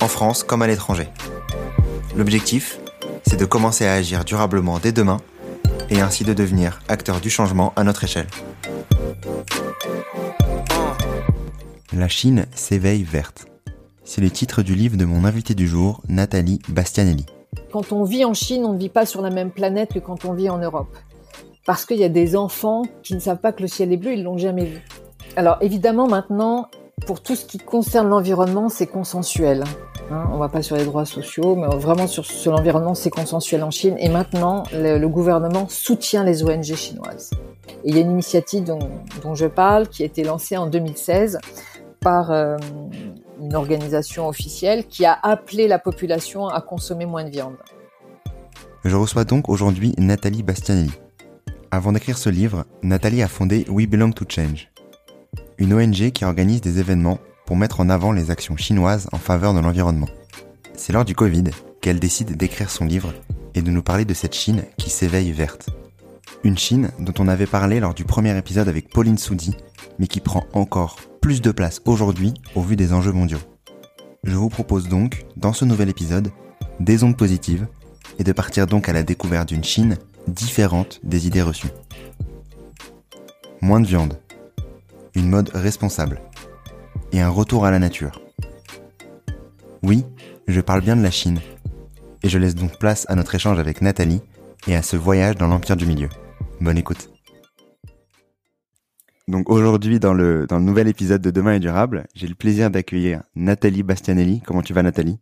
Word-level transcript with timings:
en 0.00 0.08
France 0.08 0.42
comme 0.42 0.62
à 0.62 0.66
l'étranger. 0.66 1.08
L'objectif, 2.16 2.78
c'est 3.26 3.38
de 3.38 3.44
commencer 3.44 3.86
à 3.86 3.94
agir 3.94 4.24
durablement 4.24 4.78
dès 4.78 4.92
demain 4.92 5.18
et 5.90 6.00
ainsi 6.00 6.24
de 6.24 6.32
devenir 6.32 6.80
acteur 6.88 7.20
du 7.20 7.30
changement 7.30 7.72
à 7.76 7.84
notre 7.84 8.04
échelle. 8.04 8.26
La 11.92 12.08
Chine 12.08 12.46
s'éveille 12.54 13.02
verte. 13.04 13.46
C'est 14.04 14.20
le 14.20 14.30
titre 14.30 14.62
du 14.62 14.74
livre 14.74 14.96
de 14.96 15.04
mon 15.04 15.24
invité 15.24 15.54
du 15.54 15.66
jour, 15.66 16.02
Nathalie 16.08 16.60
Bastianelli. 16.68 17.24
Quand 17.72 17.92
on 17.92 18.04
vit 18.04 18.24
en 18.24 18.34
Chine, 18.34 18.64
on 18.64 18.72
ne 18.72 18.78
vit 18.78 18.88
pas 18.88 19.06
sur 19.06 19.22
la 19.22 19.30
même 19.30 19.50
planète 19.50 19.94
que 19.94 19.98
quand 19.98 20.24
on 20.24 20.32
vit 20.32 20.50
en 20.50 20.58
Europe. 20.58 20.96
Parce 21.66 21.86
qu'il 21.86 21.96
y 21.96 22.04
a 22.04 22.08
des 22.08 22.36
enfants 22.36 22.82
qui 23.02 23.14
ne 23.14 23.20
savent 23.20 23.38
pas 23.38 23.52
que 23.52 23.62
le 23.62 23.68
ciel 23.68 23.92
est 23.92 23.96
bleu, 23.96 24.12
ils 24.12 24.22
l'ont 24.22 24.38
jamais 24.38 24.66
vu. 24.66 24.80
Alors 25.36 25.56
évidemment 25.60 26.06
maintenant, 26.06 26.68
pour 27.06 27.22
tout 27.22 27.34
ce 27.34 27.44
qui 27.44 27.58
concerne 27.58 28.08
l'environnement, 28.08 28.68
c'est 28.68 28.86
consensuel. 28.86 29.64
Hein, 30.10 30.28
on 30.32 30.38
va 30.38 30.48
pas 30.48 30.62
sur 30.62 30.76
les 30.76 30.84
droits 30.84 31.04
sociaux, 31.04 31.56
mais 31.56 31.66
vraiment 31.76 32.06
sur, 32.06 32.52
l'environnement, 32.52 32.94
c'est 32.94 33.10
consensuel 33.10 33.62
en 33.62 33.70
Chine. 33.70 33.96
Et 33.98 34.08
maintenant, 34.08 34.64
le, 34.72 35.06
gouvernement 35.06 35.68
soutient 35.68 36.24
les 36.24 36.42
ONG 36.42 36.74
chinoises. 36.74 37.30
Il 37.84 37.94
y 37.94 37.98
a 37.98 38.00
une 38.00 38.12
initiative 38.12 38.64
dont, 38.64 39.34
je 39.34 39.46
parle 39.46 39.88
qui 39.88 40.02
a 40.02 40.06
été 40.06 40.24
lancée 40.24 40.56
en 40.56 40.66
2016 40.66 41.38
par 42.00 42.30
euh, 42.30 42.56
une 43.40 43.54
organisation 43.54 44.28
officielle 44.28 44.86
qui 44.86 45.04
a 45.04 45.18
appelé 45.22 45.68
la 45.68 45.78
population 45.78 46.48
à 46.48 46.60
consommer 46.60 47.06
moins 47.06 47.24
de 47.24 47.30
viande. 47.30 47.56
Je 48.84 48.96
reçois 48.96 49.24
donc 49.24 49.48
aujourd'hui 49.48 49.94
Nathalie 49.96 50.42
Bastianelli. 50.42 50.92
Avant 51.70 51.92
d'écrire 51.92 52.18
ce 52.18 52.28
livre, 52.28 52.66
Nathalie 52.82 53.22
a 53.22 53.28
fondé 53.28 53.64
We 53.68 53.86
Belong 53.86 54.12
to 54.12 54.24
Change, 54.28 54.68
une 55.58 55.74
ONG 55.74 56.10
qui 56.10 56.24
organise 56.24 56.60
des 56.60 56.78
événements 56.78 57.18
pour 57.46 57.56
mettre 57.56 57.80
en 57.80 57.88
avant 57.88 58.12
les 58.12 58.30
actions 58.30 58.56
chinoises 58.56 59.08
en 59.12 59.18
faveur 59.18 59.54
de 59.54 59.60
l'environnement. 59.60 60.08
C'est 60.76 60.92
lors 60.92 61.04
du 61.04 61.14
Covid 61.14 61.44
qu'elle 61.80 62.00
décide 62.00 62.36
d'écrire 62.36 62.70
son 62.70 62.84
livre 62.84 63.12
et 63.54 63.62
de 63.62 63.70
nous 63.70 63.82
parler 63.82 64.04
de 64.04 64.14
cette 64.14 64.34
Chine 64.34 64.64
qui 64.78 64.90
s'éveille 64.90 65.32
verte. 65.32 65.70
Une 66.42 66.58
Chine 66.58 66.90
dont 66.98 67.14
on 67.18 67.28
avait 67.28 67.46
parlé 67.46 67.80
lors 67.80 67.94
du 67.94 68.04
premier 68.04 68.36
épisode 68.36 68.68
avec 68.68 68.88
Pauline 68.88 69.18
Soudi, 69.18 69.56
mais 69.98 70.06
qui 70.06 70.20
prend 70.20 70.44
encore 70.52 70.96
plus 71.20 71.40
de 71.40 71.52
place 71.52 71.80
aujourd'hui 71.84 72.34
au 72.54 72.62
vu 72.62 72.76
des 72.76 72.92
enjeux 72.92 73.12
mondiaux. 73.12 73.38
Je 74.24 74.36
vous 74.36 74.48
propose 74.48 74.88
donc, 74.88 75.24
dans 75.36 75.52
ce 75.52 75.64
nouvel 75.64 75.88
épisode, 75.88 76.30
des 76.80 77.04
ondes 77.04 77.16
positives 77.16 77.66
et 78.18 78.24
de 78.24 78.32
partir 78.32 78.66
donc 78.66 78.88
à 78.88 78.92
la 78.92 79.02
découverte 79.02 79.48
d'une 79.48 79.64
Chine 79.64 79.96
différente 80.26 81.00
des 81.04 81.26
idées 81.26 81.42
reçues. 81.42 81.70
Moins 83.60 83.80
de 83.80 83.86
viande, 83.86 84.18
une 85.14 85.28
mode 85.28 85.50
responsable 85.54 86.20
et 87.12 87.20
un 87.20 87.28
retour 87.28 87.64
à 87.64 87.70
la 87.70 87.78
nature. 87.78 88.20
Oui, 89.82 90.04
je 90.48 90.60
parle 90.60 90.80
bien 90.80 90.96
de 90.96 91.02
la 91.02 91.10
Chine, 91.10 91.40
et 92.22 92.28
je 92.28 92.38
laisse 92.38 92.54
donc 92.54 92.78
place 92.78 93.06
à 93.08 93.14
notre 93.14 93.34
échange 93.34 93.58
avec 93.58 93.80
Nathalie 93.80 94.22
et 94.66 94.74
à 94.74 94.82
ce 94.82 94.96
voyage 94.96 95.36
dans 95.36 95.46
l'Empire 95.46 95.76
du 95.76 95.86
Milieu. 95.86 96.08
Bonne 96.60 96.78
écoute. 96.78 97.10
Donc 99.28 99.48
aujourd'hui, 99.48 100.00
dans 100.00 100.14
le, 100.14 100.46
dans 100.46 100.58
le 100.58 100.64
nouvel 100.64 100.88
épisode 100.88 101.22
de 101.22 101.30
Demain 101.30 101.54
est 101.54 101.60
durable, 101.60 102.06
j'ai 102.14 102.26
le 102.26 102.34
plaisir 102.34 102.70
d'accueillir 102.70 103.22
Nathalie 103.34 103.82
Bastianelli. 103.82 104.42
Comment 104.44 104.62
tu 104.62 104.74
vas 104.74 104.82
Nathalie? 104.82 105.18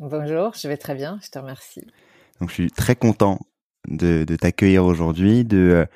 Bonjour, 0.00 0.54
je 0.54 0.68
vais 0.68 0.76
très 0.76 0.94
bien, 0.94 1.18
je 1.22 1.28
te 1.28 1.38
remercie. 1.38 1.86
Donc 2.40 2.50
je 2.50 2.54
suis 2.54 2.70
très 2.70 2.96
content 2.96 3.40
de, 3.88 4.24
de 4.24 4.36
t'accueillir 4.36 4.84
aujourd'hui, 4.84 5.44
de, 5.44 5.86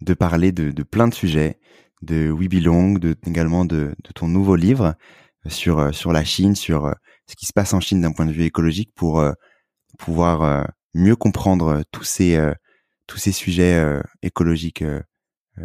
de 0.00 0.14
parler 0.14 0.52
de, 0.52 0.70
de 0.70 0.82
plein 0.82 1.08
de 1.08 1.14
sujets, 1.14 1.58
de 2.02 2.30
We 2.30 2.48
Belong, 2.48 2.98
de, 2.98 3.16
également 3.26 3.64
de, 3.64 3.94
de 4.04 4.12
ton 4.14 4.28
nouveau 4.28 4.56
livre 4.56 4.94
sur, 5.46 5.78
euh, 5.78 5.92
sur 5.92 6.12
la 6.12 6.24
Chine, 6.24 6.54
sur 6.54 6.86
euh, 6.86 6.92
ce 7.26 7.36
qui 7.36 7.46
se 7.46 7.52
passe 7.52 7.74
en 7.74 7.80
Chine 7.80 8.00
d'un 8.00 8.12
point 8.12 8.26
de 8.26 8.32
vue 8.32 8.44
écologique 8.44 8.92
pour 8.94 9.22
pouvoir 9.98 10.66
mieux 10.94 11.16
comprendre 11.16 11.82
tous 11.90 12.04
ces, 12.04 12.38
tous 13.06 13.18
ces 13.18 13.32
sujets 13.32 14.00
écologiques 14.22 14.84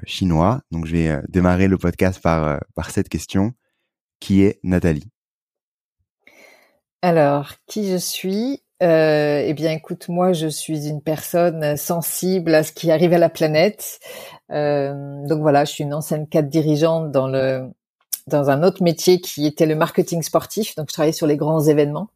chinois. 0.05 0.61
Donc 0.71 0.85
je 0.87 0.91
vais 0.91 1.21
démarrer 1.29 1.69
le 1.69 1.77
podcast 1.77 2.21
par, 2.21 2.59
par 2.75 2.89
cette 2.89 3.07
question. 3.07 3.53
Qui 4.19 4.41
est 4.41 4.59
Nathalie? 4.63 5.09
Alors, 7.01 7.53
qui 7.67 7.89
je 7.89 7.97
suis? 7.97 8.62
Euh, 8.83 9.43
eh 9.45 9.53
bien, 9.53 9.71
écoute, 9.71 10.09
moi, 10.09 10.33
je 10.33 10.47
suis 10.47 10.89
une 10.89 11.01
personne 11.01 11.77
sensible 11.77 12.53
à 12.53 12.63
ce 12.63 12.71
qui 12.71 12.91
arrive 12.91 13.13
à 13.13 13.17
la 13.17 13.29
planète. 13.29 13.99
Euh, 14.51 15.25
donc 15.25 15.41
voilà, 15.41 15.65
je 15.65 15.71
suis 15.71 15.83
une 15.83 15.93
ancienne 15.93 16.27
cadre 16.27 16.49
dirigeante 16.49 17.11
dans 17.11 17.27
le 17.27 17.69
dans 18.27 18.49
un 18.49 18.63
autre 18.63 18.83
métier 18.83 19.19
qui 19.19 19.45
était 19.45 19.65
le 19.65 19.75
marketing 19.75 20.21
sportif. 20.21 20.75
Donc, 20.75 20.87
je 20.89 20.93
travaillais 20.93 21.13
sur 21.13 21.27
les 21.27 21.35
grands 21.37 21.61
événements, 21.61 22.09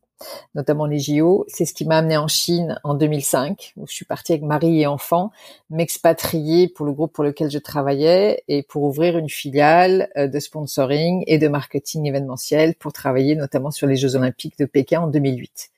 notamment 0.56 0.86
les 0.86 1.00
JO. 1.00 1.46
C'est 1.50 1.66
ce 1.66 1.74
qui 1.74 1.86
m'a 1.86 1.98
amené 1.98 2.18
en 2.18 2.28
Chine 2.28 2.80
en 2.84 2.94
2005, 2.94 3.74
où 3.78 3.88
je 3.88 3.94
suis 3.94 4.06
partie 4.06 4.34
avec 4.34 4.44
mari 4.44 4.82
et 4.82 4.88
enfants, 4.88 5.32
m'expatrier 5.70 6.70
pour 6.70 6.86
le 6.86 6.94
groupe 6.94 7.14
pour 7.14 7.24
lequel 7.24 7.52
je 7.52 7.60
travaillais 7.60 8.44
et 8.48 8.64
pour 8.64 8.84
ouvrir 8.84 9.18
une 9.18 9.30
filiale 9.30 10.10
euh, 10.18 10.28
de 10.28 10.40
sponsoring 10.40 11.24
et 11.28 11.38
de 11.40 11.48
marketing 11.48 12.06
événementiel 12.06 12.76
pour 12.76 12.94
travailler 12.94 13.36
notamment 13.36 13.72
sur 13.72 13.88
les 13.88 13.98
Jeux 13.98 14.16
Olympiques 14.16 14.58
de 14.58 14.66
Pékin 14.66 15.02
en 15.02 15.08
2008. 15.08 15.72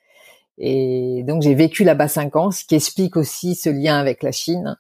Et 0.60 1.24
donc 1.26 1.42
j'ai 1.42 1.56
vécu 1.56 1.84
là-bas 1.84 2.10
cinq 2.10 2.36
ans, 2.36 2.52
ce 2.52 2.66
qui 2.66 2.76
explique 2.76 3.16
aussi 3.16 3.56
ce 3.56 3.70
lien 3.70 3.98
avec 3.98 4.24
la 4.24 4.32
Chine. 4.32 4.78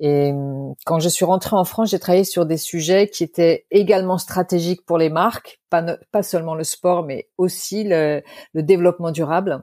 Et 0.00 0.32
hum, 0.32 0.74
quand 0.84 0.98
je 0.98 1.08
suis 1.08 1.24
rentrée 1.24 1.56
en 1.56 1.64
France, 1.64 1.90
j'ai 1.90 1.98
travaillé 1.98 2.24
sur 2.24 2.46
des 2.46 2.56
sujets 2.56 3.08
qui 3.08 3.22
étaient 3.22 3.66
également 3.70 4.18
stratégiques 4.18 4.84
pour 4.84 4.98
les 4.98 5.10
marques, 5.10 5.60
pas, 5.70 6.22
seulement 6.22 6.54
le 6.54 6.64
sport, 6.64 7.04
mais 7.04 7.28
aussi 7.38 7.84
le, 7.84 8.22
le 8.54 8.62
développement 8.62 9.12
durable. 9.12 9.62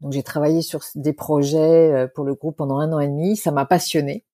Donc 0.00 0.12
j'ai 0.12 0.22
travaillé 0.22 0.60
sur 0.60 0.80
des 0.94 1.12
projets 1.12 1.92
euh, 1.92 2.06
pour 2.12 2.24
le 2.24 2.34
groupe 2.34 2.56
pendant 2.56 2.78
un 2.78 2.92
an 2.92 3.00
et 3.00 3.08
demi. 3.08 3.36
Ça 3.36 3.52
m'a 3.52 3.64
passionnée. 3.64 4.24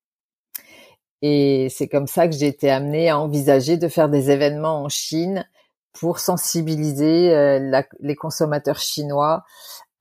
Et 1.20 1.68
c'est 1.70 1.86
comme 1.86 2.08
ça 2.08 2.26
que 2.26 2.34
j'ai 2.34 2.48
été 2.48 2.68
amenée 2.68 3.08
à 3.08 3.18
envisager 3.18 3.76
de 3.76 3.86
faire 3.86 4.08
des 4.08 4.30
événements 4.30 4.82
en 4.82 4.88
Chine 4.88 5.46
pour 5.92 6.18
sensibiliser 6.18 7.32
euh, 7.34 7.82
les 8.00 8.16
consommateurs 8.16 8.78
chinois 8.78 9.44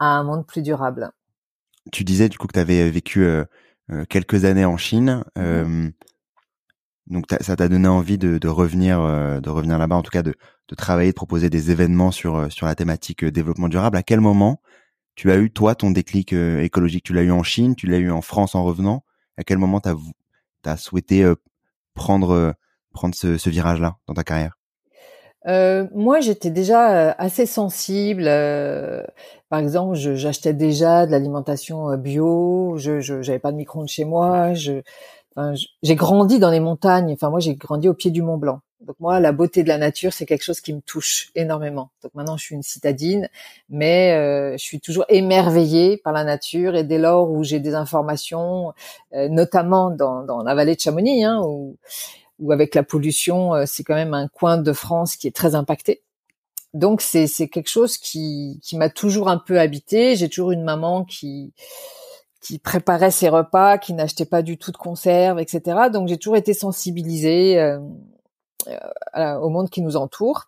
à 0.02 0.18
un 0.18 0.24
monde 0.24 0.46
plus 0.46 0.64
durable. 0.64 1.12
Tu 1.92 2.04
disais 2.04 2.28
du 2.28 2.38
coup 2.38 2.48
que 2.48 2.54
tu 2.54 2.60
avais 2.60 2.90
vécu 2.90 3.24
euh, 3.24 3.46
euh, 3.92 4.04
quelques 4.10 4.46
années 4.46 4.66
en 4.66 4.78
Chine. 4.78 5.24
Mmh 5.38 5.92
donc 7.08 7.26
ça 7.42 7.58
t'a 7.58 7.68
donné 7.68 7.90
envie 7.90 8.18
de, 8.18 8.38
de 8.38 8.48
revenir, 8.48 9.02
de 9.42 9.50
revenir 9.50 9.78
là-bas, 9.78 9.98
en 9.98 10.02
tout 10.02 10.12
cas 10.12 10.22
de, 10.22 10.34
de, 10.70 10.76
travailler, 10.76 11.10
de 11.10 11.16
proposer 11.16 11.50
des 11.50 11.70
événements 11.70 12.12
sur 12.12 12.50
sur 12.50 12.68
la 12.68 12.76
thématique 12.76 13.26
développement 13.26 13.68
durable. 13.68 13.98
À 13.98 14.04
quel 14.04 14.22
moment 14.22 14.62
tu 15.16 15.30
as 15.30 15.38
eu 15.38 15.52
toi 15.52 15.76
ton 15.76 15.92
déclic 15.92 16.32
écologique? 16.32 17.04
Tu 17.04 17.14
l'as 17.14 17.24
eu 17.24 17.32
en 17.32 17.44
Chine, 17.44 17.76
tu 17.76 17.88
l'as 17.88 17.98
eu 17.98 18.12
en 18.12 18.22
France 18.22 18.56
en 18.56 18.64
revenant. 18.64 19.04
À 19.36 19.44
quel 19.44 19.58
moment 19.58 19.82
t'as 19.82 19.96
as 20.64 20.78
souhaité 20.78 21.30
prendre 21.96 22.54
prendre 22.94 23.14
ce, 23.14 23.38
ce 23.38 23.50
virage-là 23.50 23.98
dans 24.08 24.14
ta 24.14 24.24
carrière? 24.24 24.61
Euh, 25.48 25.88
moi, 25.94 26.20
j'étais 26.20 26.52
déjà 26.52 27.10
euh, 27.10 27.14
assez 27.18 27.46
sensible. 27.46 28.26
Euh, 28.28 29.04
par 29.50 29.60
exemple, 29.60 29.96
j'achetais 29.96 30.54
déjà 30.54 31.06
de 31.06 31.12
l'alimentation 31.12 31.96
bio. 31.98 32.76
Je 32.78 33.14
n'avais 33.14 33.40
pas 33.40 33.52
de 33.52 33.58
micro-ondes 33.58 33.88
chez 33.88 34.06
moi. 34.06 34.54
Je, 34.54 34.82
j'ai 35.82 35.96
grandi 35.96 36.40
dans 36.40 36.52
les 36.52 36.60
montagnes. 36.60 37.12
Enfin, 37.14 37.30
moi, 37.30 37.40
j'ai 37.40 37.56
grandi 37.56 37.90
au 37.90 37.94
pied 37.94 38.12
du 38.12 38.22
Mont 38.22 38.38
Blanc. 38.38 38.62
Donc 38.82 38.96
moi, 39.00 39.20
la 39.20 39.32
beauté 39.32 39.62
de 39.62 39.68
la 39.68 39.78
nature, 39.78 40.12
c'est 40.12 40.26
quelque 40.26 40.44
chose 40.44 40.60
qui 40.60 40.74
me 40.74 40.82
touche 40.82 41.30
énormément. 41.36 41.92
Donc 42.02 42.16
maintenant, 42.16 42.36
je 42.36 42.44
suis 42.44 42.56
une 42.56 42.64
citadine, 42.64 43.30
mais 43.70 44.58
je 44.58 44.64
suis 44.64 44.80
toujours 44.80 45.06
émerveillée 45.08 45.98
par 45.98 46.14
la 46.14 46.24
nature. 46.24 46.76
Et 46.76 46.84
dès 46.84 46.98
lors 46.98 47.30
où 47.30 47.44
j'ai 47.44 47.60
des 47.60 47.76
informations, 47.76 48.74
notamment 49.14 49.92
dans, 49.92 50.24
dans 50.24 50.42
la 50.42 50.56
vallée 50.56 50.76
de 50.76 50.80
Chamonix, 50.80 51.24
hein, 51.24 51.42
où 51.46 51.78
où 52.42 52.52
avec 52.52 52.76
la 52.76 52.84
pollution, 52.84 53.56
euh, 53.56 53.64
c'est 53.66 53.84
quand 53.84 53.96
même 53.96 54.14
un 54.14 54.28
coin 54.28 54.58
de 54.58 54.74
France 54.74 55.16
qui 55.16 55.28
est 55.28 55.36
très 55.36 55.56
impacté. 55.56 56.04
Donc 56.74 57.02
c'est 57.02 57.28
c'est 57.28 57.48
quelque 57.48 57.70
chose 57.70 57.98
qui 57.98 58.60
qui 58.64 58.78
m'a 58.78 58.90
toujours 58.90 59.30
un 59.30 59.38
peu 59.38 59.60
habité. 59.60 60.16
J'ai 60.16 60.30
toujours 60.30 60.52
une 60.52 60.64
maman 60.64 61.06
qui 61.06 61.54
qui 62.42 62.60
préparait 62.60 63.12
ses 63.12 63.30
repas, 63.30 63.78
qui 63.78 63.94
n'achetait 63.94 64.26
pas 64.26 64.42
du 64.42 64.58
tout 64.58 64.72
de 64.72 64.78
conserve, 64.78 65.40
etc. 65.40 65.90
Donc 65.94 66.08
j'ai 66.08 66.18
toujours 66.18 66.38
été 66.38 66.54
sensibilisée 66.54 67.60
euh, 67.60 67.80
euh, 69.16 69.36
au 69.36 69.50
monde 69.50 69.70
qui 69.70 69.82
nous 69.82 69.96
entoure. 69.96 70.48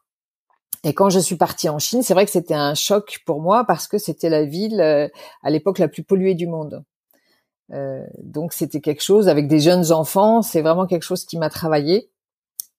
Et 0.84 0.94
quand 0.94 1.10
je 1.10 1.20
suis 1.20 1.38
partie 1.38 1.70
en 1.70 1.80
Chine, 1.80 2.04
c'est 2.04 2.14
vrai 2.14 2.26
que 2.26 2.32
c'était 2.32 2.56
un 2.56 2.74
choc 2.74 3.22
pour 3.26 3.40
moi 3.40 3.64
parce 3.66 3.88
que 3.88 3.98
c'était 3.98 4.30
la 4.30 4.44
ville 4.44 4.82
euh, 4.82 5.08
à 5.42 5.50
l'époque 5.50 5.80
la 5.80 5.88
plus 5.88 6.04
polluée 6.04 6.36
du 6.36 6.48
monde. 6.48 6.84
Euh, 7.72 8.06
donc 8.22 8.54
c'était 8.54 8.82
quelque 8.82 9.02
chose 9.02 9.30
avec 9.30 9.48
des 9.48 9.60
jeunes 9.60 9.92
enfants, 9.92 10.42
c'est 10.42 10.62
vraiment 10.62 10.86
quelque 10.86 11.04
chose 11.04 11.26
qui 11.26 11.38
m'a 11.38 11.50
travaillé. 11.50 12.10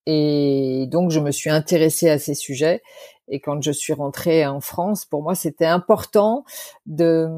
Et 0.06 0.86
donc 0.90 1.10
je 1.10 1.20
me 1.20 1.31
suis 1.31 1.50
intéressée 1.50 2.10
à 2.10 2.19
ces 2.19 2.34
sujets. 2.34 2.82
Et 3.28 3.40
quand 3.40 3.62
je 3.62 3.70
suis 3.70 3.94
rentrée 3.94 4.46
en 4.46 4.60
France, 4.60 5.04
pour 5.04 5.22
moi 5.22 5.34
c'était 5.34 5.66
important 5.66 6.44
de. 6.86 7.28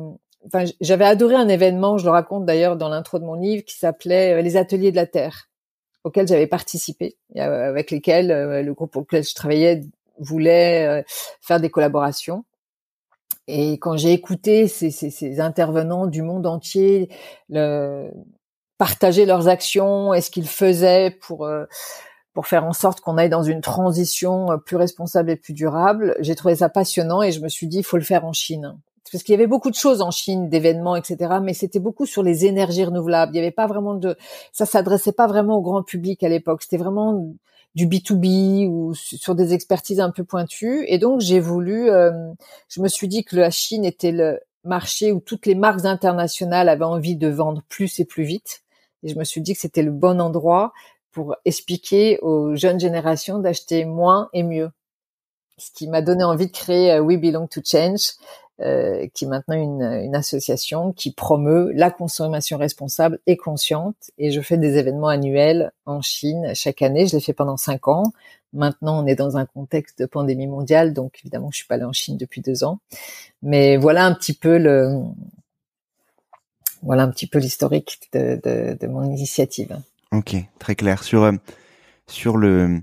Enfin, 0.46 0.64
j'avais 0.80 1.04
adoré 1.04 1.34
un 1.34 1.48
événement, 1.48 1.98
je 1.98 2.04
le 2.04 2.10
raconte 2.10 2.46
d'ailleurs 2.46 2.76
dans 2.76 2.88
l'intro 2.88 3.18
de 3.18 3.24
mon 3.24 3.34
livre, 3.34 3.64
qui 3.64 3.76
s'appelait 3.76 4.34
euh, 4.34 4.42
les 4.42 4.56
Ateliers 4.56 4.92
de 4.92 4.96
la 4.96 5.06
Terre, 5.06 5.48
auxquels 6.04 6.28
j'avais 6.28 6.46
participé, 6.46 7.16
avec 7.36 7.90
lesquels 7.90 8.28
le 8.28 8.74
groupe 8.74 8.92
pour 8.92 9.02
lequel 9.02 9.24
je 9.24 9.34
travaillais 9.34 9.82
voulait 10.18 10.86
euh, 10.86 11.02
faire 11.40 11.60
des 11.60 11.70
collaborations. 11.70 12.44
Et 13.48 13.78
quand 13.78 13.96
j'ai 13.96 14.12
écouté 14.12 14.66
ces, 14.66 15.40
intervenants 15.40 16.06
du 16.06 16.22
monde 16.22 16.46
entier 16.46 17.10
partager 18.78 19.24
leurs 19.26 19.48
actions 19.48 20.12
et 20.12 20.20
ce 20.20 20.30
qu'ils 20.30 20.48
faisaient 20.48 21.16
pour 21.20 21.46
euh, 21.46 21.64
pour 22.34 22.46
faire 22.46 22.64
en 22.64 22.74
sorte 22.74 23.00
qu'on 23.00 23.16
aille 23.16 23.30
dans 23.30 23.42
une 23.42 23.62
transition 23.62 24.52
euh, 24.52 24.56
plus 24.58 24.76
responsable 24.76 25.30
et 25.30 25.36
plus 25.36 25.54
durable, 25.54 26.14
j'ai 26.20 26.34
trouvé 26.34 26.56
ça 26.56 26.68
passionnant 26.68 27.22
et 27.22 27.32
je 27.32 27.40
me 27.40 27.48
suis 27.48 27.66
dit 27.66 27.78
il 27.78 27.84
faut 27.84 27.96
le 27.96 28.02
faire 28.02 28.26
en 28.26 28.34
Chine 28.34 28.76
parce 29.12 29.22
qu'il 29.22 29.32
y 29.32 29.36
avait 29.36 29.46
beaucoup 29.46 29.70
de 29.70 29.76
choses 29.76 30.02
en 30.02 30.10
Chine, 30.10 30.48
d'événements, 30.48 30.96
etc. 30.96 31.36
Mais 31.42 31.54
c'était 31.54 31.78
beaucoup 31.78 32.06
sur 32.06 32.22
les 32.22 32.46
énergies 32.46 32.84
renouvelables. 32.84 33.32
Il 33.34 33.36
y 33.36 33.40
avait 33.40 33.50
pas 33.50 33.66
vraiment 33.66 33.94
de, 33.94 34.16
ça 34.52 34.66
s'adressait 34.66 35.12
pas 35.12 35.26
vraiment 35.26 35.58
au 35.58 35.62
grand 35.62 35.82
public 35.82 36.22
à 36.22 36.28
l'époque. 36.28 36.62
C'était 36.62 36.76
vraiment 36.76 37.34
du 37.74 37.86
B2B 37.86 38.66
ou 38.68 38.94
sur 38.94 39.34
des 39.34 39.52
expertises 39.52 40.00
un 40.00 40.10
peu 40.10 40.24
pointues. 40.24 40.84
Et 40.88 40.98
donc 40.98 41.20
j'ai 41.20 41.40
voulu, 41.40 41.90
euh, 41.90 42.10
je 42.68 42.80
me 42.80 42.88
suis 42.88 43.06
dit 43.06 43.22
que 43.22 43.36
la 43.36 43.50
Chine 43.50 43.84
était 43.84 44.12
le 44.12 44.40
marché 44.64 45.12
où 45.12 45.20
toutes 45.20 45.46
les 45.46 45.54
marques 45.54 45.84
internationales 45.84 46.68
avaient 46.68 46.84
envie 46.84 47.16
de 47.16 47.28
vendre 47.28 47.62
plus 47.68 48.00
et 48.00 48.04
plus 48.04 48.24
vite. 48.24 48.62
Et 49.02 49.08
je 49.08 49.18
me 49.18 49.24
suis 49.24 49.42
dit 49.42 49.52
que 49.52 49.60
c'était 49.60 49.82
le 49.82 49.92
bon 49.92 50.20
endroit 50.20 50.72
pour 51.12 51.36
expliquer 51.44 52.18
aux 52.20 52.56
jeunes 52.56 52.80
générations 52.80 53.38
d'acheter 53.38 53.84
moins 53.84 54.28
et 54.32 54.42
mieux. 54.42 54.70
Ce 55.58 55.70
qui 55.70 55.88
m'a 55.88 56.02
donné 56.02 56.24
envie 56.24 56.48
de 56.48 56.52
créer 56.52 56.92
euh, 56.92 57.00
We 57.00 57.18
Belong 57.18 57.46
to 57.46 57.62
Change, 57.64 58.12
euh, 58.60 59.06
qui 59.12 59.26
est 59.26 59.28
maintenant 59.28 59.54
une, 59.54 59.82
une, 59.82 60.14
association 60.14 60.92
qui 60.92 61.12
promeut 61.12 61.72
la 61.74 61.90
consommation 61.90 62.56
responsable 62.56 63.18
et 63.26 63.36
consciente. 63.36 63.96
Et 64.16 64.30
je 64.30 64.40
fais 64.40 64.56
des 64.56 64.78
événements 64.78 65.08
annuels 65.08 65.72
en 65.84 66.00
Chine 66.00 66.52
chaque 66.54 66.80
année. 66.80 67.06
Je 67.06 67.16
l'ai 67.16 67.20
fait 67.20 67.34
pendant 67.34 67.58
cinq 67.58 67.86
ans. 67.86 68.12
Maintenant, 68.54 69.02
on 69.02 69.06
est 69.06 69.14
dans 69.14 69.36
un 69.36 69.44
contexte 69.44 69.98
de 69.98 70.06
pandémie 70.06 70.46
mondiale, 70.46 70.94
donc 70.94 71.18
évidemment, 71.22 71.50
je 71.50 71.58
suis 71.58 71.66
pas 71.66 71.74
allée 71.74 71.84
en 71.84 71.92
Chine 71.92 72.16
depuis 72.16 72.40
deux 72.40 72.64
ans. 72.64 72.78
Mais 73.42 73.76
voilà 73.76 74.06
un 74.06 74.14
petit 74.14 74.32
peu 74.32 74.56
le, 74.56 75.02
voilà 76.82 77.02
un 77.02 77.10
petit 77.10 77.26
peu 77.26 77.38
l'historique 77.38 78.08
de, 78.14 78.40
de, 78.42 78.78
de, 78.80 78.86
mon 78.86 79.04
initiative. 79.04 79.78
Ok, 80.12 80.34
très 80.58 80.76
clair. 80.76 81.02
Sur 81.02 81.24
euh, 81.24 81.32
sur 82.06 82.38
le 82.38 82.80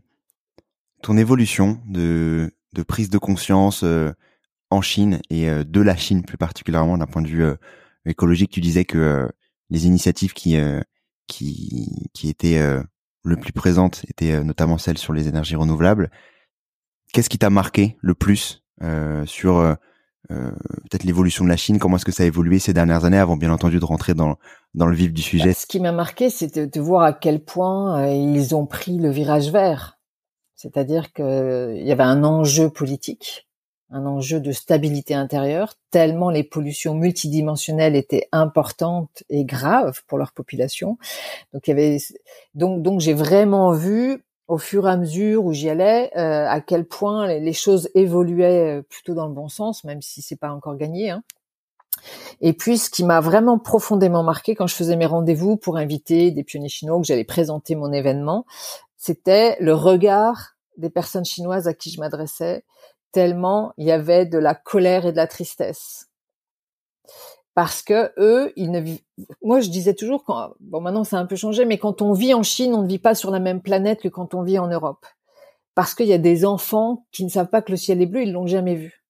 ton 1.01 1.17
évolution 1.17 1.79
de 1.87 2.53
de 2.73 2.83
prise 2.83 3.09
de 3.09 3.17
conscience. 3.17 3.83
Euh, 3.83 4.13
en 4.73 4.81
Chine 4.81 5.21
et 5.29 5.49
euh, 5.49 5.63
de 5.63 5.81
la 5.81 5.95
Chine 5.95 6.23
plus 6.23 6.37
particulièrement 6.37 6.97
d'un 6.97 7.05
point 7.05 7.21
de 7.21 7.27
vue 7.27 7.43
euh, 7.43 7.55
écologique, 8.05 8.51
tu 8.51 8.61
disais 8.61 8.85
que 8.85 8.97
euh, 8.97 9.27
les 9.69 9.85
initiatives 9.85 10.33
qui 10.33 10.57
qui 11.27 12.09
qui 12.13 12.29
étaient 12.29 12.61
le 13.23 13.37
plus 13.37 13.53
présentes 13.53 14.03
étaient 14.07 14.43
notamment 14.43 14.77
celles 14.77 14.99
sur 14.99 15.13
les 15.13 15.27
énergies 15.27 15.55
renouvelables. 15.55 16.11
Qu'est-ce 17.11 17.29
qui 17.29 17.39
t'a 17.39 17.49
marqué 17.49 17.97
le 18.01 18.13
plus 18.13 18.63
sur 19.25 19.75
peut-être 20.27 21.05
l'évolution 21.05 21.43
de 21.43 21.49
la 21.49 21.57
Chine? 21.57 21.79
Comment 21.79 21.95
est-ce 21.95 22.05
que 22.05 22.11
ça 22.11 22.21
a 22.21 22.25
évolué 22.27 22.59
ces 22.59 22.73
dernières 22.73 23.05
années 23.05 23.17
avant 23.17 23.35
bien 23.35 23.51
entendu 23.51 23.79
de 23.79 23.85
rentrer 23.85 24.13
dans 24.13 24.37
dans 24.75 24.85
le 24.85 24.95
vif 24.95 25.11
du 25.11 25.23
sujet? 25.23 25.45
bah, 25.45 25.53
Ce 25.53 25.65
qui 25.65 25.79
m'a 25.79 25.93
marqué, 25.93 26.29
c'est 26.29 26.53
de, 26.55 26.65
de, 26.65 26.81
voir 26.81 27.01
à 27.03 27.13
quel 27.13 27.43
point 27.43 28.09
ils 28.09 28.53
ont 28.53 28.67
pris 28.67 28.99
le 28.99 29.09
virage 29.09 29.49
vert. 29.49 29.97
C'est-à-dire 30.55 31.13
qu'il 31.13 31.83
y 31.83 31.91
avait 31.91 32.03
un 32.03 32.23
enjeu 32.23 32.69
politique 32.69 33.47
un 33.93 34.05
enjeu 34.07 34.39
de 34.39 34.51
stabilité 34.51 35.13
intérieure, 35.13 35.75
tellement 35.91 36.31
les 36.31 36.43
pollutions 36.43 36.95
multidimensionnelles 36.95 37.95
étaient 37.95 38.27
importantes 38.31 39.23
et 39.29 39.45
graves 39.45 40.01
pour 40.07 40.17
leur 40.17 40.31
population. 40.31 40.97
Donc 41.53 41.67
il 41.67 41.69
y 41.69 41.73
avait 41.73 41.97
donc 42.55 42.81
donc 42.81 42.99
j'ai 42.99 43.13
vraiment 43.13 43.71
vu 43.71 44.23
au 44.47 44.57
fur 44.57 44.87
et 44.87 44.91
à 44.91 44.97
mesure 44.97 45.45
où 45.45 45.53
j'y 45.53 45.69
allais 45.69 46.11
euh, 46.17 46.47
à 46.47 46.59
quel 46.59 46.85
point 46.85 47.27
les, 47.27 47.53
choses 47.53 47.89
évoluaient 47.95 48.79
euh, 48.79 48.81
plutôt 48.81 49.13
dans 49.13 49.27
le 49.27 49.33
bon 49.33 49.47
sens, 49.47 49.83
même 49.83 50.01
si 50.01 50.21
c'est 50.21 50.35
pas 50.35 50.51
encore 50.51 50.75
gagné. 50.75 51.11
Hein. 51.11 51.23
Et 52.41 52.53
puis, 52.53 52.77
ce 52.77 52.89
qui 52.89 53.03
m'a 53.03 53.21
vraiment 53.21 53.57
profondément 53.57 54.23
marqué 54.23 54.55
quand 54.55 54.67
je 54.67 54.75
faisais 54.75 54.95
mes 54.95 55.05
rendez-vous 55.05 55.55
pour 55.55 55.77
inviter 55.77 56.31
des 56.31 56.43
pionniers 56.43 56.67
chinois, 56.67 56.99
que 56.99 57.05
j'allais 57.05 57.23
présenter 57.23 57.75
mon 57.75 57.93
événement, 57.93 58.45
c'était 58.97 59.55
le 59.59 59.73
regard 59.73 60.55
des 60.77 60.89
personnes 60.89 61.25
chinoises 61.25 61.67
à 61.67 61.73
qui 61.73 61.91
je 61.91 61.99
m'adressais, 61.99 62.65
tellement 63.13 63.73
il 63.77 63.85
y 63.85 63.91
avait 63.91 64.25
de 64.25 64.37
la 64.37 64.55
colère 64.55 65.05
et 65.05 65.13
de 65.13 65.17
la 65.17 65.27
tristesse. 65.27 66.09
Parce 67.55 67.83
que 67.83 68.11
eux, 68.17 68.51
ils 68.55 68.71
ne 68.71 68.79
vivent. 68.79 69.01
Moi, 69.43 69.61
je 69.61 69.69
disais 69.69 69.93
toujours 69.93 70.23
quand 70.25 70.53
bon 70.59 70.81
maintenant 70.81 71.03
ça 71.03 71.17
a 71.17 71.21
un 71.21 71.27
peu 71.27 71.35
changé, 71.35 71.65
mais 71.65 71.77
quand 71.77 72.01
on 72.01 72.13
vit 72.13 72.33
en 72.33 72.43
Chine, 72.43 72.73
on 72.73 72.81
ne 72.81 72.87
vit 72.87 72.99
pas 72.99 73.15
sur 73.15 73.31
la 73.31 73.39
même 73.39 73.61
planète 73.61 74.01
que 74.01 74.09
quand 74.09 74.33
on 74.33 74.41
vit 74.41 74.59
en 74.59 74.67
Europe. 74.67 75.05
Parce 75.75 75.93
qu'il 75.95 76.07
y 76.07 76.13
a 76.13 76.17
des 76.17 76.45
enfants 76.45 77.05
qui 77.11 77.23
ne 77.23 77.29
savent 77.29 77.49
pas 77.49 77.61
que 77.61 77.71
le 77.71 77.77
ciel 77.77 78.01
est 78.01 78.07
bleu, 78.07 78.23
ils 78.23 78.33
l'ont 78.33 78.47
jamais 78.47 78.75
vu. 78.75 79.03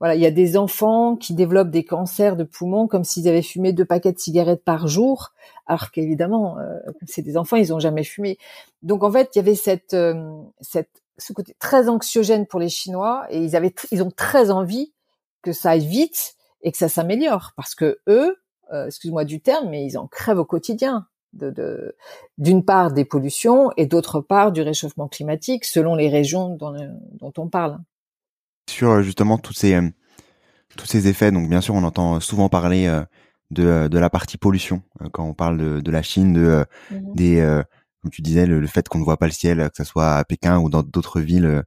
Voilà, 0.00 0.14
il 0.14 0.20
y 0.20 0.26
a 0.26 0.30
des 0.30 0.56
enfants 0.56 1.16
qui 1.16 1.34
développent 1.34 1.70
des 1.70 1.84
cancers 1.84 2.36
de 2.36 2.44
poumons 2.44 2.86
comme 2.86 3.04
s'ils 3.04 3.28
avaient 3.28 3.42
fumé 3.42 3.72
deux 3.72 3.84
paquets 3.84 4.12
de 4.12 4.18
cigarettes 4.18 4.64
par 4.64 4.86
jour, 4.86 5.32
alors 5.66 5.90
qu'évidemment, 5.90 6.58
euh, 6.58 6.78
c'est 7.06 7.22
des 7.22 7.36
enfants, 7.36 7.56
ils 7.56 7.72
ont 7.72 7.80
jamais 7.80 8.04
fumé. 8.04 8.38
Donc 8.82 9.02
en 9.02 9.10
fait, 9.10 9.30
il 9.34 9.38
y 9.38 9.40
avait 9.40 9.54
cette 9.54 9.94
euh, 9.94 10.40
cette 10.60 11.02
ce 11.18 11.32
côté 11.32 11.54
très 11.58 11.88
anxiogène 11.88 12.46
pour 12.46 12.60
les 12.60 12.68
Chinois 12.68 13.26
et 13.30 13.38
ils 13.38 13.56
avaient, 13.56 13.74
ils 13.90 14.02
ont 14.02 14.10
très 14.10 14.50
envie 14.50 14.92
que 15.42 15.52
ça 15.52 15.70
aille 15.70 15.86
vite 15.86 16.36
et 16.62 16.72
que 16.72 16.78
ça 16.78 16.88
s'améliore 16.88 17.52
parce 17.56 17.74
que 17.74 17.98
eux, 18.08 18.36
euh, 18.72 18.86
excuse-moi 18.86 19.24
du 19.24 19.40
terme, 19.40 19.68
mais 19.68 19.84
ils 19.84 19.98
en 19.98 20.06
crèvent 20.06 20.38
au 20.38 20.44
quotidien. 20.44 21.06
De, 21.34 21.94
d'une 22.38 22.64
part 22.64 22.90
des 22.90 23.04
pollutions 23.04 23.70
et 23.76 23.84
d'autre 23.84 24.22
part 24.22 24.50
du 24.50 24.62
réchauffement 24.62 25.08
climatique 25.08 25.66
selon 25.66 25.94
les 25.94 26.08
régions 26.08 26.56
dont, 26.56 26.74
dont 27.20 27.32
on 27.36 27.48
parle. 27.48 27.78
Sur 28.70 28.92
euh, 28.92 29.02
justement 29.02 29.36
tous 29.36 29.52
ces 29.52 29.74
euh, 29.74 29.90
tous 30.78 30.86
ces 30.86 31.06
effets, 31.06 31.30
donc 31.30 31.50
bien 31.50 31.60
sûr 31.60 31.74
on 31.74 31.84
entend 31.84 32.18
souvent 32.20 32.48
parler 32.48 32.90
de, 33.50 33.88
de 33.88 33.98
la 33.98 34.08
partie 34.08 34.38
pollution 34.38 34.82
quand 35.12 35.24
on 35.24 35.34
parle 35.34 35.58
de, 35.58 35.80
de 35.80 35.90
la 35.90 36.02
Chine, 36.02 36.32
de 36.32 36.64
mmh 36.90 37.14
des 37.14 37.62
comme 38.02 38.10
tu 38.10 38.22
disais, 38.22 38.46
le, 38.46 38.66
fait 38.66 38.88
qu'on 38.88 38.98
ne 38.98 39.04
voit 39.04 39.16
pas 39.16 39.26
le 39.26 39.32
ciel, 39.32 39.70
que 39.70 39.76
ce 39.76 39.84
soit 39.84 40.16
à 40.16 40.24
Pékin 40.24 40.58
ou 40.58 40.70
dans 40.70 40.82
d'autres 40.82 41.20
villes, 41.20 41.46
euh, 41.46 41.62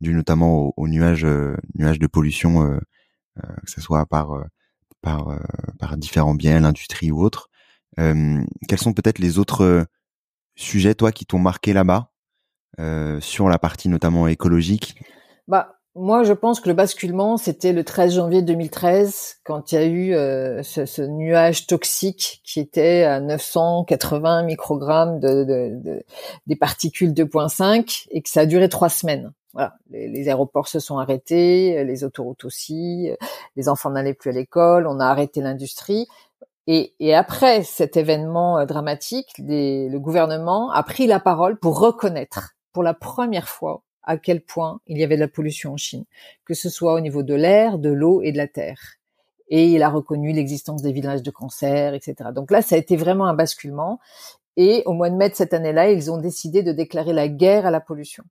dû 0.00 0.14
notamment 0.14 0.72
aux, 0.76 0.88
nuages, 0.88 1.24
euh, 1.24 1.56
nuages 1.74 1.98
de 1.98 2.06
pollution, 2.06 2.62
euh, 2.62 2.78
que 3.64 3.70
ce 3.70 3.80
soit 3.80 4.06
par 4.06 4.30
par 5.02 5.38
par 5.78 5.96
différents 5.96 6.34
biens, 6.34 6.60
l'industrie 6.60 7.10
ou 7.12 7.22
autres. 7.22 7.50
quels 7.96 8.78
sont 8.78 8.92
peut-être 8.94 9.18
les 9.18 9.38
autres 9.38 9.86
sujets, 10.56 10.94
toi, 10.94 11.12
qui 11.12 11.26
t'ont 11.26 11.38
marqué 11.38 11.72
là-bas 11.72 12.10
sur 13.20 13.48
la 13.48 13.58
partie 13.58 13.88
notamment 13.88 14.26
écologique? 14.26 15.00
Bah, 15.48 15.75
moi, 15.96 16.24
je 16.24 16.34
pense 16.34 16.60
que 16.60 16.68
le 16.68 16.74
basculement, 16.74 17.38
c'était 17.38 17.72
le 17.72 17.82
13 17.82 18.14
janvier 18.14 18.42
2013, 18.42 19.38
quand 19.44 19.72
il 19.72 19.74
y 19.74 19.78
a 19.78 19.84
eu 19.86 20.14
euh, 20.14 20.62
ce, 20.62 21.02
nuage 21.02 21.66
toxique 21.66 22.42
qui 22.44 22.60
était 22.60 23.04
à 23.04 23.18
980 23.20 24.42
microgrammes 24.42 25.18
de, 25.20 25.44
de, 25.44 25.70
de 25.82 26.02
des 26.46 26.56
particules 26.56 27.12
2.5 27.12 28.06
et 28.10 28.20
que 28.20 28.28
ça 28.28 28.40
a 28.40 28.46
duré 28.46 28.68
trois 28.68 28.90
semaines. 28.90 29.32
Voilà, 29.54 29.74
les, 29.90 30.28
aéroports 30.28 30.68
se 30.68 30.80
sont 30.80 30.98
arrêtés, 30.98 31.82
les 31.82 32.04
autoroutes 32.04 32.44
aussi, 32.44 33.10
les 33.56 33.68
enfants 33.70 33.88
n'allaient 33.88 34.12
plus 34.12 34.30
à 34.30 34.34
l'école, 34.34 34.86
on 34.86 35.00
a 35.00 35.06
arrêté 35.06 35.40
l'industrie. 35.40 36.06
Et, 36.66 36.94
et, 37.00 37.14
après 37.14 37.62
cet 37.62 37.96
événement 37.96 38.58
euh, 38.58 38.66
dramatique, 38.66 39.28
le 39.38 39.96
gouvernement 39.96 40.70
a 40.72 40.82
pris 40.82 41.06
la 41.06 41.20
parole 41.20 41.58
pour 41.58 41.78
reconnaître 41.78 42.50
pour 42.74 42.82
la 42.82 42.92
première 42.92 43.48
fois 43.48 43.82
à 44.06 44.16
quel 44.16 44.40
point 44.40 44.80
il 44.86 44.98
y 44.98 45.04
avait 45.04 45.16
de 45.16 45.20
la 45.20 45.28
pollution 45.28 45.72
en 45.72 45.76
Chine, 45.76 46.04
que 46.44 46.54
ce 46.54 46.70
soit 46.70 46.94
au 46.94 47.00
niveau 47.00 47.22
de 47.22 47.34
l'air, 47.34 47.78
de 47.78 47.90
l'eau 47.90 48.22
et 48.22 48.32
de 48.32 48.36
la 48.36 48.48
terre. 48.48 48.80
Et 49.48 49.66
il 49.66 49.82
a 49.82 49.88
reconnu 49.88 50.32
l'existence 50.32 50.82
des 50.82 50.92
villages 50.92 51.22
de 51.22 51.30
cancer, 51.30 51.94
etc. 51.94 52.30
Donc 52.34 52.50
là, 52.50 52.62
ça 52.62 52.74
a 52.74 52.78
été 52.78 52.96
vraiment 52.96 53.26
un 53.26 53.34
basculement. 53.34 54.00
Et 54.56 54.82
au 54.86 54.92
mois 54.92 55.10
de 55.10 55.16
mai 55.16 55.28
de 55.28 55.34
cette 55.34 55.54
année-là, 55.54 55.90
ils 55.90 56.10
ont 56.10 56.18
décidé 56.18 56.62
de 56.62 56.72
déclarer 56.72 57.12
la 57.12 57.28
guerre 57.28 57.66
à 57.66 57.70
la 57.70 57.80
pollution. 57.80 58.24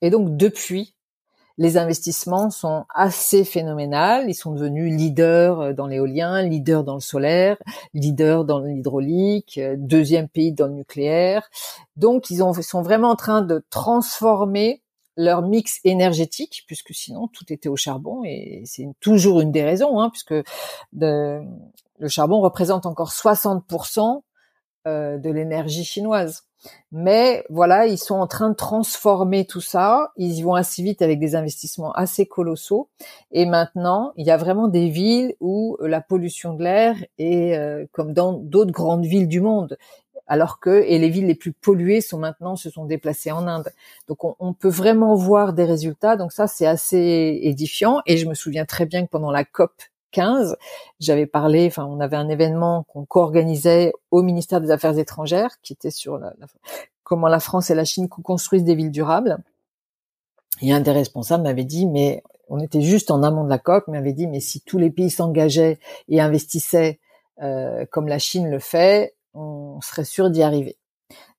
Et 0.00 0.10
donc 0.10 0.36
depuis, 0.36 0.94
les 1.58 1.76
investissements 1.76 2.50
sont 2.50 2.84
assez 2.94 3.44
phénoménaux. 3.44 4.26
Ils 4.26 4.34
sont 4.34 4.52
devenus 4.52 4.94
leaders 4.94 5.60
euh, 5.60 5.72
dans 5.72 5.86
l'éolien, 5.86 6.42
leaders 6.42 6.84
dans 6.84 6.94
le 6.94 7.00
solaire, 7.00 7.56
leaders 7.94 8.44
dans 8.44 8.60
l'hydraulique, 8.60 9.58
euh, 9.58 9.76
deuxième 9.78 10.28
pays 10.28 10.52
dans 10.52 10.66
le 10.66 10.74
nucléaire. 10.74 11.48
Donc 11.96 12.30
ils, 12.30 12.42
ont, 12.42 12.52
sont 12.52 12.82
vraiment 12.82 13.10
en 13.10 13.16
train 13.16 13.42
de 13.42 13.64
transformer 13.70 14.81
leur 15.16 15.42
mix 15.42 15.80
énergétique, 15.84 16.64
puisque 16.66 16.94
sinon 16.94 17.28
tout 17.28 17.52
était 17.52 17.68
au 17.68 17.76
charbon 17.76 18.22
et 18.24 18.62
c'est 18.64 18.86
toujours 19.00 19.40
une 19.40 19.52
des 19.52 19.62
raisons, 19.62 20.00
hein, 20.00 20.10
puisque 20.10 20.34
le 20.92 22.08
charbon 22.08 22.40
représente 22.40 22.86
encore 22.86 23.10
60% 23.10 24.22
euh, 24.86 25.18
de 25.18 25.30
l'énergie 25.30 25.84
chinoise. 25.84 26.42
Mais 26.90 27.44
voilà, 27.50 27.86
ils 27.86 27.98
sont 27.98 28.16
en 28.16 28.26
train 28.26 28.50
de 28.50 28.54
transformer 28.54 29.46
tout 29.46 29.60
ça. 29.60 30.10
Ils 30.16 30.38
y 30.38 30.42
vont 30.42 30.54
assez 30.54 30.82
vite 30.82 31.02
avec 31.02 31.18
des 31.18 31.34
investissements 31.34 31.92
assez 31.92 32.26
colossaux. 32.26 32.88
Et 33.30 33.46
maintenant, 33.46 34.12
il 34.16 34.26
y 34.26 34.30
a 34.30 34.36
vraiment 34.36 34.68
des 34.68 34.88
villes 34.88 35.34
où 35.40 35.76
la 35.80 36.00
pollution 36.00 36.54
de 36.54 36.64
l'air 36.64 36.96
est 37.18 37.56
euh, 37.56 37.86
comme 37.92 38.12
dans 38.12 38.32
d'autres 38.32 38.72
grandes 38.72 39.06
villes 39.06 39.28
du 39.28 39.40
monde. 39.40 39.76
Alors 40.26 40.60
que 40.60 40.82
et 40.86 40.98
les 40.98 41.08
villes 41.08 41.26
les 41.26 41.34
plus 41.34 41.52
polluées 41.52 42.00
sont 42.00 42.18
maintenant 42.18 42.56
se 42.56 42.70
sont 42.70 42.84
déplacées 42.84 43.32
en 43.32 43.46
Inde. 43.46 43.72
Donc 44.08 44.24
on, 44.24 44.36
on 44.38 44.52
peut 44.54 44.68
vraiment 44.68 45.14
voir 45.14 45.52
des 45.52 45.64
résultats. 45.64 46.16
Donc 46.16 46.32
ça 46.32 46.46
c'est 46.46 46.66
assez 46.66 47.40
édifiant. 47.42 48.00
Et 48.06 48.16
je 48.16 48.28
me 48.28 48.34
souviens 48.34 48.64
très 48.64 48.86
bien 48.86 49.04
que 49.04 49.10
pendant 49.10 49.30
la 49.30 49.44
COP 49.44 49.72
15, 50.12 50.56
j'avais 51.00 51.26
parlé, 51.26 51.66
enfin, 51.66 51.86
on 51.86 51.98
avait 51.98 52.16
un 52.16 52.28
événement 52.28 52.84
qu'on 52.84 53.04
co-organisait 53.04 53.92
au 54.10 54.22
ministère 54.22 54.60
des 54.60 54.70
Affaires 54.70 54.98
étrangères, 54.98 55.60
qui 55.62 55.72
était 55.72 55.90
sur 55.90 56.18
la, 56.18 56.32
comment 57.02 57.28
la 57.28 57.40
France 57.40 57.70
et 57.70 57.74
la 57.74 57.84
Chine 57.84 58.08
construisent 58.08 58.64
des 58.64 58.76
villes 58.76 58.92
durables. 58.92 59.38
Et 60.60 60.72
un 60.72 60.80
des 60.80 60.92
responsables 60.92 61.42
m'avait 61.42 61.64
dit, 61.64 61.86
mais 61.86 62.22
on 62.48 62.60
était 62.60 62.82
juste 62.82 63.10
en 63.10 63.22
amont 63.22 63.44
de 63.44 63.48
la 63.48 63.58
COP, 63.58 63.88
m'avait 63.88 64.12
dit, 64.12 64.28
mais 64.28 64.40
si 64.40 64.60
tous 64.60 64.78
les 64.78 64.90
pays 64.90 65.10
s'engageaient 65.10 65.78
et 66.08 66.20
investissaient 66.20 67.00
euh, 67.40 67.84
comme 67.90 68.06
la 68.06 68.18
Chine 68.18 68.50
le 68.50 68.58
fait, 68.58 69.14
on 69.34 69.80
serait 69.80 70.04
sûr 70.04 70.30
d'y 70.30 70.42
arriver. 70.42 70.76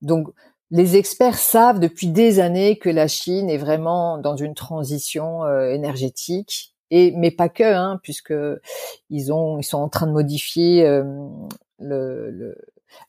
Donc, 0.02 0.30
les 0.72 0.98
experts 0.98 1.38
savent 1.38 1.80
depuis 1.80 2.08
des 2.08 2.40
années 2.40 2.78
que 2.78 2.90
la 2.90 3.08
Chine 3.08 3.50
est 3.50 3.58
vraiment 3.58 4.18
dans 4.18 4.36
une 4.36 4.56
transition 4.56 5.44
euh, 5.44 5.70
énergétique 5.70 6.74
et 6.90 7.12
mais 7.12 7.32
pas 7.32 7.50
que, 7.50 7.64
hein, 7.64 8.00
puisque 8.04 8.34
ils 9.10 9.32
ont, 9.32 9.60
ils 9.60 9.64
sont 9.64 9.78
en 9.78 9.90
train 9.90 10.08
de 10.08 10.12
modifier 10.12 10.86
euh, 10.86 11.04
le, 11.80 12.30
le, 12.32 12.56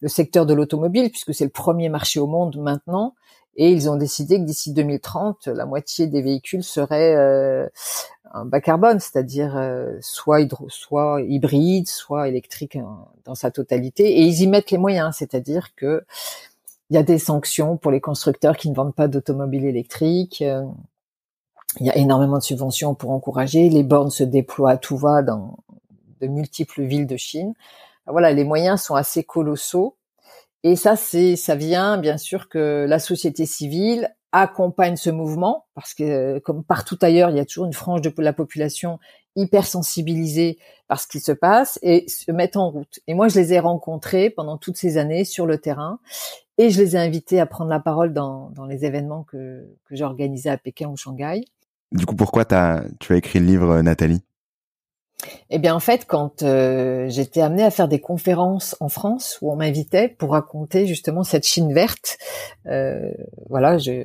le, 0.01 0.09
secteur 0.09 0.47
de 0.47 0.55
l'automobile, 0.55 1.11
puisque 1.11 1.35
c'est 1.35 1.45
le 1.45 1.51
premier 1.51 1.89
marché 1.89 2.21
au 2.21 2.27
monde 2.27 2.57
maintenant, 2.57 3.15
et 3.57 3.71
ils 3.71 3.89
ont 3.89 3.97
décidé 3.97 4.39
que 4.39 4.45
d'ici 4.45 4.73
2030, 4.73 5.47
la 5.49 5.67
moitié 5.67 6.07
des 6.07 6.23
véhicules 6.23 6.65
seraient 6.65 7.15
euh, 7.15 7.69
un 8.33 8.45
bas 8.45 8.61
carbone, 8.61 9.01
c'est-à-dire 9.01 9.57
euh, 9.57 9.97
soit 10.01 10.41
hydro, 10.41 10.69
soit 10.69 11.23
hybride, 11.23 11.89
soit 11.89 12.29
électrique 12.29 12.77
hein, 12.77 13.07
dans 13.25 13.35
sa 13.35 13.51
totalité, 13.51 14.19
et 14.19 14.23
ils 14.23 14.43
y 14.43 14.47
mettent 14.47 14.71
les 14.71 14.79
moyens, 14.79 15.17
c'est-à-dire 15.17 15.75
que 15.75 16.05
il 16.91 16.95
y 16.95 16.99
a 16.99 17.03
des 17.03 17.19
sanctions 17.19 17.77
pour 17.77 17.91
les 17.91 18.01
constructeurs 18.01 18.57
qui 18.57 18.69
ne 18.71 18.75
vendent 18.75 18.95
pas 18.95 19.09
d'automobiles 19.09 19.65
électriques. 19.65 20.45
Il 21.81 21.87
y 21.87 21.91
a 21.91 21.97
énormément 21.97 22.37
de 22.37 22.43
subventions 22.43 22.95
pour 22.95 23.11
encourager. 23.11 23.71
Les 23.71 23.83
bornes 23.83 24.11
se 24.11 24.23
déploient 24.23 24.73
à 24.73 24.77
tout 24.77 24.99
va 24.99 25.23
dans 25.23 25.57
de 26.21 26.27
multiples 26.27 26.83
villes 26.83 27.07
de 27.07 27.17
Chine. 27.17 27.55
Voilà, 28.07 28.33
les 28.33 28.45
moyens 28.45 28.83
sont 28.83 28.95
assez 28.95 29.25
colossaux. 29.25 29.97
Et 30.65 30.77
ça, 30.77 30.97
c'est, 30.97 31.37
ça 31.37 31.55
vient 31.55 31.99
bien 31.99 32.17
sûr 32.17 32.49
que 32.49 32.87
la 32.89 32.99
société 32.99 33.45
civile 33.45 34.15
accompagne 34.33 34.97
ce 34.97 35.11
mouvement 35.11 35.67
parce 35.75 35.95
que 35.95 36.39
comme 36.41 36.65
partout 36.65 36.99
ailleurs, 37.03 37.31
il 37.31 37.37
y 37.37 37.41
a 37.41 37.45
toujours 37.45 37.67
une 37.67 37.75
frange 37.75 38.01
de 38.01 38.13
la 38.19 38.33
population 38.33 38.99
hyper 39.37 39.67
sensibilisée 39.67 40.59
par 40.89 41.01
ce 41.01 41.07
qui 41.07 41.21
se 41.21 41.33
passe 41.33 41.79
et 41.83 42.09
se 42.09 42.33
met 42.33 42.57
en 42.57 42.71
route. 42.71 43.01
Et 43.07 43.15
moi, 43.15 43.29
je 43.29 43.39
les 43.39 43.53
ai 43.53 43.59
rencontrés 43.59 44.31
pendant 44.31 44.57
toutes 44.57 44.77
ces 44.77 44.97
années 44.97 45.25
sur 45.25 45.47
le 45.47 45.59
terrain 45.59 45.99
et 46.57 46.71
je 46.71 46.81
les 46.81 46.97
ai 46.97 46.99
invités 46.99 47.41
à 47.41 47.47
prendre 47.47 47.71
la 47.71 47.81
parole 47.81 48.15
dans, 48.15 48.51
dans 48.51 48.65
les 48.65 48.85
événements 48.85 49.23
que, 49.23 49.69
que 49.85 49.95
j'organisais 49.95 50.51
à 50.51 50.57
Pékin 50.57 50.89
ou 50.89 50.97
Shanghai. 50.97 51.45
Du 51.93 52.07
coup, 52.07 52.17
pourquoi 52.17 52.45
as, 52.53 52.85
tu 53.01 53.13
as 53.13 53.17
écrit 53.17 53.39
le 53.39 53.47
livre, 53.47 53.71
euh, 53.71 53.83
Nathalie? 53.83 54.23
Eh 55.51 55.59
bien, 55.59 55.75
en 55.75 55.81
fait, 55.81 56.07
quand 56.07 56.43
euh, 56.43 57.09
j'étais 57.09 57.41
amenée 57.41 57.65
à 57.65 57.71
faire 57.71 57.89
des 57.89 58.01
conférences 58.01 58.77
en 58.81 58.89
France 58.89 59.39
où 59.41 59.53
on 59.53 59.57
m'invitait 59.57 60.09
pour 60.09 60.33
raconter 60.33 60.87
justement 60.87 61.25
cette 61.25 61.47
Chine 61.47 61.73
verte, 61.73 62.19
euh, 62.67 63.13
voilà, 63.49 63.79
je 63.79 64.05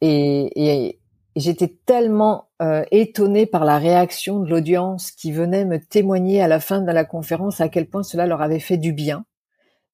et, 0.00 0.98
j'étais 1.36 1.74
tellement 1.86 2.50
euh, 2.60 2.84
étonnée 2.90 3.46
par 3.46 3.64
la 3.64 3.78
réaction 3.78 4.40
de 4.40 4.50
l'audience 4.50 5.10
qui 5.10 5.32
venait 5.32 5.64
me 5.64 5.78
témoigner 5.78 6.42
à 6.42 6.48
la 6.48 6.60
fin 6.60 6.80
de 6.80 6.92
la 6.92 7.04
conférence 7.04 7.60
à 7.60 7.68
quel 7.68 7.88
point 7.88 8.02
cela 8.02 8.26
leur 8.26 8.42
avait 8.42 8.60
fait 8.60 8.76
du 8.76 8.92
bien 8.92 9.24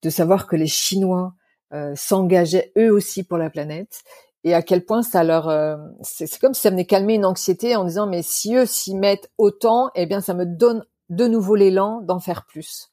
de 0.02 0.10
savoir 0.10 0.46
que 0.46 0.56
les 0.56 0.66
Chinois 0.66 1.34
euh, 1.72 1.92
s'engageaient 1.94 2.72
eux 2.78 2.90
aussi 2.90 3.22
pour 3.24 3.38
la 3.38 3.50
planète 3.50 4.02
et 4.48 4.54
à 4.54 4.62
quel 4.62 4.84
point 4.84 5.02
ça 5.02 5.24
leur 5.24 5.48
euh, 5.48 5.76
c'est 6.02 6.38
comme 6.38 6.54
si 6.54 6.62
ça 6.62 6.70
venait 6.70 6.86
calmer 6.86 7.14
une 7.14 7.24
anxiété 7.24 7.76
en 7.76 7.84
disant 7.84 8.06
mais 8.06 8.22
si 8.22 8.54
eux 8.54 8.66
s'y 8.66 8.94
mettent 8.94 9.30
autant 9.38 9.90
eh 9.94 10.06
bien 10.06 10.20
ça 10.20 10.34
me 10.34 10.46
donne 10.46 10.84
de 11.10 11.26
nouveau 11.26 11.54
l'élan 11.54 12.00
d'en 12.02 12.20
faire 12.20 12.44
plus. 12.44 12.90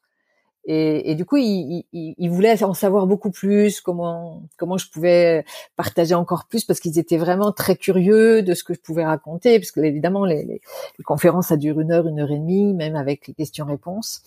Et, 0.68 1.14
du 1.14 1.24
coup 1.24 1.36
ils 1.36 1.84
il, 1.92 2.28
voulaient 2.28 2.60
en 2.64 2.74
savoir 2.74 3.06
beaucoup 3.06 3.30
plus 3.30 3.80
comment 3.80 4.42
comment 4.58 4.76
je 4.76 4.90
pouvais 4.90 5.44
partager 5.76 6.14
encore 6.14 6.46
plus 6.48 6.64
parce 6.64 6.80
qu'ils 6.80 6.98
étaient 6.98 7.18
vraiment 7.18 7.52
très 7.52 7.76
curieux 7.76 8.42
de 8.42 8.52
ce 8.52 8.64
que 8.64 8.74
je 8.74 8.80
pouvais 8.80 9.04
raconter 9.04 9.60
parce 9.60 9.70
que 9.70 9.78
évidemment 9.78 10.24
les 10.24 10.60
conférences 11.04 11.48
ça 11.48 11.56
dure 11.56 11.78
une 11.78 11.92
heure 11.92 12.08
une 12.08 12.18
heure 12.18 12.32
et 12.32 12.38
demie 12.38 12.74
même 12.74 12.96
avec 12.96 13.28
les 13.28 13.34
questions-réponses. 13.34 14.22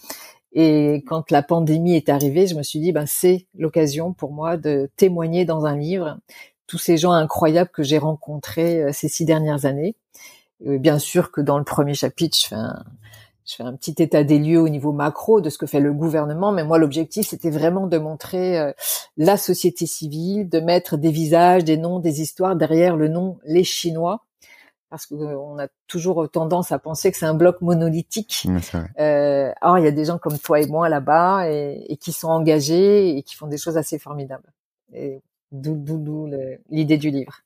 Et 0.54 1.04
quand 1.06 1.30
la 1.32 1.44
pandémie 1.44 1.96
est 1.96 2.10
arrivée, 2.10 2.48
je 2.48 2.56
me 2.56 2.64
suis 2.64 2.80
dit, 2.80 2.92
ben, 2.92 3.06
c'est 3.06 3.46
l'occasion 3.58 4.14
pour 4.14 4.32
moi 4.32 4.58
de 4.58 4.90
témoigner 4.96 5.46
dans 5.46 5.66
un 5.66 5.78
livre 5.78 6.18
tous 6.70 6.78
ces 6.78 6.98
gens 6.98 7.12
incroyables 7.12 7.72
que 7.72 7.84
j'ai 7.84 7.98
rencontrés 7.98 8.84
euh, 8.84 8.92
ces 8.94 9.10
six 9.10 9.26
dernières 9.26 9.66
années. 9.66 9.96
bien 10.62 11.00
sûr 11.00 11.32
que 11.32 11.42
dans 11.42 11.58
le 11.58 11.64
premier 11.64 11.96
chapitre, 11.96 12.38
je 12.40 12.48
fais 12.48 12.56
un, 12.56 12.84
je 13.50 13.56
fais 13.56 13.64
un 13.64 13.76
petit 13.76 13.96
état 13.98 14.24
des 14.24 14.38
lieux 14.38 14.62
au 14.62 14.70
niveau 14.70 14.92
macro 14.92 15.42
de 15.42 15.50
ce 15.50 15.58
que 15.58 15.66
fait 15.66 15.80
le 15.80 15.92
gouvernement, 15.92 16.52
mais 16.52 16.64
moi 16.64 16.78
l'objectif 16.78 17.28
c'était 17.30 17.50
vraiment 17.50 17.88
de 17.88 17.98
montrer 17.98 18.60
euh, 18.60 18.72
la 19.18 19.38
société 19.38 19.88
civile, 19.88 20.48
de 20.50 20.60
mettre 20.60 20.98
des 20.98 21.10
visages, 21.10 21.64
des 21.64 21.78
noms, 21.78 22.00
des 22.00 22.22
histoires 22.22 22.56
derrière 22.56 22.96
le 22.96 23.08
nom 23.08 23.40
les 23.46 23.64
Chinois, 23.64 24.24
parce 24.92 25.08
qu'on 25.08 25.58
a 25.58 25.68
toujours 25.88 26.30
tendance 26.30 26.72
à 26.72 26.78
penser 26.78 27.12
que 27.12 27.18
c'est 27.18 27.26
un 27.26 27.34
bloc 27.34 27.60
monolithique. 27.62 28.46
euh, 29.00 29.52
or 29.62 29.80
il 29.80 29.86
y 29.86 29.88
a 29.88 29.92
des 29.92 30.06
gens 30.06 30.20
comme 30.20 30.38
toi 30.38 30.62
et 30.62 30.68
moi 30.68 30.88
là-bas 30.88 31.50
et, 31.50 31.86
et, 31.90 31.98
qui 31.98 32.12
sont 32.12 32.30
engagés 32.30 33.18
et 33.18 33.24
qui 33.24 33.36
font 33.36 33.48
des 33.48 33.58
choses 33.58 33.78
assez 33.78 33.98
formidables. 33.98 34.52
Et 34.94 35.22
D'où 35.52 36.30
l'idée 36.70 36.98
du 36.98 37.10
livre. 37.10 37.42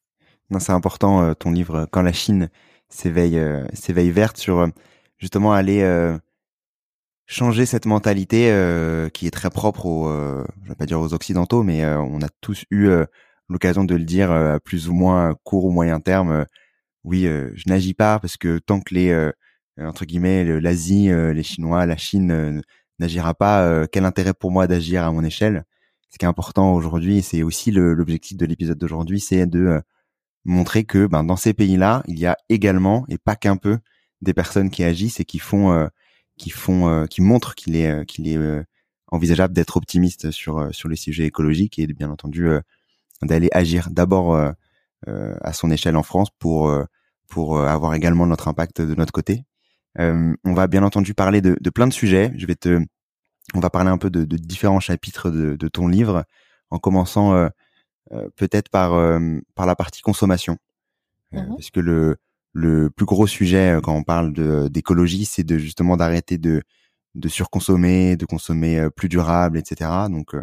Non, 0.49 0.59
c'est 0.59 0.71
important 0.71 1.23
euh, 1.23 1.33
ton 1.33 1.51
livre 1.51 1.87
quand 1.91 2.01
la 2.01 2.13
Chine 2.13 2.49
s'éveille 2.89 3.39
euh, 3.39 3.65
s'éveille 3.73 4.11
verte 4.11 4.37
sur 4.37 4.59
euh, 4.59 4.67
justement 5.17 5.53
aller 5.53 5.81
changer 7.25 7.65
cette 7.65 7.85
mentalité 7.85 8.51
qui 9.13 9.25
est 9.25 9.31
très 9.31 9.49
propre 9.49 9.85
aux 9.85 10.09
je 10.63 10.67
vais 10.69 10.75
pas 10.75 10.85
dire 10.85 10.99
aux 10.99 11.13
occidentaux 11.13 11.63
mais 11.63 11.85
on 11.85 12.21
a 12.21 12.27
tous 12.41 12.65
eu 12.69 12.89
l'occasion 13.47 13.85
de 13.85 13.95
le 13.95 14.03
dire 14.03 14.29
à 14.29 14.59
plus 14.59 14.89
ou 14.89 14.93
moins 14.93 15.33
court 15.45 15.63
ou 15.63 15.71
moyen 15.71 16.01
terme 16.01 16.45
oui 17.05 17.23
je 17.23 17.63
n'agis 17.67 17.93
pas 17.93 18.19
parce 18.19 18.35
que 18.35 18.59
tant 18.59 18.81
que 18.81 18.93
les 18.93 19.31
entre 19.79 20.03
guillemets 20.03 20.59
l'Asie 20.59 21.07
les 21.07 21.43
Chinois 21.43 21.85
la 21.85 21.95
Chine 21.95 22.61
n'agira 22.99 23.33
pas 23.33 23.87
quel 23.87 24.03
intérêt 24.03 24.33
pour 24.33 24.51
moi 24.51 24.67
d'agir 24.67 25.05
à 25.05 25.11
mon 25.11 25.23
échelle? 25.23 25.63
Ce 26.13 26.19
qui 26.19 26.25
est 26.25 26.27
important 26.27 26.75
aujourd'hui, 26.75 27.23
c'est 27.23 27.41
aussi 27.41 27.71
l'objectif 27.71 28.37
de 28.37 28.45
l'épisode 28.45 28.77
d'aujourd'hui, 28.77 29.19
c'est 29.19 29.47
de 29.47 29.59
euh, 29.65 29.81
montrer 30.45 30.83
que 30.83 31.07
ben, 31.07 31.23
dans 31.23 31.35
ces 31.35 31.55
pays-là, 31.55 32.03
il 32.07 32.19
y 32.19 32.27
a 32.27 32.37
également 32.49 33.03
et 33.09 33.17
pas 33.17 33.35
qu'un 33.35 33.57
peu 33.57 33.79
des 34.21 34.35
personnes 34.35 34.69
qui 34.69 34.83
agissent 34.83 35.19
et 35.19 35.25
qui 35.25 35.39
font, 35.39 35.71
euh, 35.73 35.87
qui 36.37 36.51
font, 36.51 36.87
euh, 36.87 37.05
qui 37.07 37.21
montrent 37.21 37.55
qu'il 37.55 37.75
est, 37.75 38.05
qu'il 38.05 38.27
est 38.27 38.37
envisageable 39.07 39.55
d'être 39.55 39.75
optimiste 39.75 40.29
sur 40.29 40.69
sur 40.71 40.87
les 40.87 40.95
sujets 40.95 41.25
écologiques 41.25 41.79
et 41.79 41.87
bien 41.87 42.11
entendu 42.11 42.47
d'aller 43.23 43.49
agir 43.51 43.89
d'abord 43.91 44.35
à 45.05 45.53
son 45.53 45.71
échelle 45.71 45.95
en 45.97 46.03
France 46.03 46.29
pour 46.39 46.71
pour 47.27 47.59
avoir 47.59 47.93
également 47.95 48.25
notre 48.25 48.47
impact 48.47 48.81
de 48.81 48.95
notre 48.95 49.13
côté. 49.13 49.45
on 49.97 50.53
va 50.53 50.67
bien 50.67 50.83
entendu 50.83 51.13
parler 51.13 51.41
de, 51.41 51.57
de 51.59 51.69
plein 51.69 51.87
de 51.87 51.93
sujets. 51.93 52.33
Je 52.37 52.45
vais 52.47 52.55
te 52.55 52.79
on 53.53 53.59
va 53.59 53.69
parler 53.69 53.89
un 53.89 53.97
peu 53.97 54.09
de, 54.09 54.23
différents 54.37 54.79
chapitres 54.79 55.29
de, 55.29 55.67
ton 55.67 55.87
livre, 55.87 56.25
en 56.69 56.79
commençant 56.79 57.33
euh, 57.35 57.49
euh, 58.13 58.29
peut-être 58.35 58.69
par 58.69 58.93
euh, 58.93 59.39
par 59.55 59.65
la 59.65 59.75
partie 59.75 60.01
consommation, 60.01 60.57
mmh 61.31 61.55
parce 61.55 61.71
que 61.71 61.79
le 61.79 62.17
le 62.53 62.89
plus 62.89 63.05
gros 63.05 63.27
sujet 63.27 63.79
quand 63.83 63.95
on 63.95 64.03
parle 64.03 64.33
d'écologie, 64.69 65.25
c'est 65.25 65.43
de 65.43 65.57
justement 65.57 65.97
d'arrêter 65.97 66.37
de 66.37 66.63
de 67.15 67.29
surconsommer, 67.29 68.15
de 68.15 68.25
consommer 68.25 68.87
plus 68.95 69.09
durable, 69.09 69.57
etc. 69.57 69.89
Donc 70.09 70.35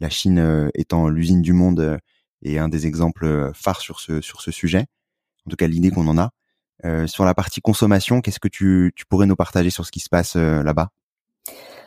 la 0.00 0.10
Chine 0.10 0.70
étant 0.74 1.08
l'usine 1.08 1.42
du 1.42 1.52
monde 1.52 1.98
et 2.42 2.58
un 2.58 2.68
des 2.68 2.86
exemples 2.86 3.52
phares 3.54 3.80
sur 3.80 4.00
ce 4.00 4.20
sur 4.20 4.42
ce 4.42 4.50
sujet. 4.50 4.86
En 5.46 5.50
tout 5.50 5.56
cas, 5.56 5.66
l'idée 5.66 5.90
qu'on 5.90 6.06
en 6.08 6.18
a. 6.18 6.30
sur 7.06 7.24
la 7.24 7.34
partie 7.34 7.60
consommation, 7.60 8.20
qu'est-ce 8.20 8.40
que 8.40 8.48
tu, 8.48 8.92
tu 8.96 9.06
pourrais 9.06 9.26
nous 9.26 9.36
partager 9.36 9.70
sur 9.70 9.86
ce 9.86 9.92
qui 9.92 10.00
se 10.00 10.08
passe 10.10 10.36
là-bas? 10.36 10.90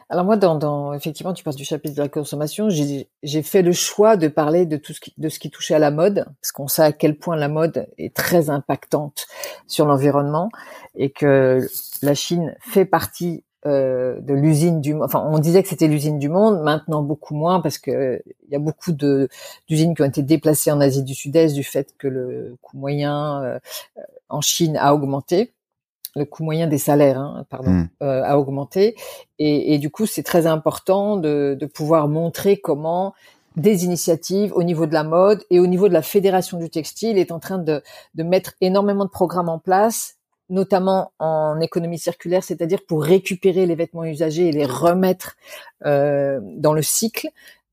Alors 0.09 0.23
moi, 0.23 0.37
dans, 0.37 0.93
effectivement, 0.93 1.33
tu 1.33 1.43
parles 1.43 1.57
du 1.57 1.65
chapitre 1.65 1.95
de 1.95 2.01
la 2.01 2.07
consommation. 2.07 2.69
J'ai 2.69 3.43
fait 3.43 3.61
le 3.61 3.73
choix 3.73 4.15
de 4.15 4.29
parler 4.29 4.65
de 4.65 4.77
tout 4.77 4.93
ce 4.93 5.01
qui, 5.01 5.13
de 5.17 5.27
ce 5.27 5.37
qui 5.37 5.49
touchait 5.49 5.73
à 5.73 5.79
la 5.79 5.91
mode, 5.91 6.25
parce 6.41 6.53
qu'on 6.53 6.67
sait 6.67 6.83
à 6.83 6.93
quel 6.93 7.17
point 7.17 7.35
la 7.35 7.49
mode 7.49 7.87
est 7.97 8.15
très 8.15 8.49
impactante 8.49 9.27
sur 9.67 9.85
l'environnement 9.85 10.49
et 10.95 11.09
que 11.09 11.67
la 12.01 12.13
Chine 12.13 12.55
fait 12.61 12.85
partie 12.85 13.43
euh, 13.65 14.21
de 14.21 14.33
l'usine 14.35 14.81
du 14.81 14.93
enfin 14.93 15.27
on 15.27 15.39
disait 15.39 15.63
que 15.63 15.67
c'était 15.67 15.87
l'usine 15.87 16.19
du 16.19 16.29
monde 16.29 16.61
maintenant 16.61 17.01
beaucoup 17.01 17.33
moins 17.33 17.59
parce 17.59 17.79
que 17.79 18.21
il 18.45 18.53
y 18.53 18.55
a 18.55 18.59
beaucoup 18.59 18.91
de 18.91 19.29
d'usines 19.67 19.95
qui 19.95 20.03
ont 20.03 20.05
été 20.05 20.21
déplacées 20.21 20.71
en 20.71 20.79
Asie 20.79 21.03
du 21.03 21.15
Sud-Est 21.15 21.53
du 21.53 21.63
fait 21.63 21.95
que 21.97 22.07
le 22.07 22.55
coût 22.61 22.77
moyen 22.77 23.43
euh, 23.43 23.59
en 24.29 24.41
Chine 24.41 24.77
a 24.77 24.93
augmenté 24.93 25.53
le 26.17 26.25
coût 26.25 26.43
moyen 26.43 26.67
des 26.67 26.77
salaires 26.77 27.19
hein, 27.19 27.45
pardon 27.49 27.71
hmm. 27.71 27.89
euh, 28.03 28.23
a 28.23 28.37
augmenté 28.37 28.95
et, 29.39 29.73
et 29.73 29.77
du 29.77 29.89
coup 29.89 30.05
c'est 30.05 30.23
très 30.23 30.47
important 30.47 31.17
de, 31.17 31.55
de 31.59 31.65
pouvoir 31.65 32.07
montrer 32.07 32.57
comment 32.57 33.13
des 33.55 33.85
initiatives 33.85 34.53
au 34.53 34.63
niveau 34.63 34.85
de 34.85 34.93
la 34.93 35.03
mode 35.03 35.43
et 35.49 35.59
au 35.59 35.67
niveau 35.67 35.87
de 35.87 35.93
la 35.93 36.01
fédération 36.01 36.57
du 36.57 36.69
textile 36.69 37.17
est 37.17 37.31
en 37.31 37.39
train 37.39 37.57
de, 37.57 37.81
de 38.15 38.23
mettre 38.23 38.53
énormément 38.61 39.05
de 39.05 39.09
programmes 39.09 39.49
en 39.49 39.59
place 39.59 40.17
notamment 40.49 41.11
en 41.19 41.59
économie 41.59 41.99
circulaire, 41.99 42.43
c'est-à-dire 42.43 42.79
pour 42.87 43.03
récupérer 43.03 43.65
les 43.65 43.75
vêtements 43.75 44.05
usagés 44.05 44.47
et 44.47 44.51
les 44.51 44.65
remettre 44.65 45.35
euh, 45.85 46.39
dans 46.41 46.73
le 46.73 46.81
cycle. 46.81 47.27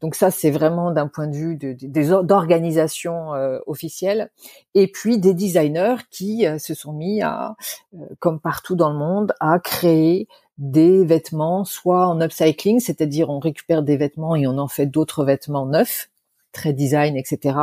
Donc 0.05 0.17
ça, 0.17 0.31
c'est 0.31 0.51
vraiment 0.51 0.91
d'un 0.91 1.09
point 1.09 1.27
de 1.29 1.35
vue 1.35 1.57
d'organisation 1.57 3.33
euh, 3.33 3.59
officielle. 3.67 4.31
Et 4.75 4.87
puis 4.87 5.17
des 5.17 5.33
designers 5.33 5.97
qui 6.11 6.47
euh, 6.47 6.59
se 6.59 6.75
sont 6.75 6.93
mis 6.93 7.23
à, 7.23 7.57
euh, 7.95 8.05
comme 8.19 8.39
partout 8.39 8.77
dans 8.77 8.91
le 8.91 8.99
monde, 8.99 9.33
à 9.41 9.59
créer 9.59 10.29
des 10.59 11.07
vêtements, 11.07 11.65
soit 11.65 12.07
en 12.07 12.21
upcycling, 12.21 12.81
c'est-à-dire 12.81 13.31
on 13.31 13.39
récupère 13.39 13.83
des 13.83 13.97
vêtements 13.97 14.37
et 14.37 14.47
on 14.47 14.59
en 14.59 14.69
fait 14.69 14.85
d'autres 14.85 15.25
vêtements 15.25 15.65
neufs, 15.65 16.11
très 16.53 16.75
design, 16.75 17.17
etc. 17.17 17.57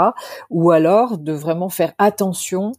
Ou 0.50 0.72
alors 0.72 1.20
de 1.20 1.34
vraiment 1.34 1.70
faire 1.70 1.94
attention 2.00 2.72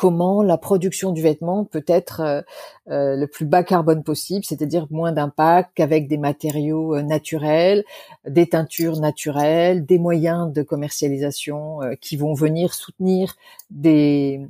comment 0.00 0.42
la 0.42 0.56
production 0.56 1.12
du 1.12 1.20
vêtement 1.20 1.66
peut 1.66 1.84
être 1.86 2.20
euh, 2.20 2.40
euh, 2.88 3.16
le 3.16 3.26
plus 3.26 3.44
bas 3.44 3.62
carbone 3.62 4.02
possible, 4.02 4.46
c'est-à-dire 4.46 4.86
moins 4.88 5.12
d'impact 5.12 5.78
avec 5.78 6.08
des 6.08 6.16
matériaux 6.16 6.96
euh, 6.96 7.02
naturels, 7.02 7.84
des 8.26 8.48
teintures 8.48 8.98
naturelles, 8.98 9.84
des 9.84 9.98
moyens 9.98 10.50
de 10.54 10.62
commercialisation 10.62 11.80
qui 12.00 12.16
vont 12.16 12.32
venir 12.32 12.72
soutenir 12.72 13.34
des 13.70 14.40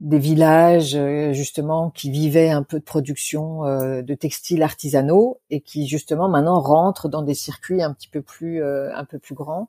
des 0.00 0.18
villages 0.18 0.96
justement 1.32 1.90
qui 1.90 2.10
vivaient 2.10 2.50
un 2.50 2.62
peu 2.62 2.78
de 2.78 2.84
production 2.84 3.62
de 3.64 4.14
textiles 4.14 4.62
artisanaux 4.62 5.40
et 5.50 5.60
qui 5.60 5.88
justement 5.88 6.28
maintenant 6.28 6.60
rentrent 6.60 7.08
dans 7.08 7.22
des 7.22 7.34
circuits 7.34 7.82
un 7.82 7.92
petit 7.92 8.08
peu 8.08 8.22
plus 8.22 8.62
un 8.62 9.04
peu 9.04 9.18
plus 9.18 9.34
grands. 9.34 9.68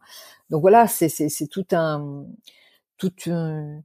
Donc 0.50 0.62
voilà, 0.62 0.88
c'est 0.88 1.10
c'est 1.10 1.48
tout 1.48 1.65
un 1.72 2.25
tout 2.98 3.13
un 3.27 3.82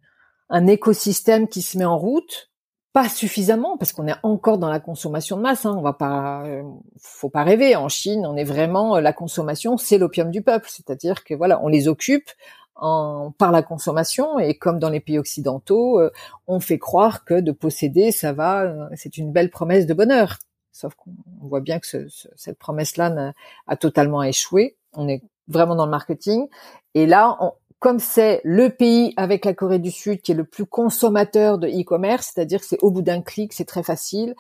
un 0.55 0.69
écosystème 0.69 1.49
qui 1.49 1.63
se 1.63 1.77
met 1.77 1.85
en 1.85 1.99
route, 1.99 2.49
pas 2.93 3.09
suffisamment 3.09 3.77
parce 3.77 3.93
qu'on 3.93 4.07
est 4.07 4.15
encore 4.23 4.57
dans 4.57 4.69
la 4.69 4.79
consommation 4.79 5.37
de 5.37 5.43
masse. 5.43 5.67
Hein. 5.67 5.75
On 5.77 5.83
va 5.83 5.95
pas, 5.95 6.47
euh, 6.47 6.63
faut 6.97 7.29
pas 7.29 7.43
rêver. 7.43 7.75
En 7.75 7.89
Chine, 7.89 8.25
on 8.25 8.37
est 8.37 8.45
vraiment 8.45 8.95
euh, 8.95 9.01
la 9.01 9.13
consommation, 9.13 9.77
c'est 9.79 9.99
l'opium 9.99 10.31
du 10.31 10.43
peuple. 10.43 10.69
C'est-à-dire 10.71 11.25
que 11.25 11.35
voilà, 11.35 11.61
on 11.65 11.69
les 11.69 11.89
occupe 11.89 12.31
par 12.77 13.53
la 13.53 13.63
consommation 13.63 14.39
et 14.39 14.57
comme 14.57 14.79
dans 14.79 14.91
les 14.91 15.01
pays 15.01 15.19
occidentaux, 15.19 16.01
euh, 16.01 16.13
on 16.47 16.61
fait 16.61 16.79
croire 16.79 17.25
que 17.25 17.41
de 17.41 17.51
posséder, 17.51 18.13
ça 18.13 18.33
va, 18.33 18.91
c'est 18.95 19.17
une 19.17 19.33
belle 19.33 19.51
promesse 19.51 19.87
de 19.87 19.95
bonheur. 19.95 20.39
Sauf 20.71 20.95
qu'on 20.95 21.15
voit 21.41 21.61
bien 21.61 21.81
que 21.81 21.87
ce, 21.87 22.07
cette 22.37 22.59
promesse-là 22.59 23.33
a 23.67 23.77
totalement 23.77 24.23
échoué. 24.23 24.77
On 24.93 25.09
est 25.09 25.23
vraiment 25.49 25.75
dans 25.75 25.85
le 25.85 25.91
marketing. 25.91 26.47
Et 26.95 27.07
là, 27.07 27.37
on, 27.41 27.53
comme 27.85 27.99
c'est 27.99 28.41
le 28.45 28.71
pays 28.71 29.13
avec 29.19 29.45
la 29.45 29.53
Corée 29.53 29.79
du 29.79 29.91
Sud 29.91 30.23
qui 30.23 30.33
est 30.33 30.35
le 30.35 30.45
plus 30.45 30.65
consommateur 30.65 31.59
de 31.59 31.69
e-commerce, 31.69 32.33
c'est-à-dire 32.33 32.61
que 32.61 32.67
c'est 32.67 32.79
au 32.81 32.91
bout 32.91 33.03
d'un 33.03 33.21
clic, 33.21 33.53
c'est 33.53 33.67
très 33.67 33.83
facile. 33.83 34.35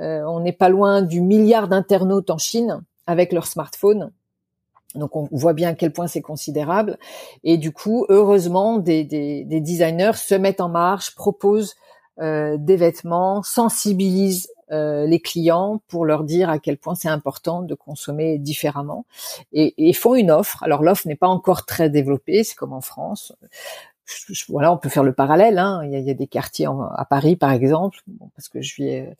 Euh, 0.00 0.22
on 0.24 0.40
n'est 0.40 0.52
pas 0.52 0.68
loin 0.68 1.00
du 1.00 1.22
milliard 1.22 1.66
d'internautes 1.66 2.28
en 2.28 2.36
Chine 2.36 2.82
avec 3.06 3.32
leur 3.32 3.46
smartphone. 3.46 4.10
Donc 4.94 5.16
on 5.16 5.26
voit 5.32 5.54
bien 5.54 5.70
à 5.70 5.74
quel 5.74 5.94
point 5.94 6.08
c'est 6.08 6.20
considérable. 6.20 6.98
Et 7.42 7.56
du 7.56 7.72
coup, 7.72 8.04
heureusement, 8.10 8.76
des, 8.76 9.04
designers 9.46 10.12
se 10.16 10.34
mettent 10.34 10.60
en 10.60 10.68
marche, 10.68 11.14
proposent 11.14 11.76
euh, 12.18 12.58
des 12.58 12.76
vêtements, 12.76 13.42
sensibilisent 13.42 14.50
euh, 14.72 15.06
les 15.06 15.20
clients 15.20 15.80
pour 15.88 16.04
leur 16.04 16.24
dire 16.24 16.50
à 16.50 16.58
quel 16.58 16.78
point 16.78 16.94
c'est 16.94 17.08
important 17.08 17.62
de 17.62 17.74
consommer 17.74 18.38
différemment 18.38 19.04
et, 19.52 19.88
et 19.88 19.92
font 19.92 20.14
une 20.14 20.30
offre. 20.30 20.62
Alors 20.62 20.82
l'offre 20.82 21.08
n'est 21.08 21.16
pas 21.16 21.28
encore 21.28 21.66
très 21.66 21.90
développée, 21.90 22.44
c'est 22.44 22.54
comme 22.54 22.72
en 22.72 22.80
France. 22.80 23.34
voilà, 24.48 24.72
on 24.72 24.78
peut 24.78 24.88
faire 24.88 25.04
le 25.04 25.12
parallèle. 25.12 25.58
Hein. 25.58 25.82
Il, 25.84 25.90
y 25.92 25.96
a, 25.96 25.98
il, 25.98 26.06
y 26.06 26.10
a, 26.10 26.14
des 26.14 26.26
quartiers 26.26 26.66
à 26.66 27.04
Paris, 27.04 27.36
par 27.36 27.52
exemple, 27.52 27.98
parce 28.36 28.48
que 28.48 28.60
je 28.62 28.74
vis 28.76 28.98
euh, 29.00 29.10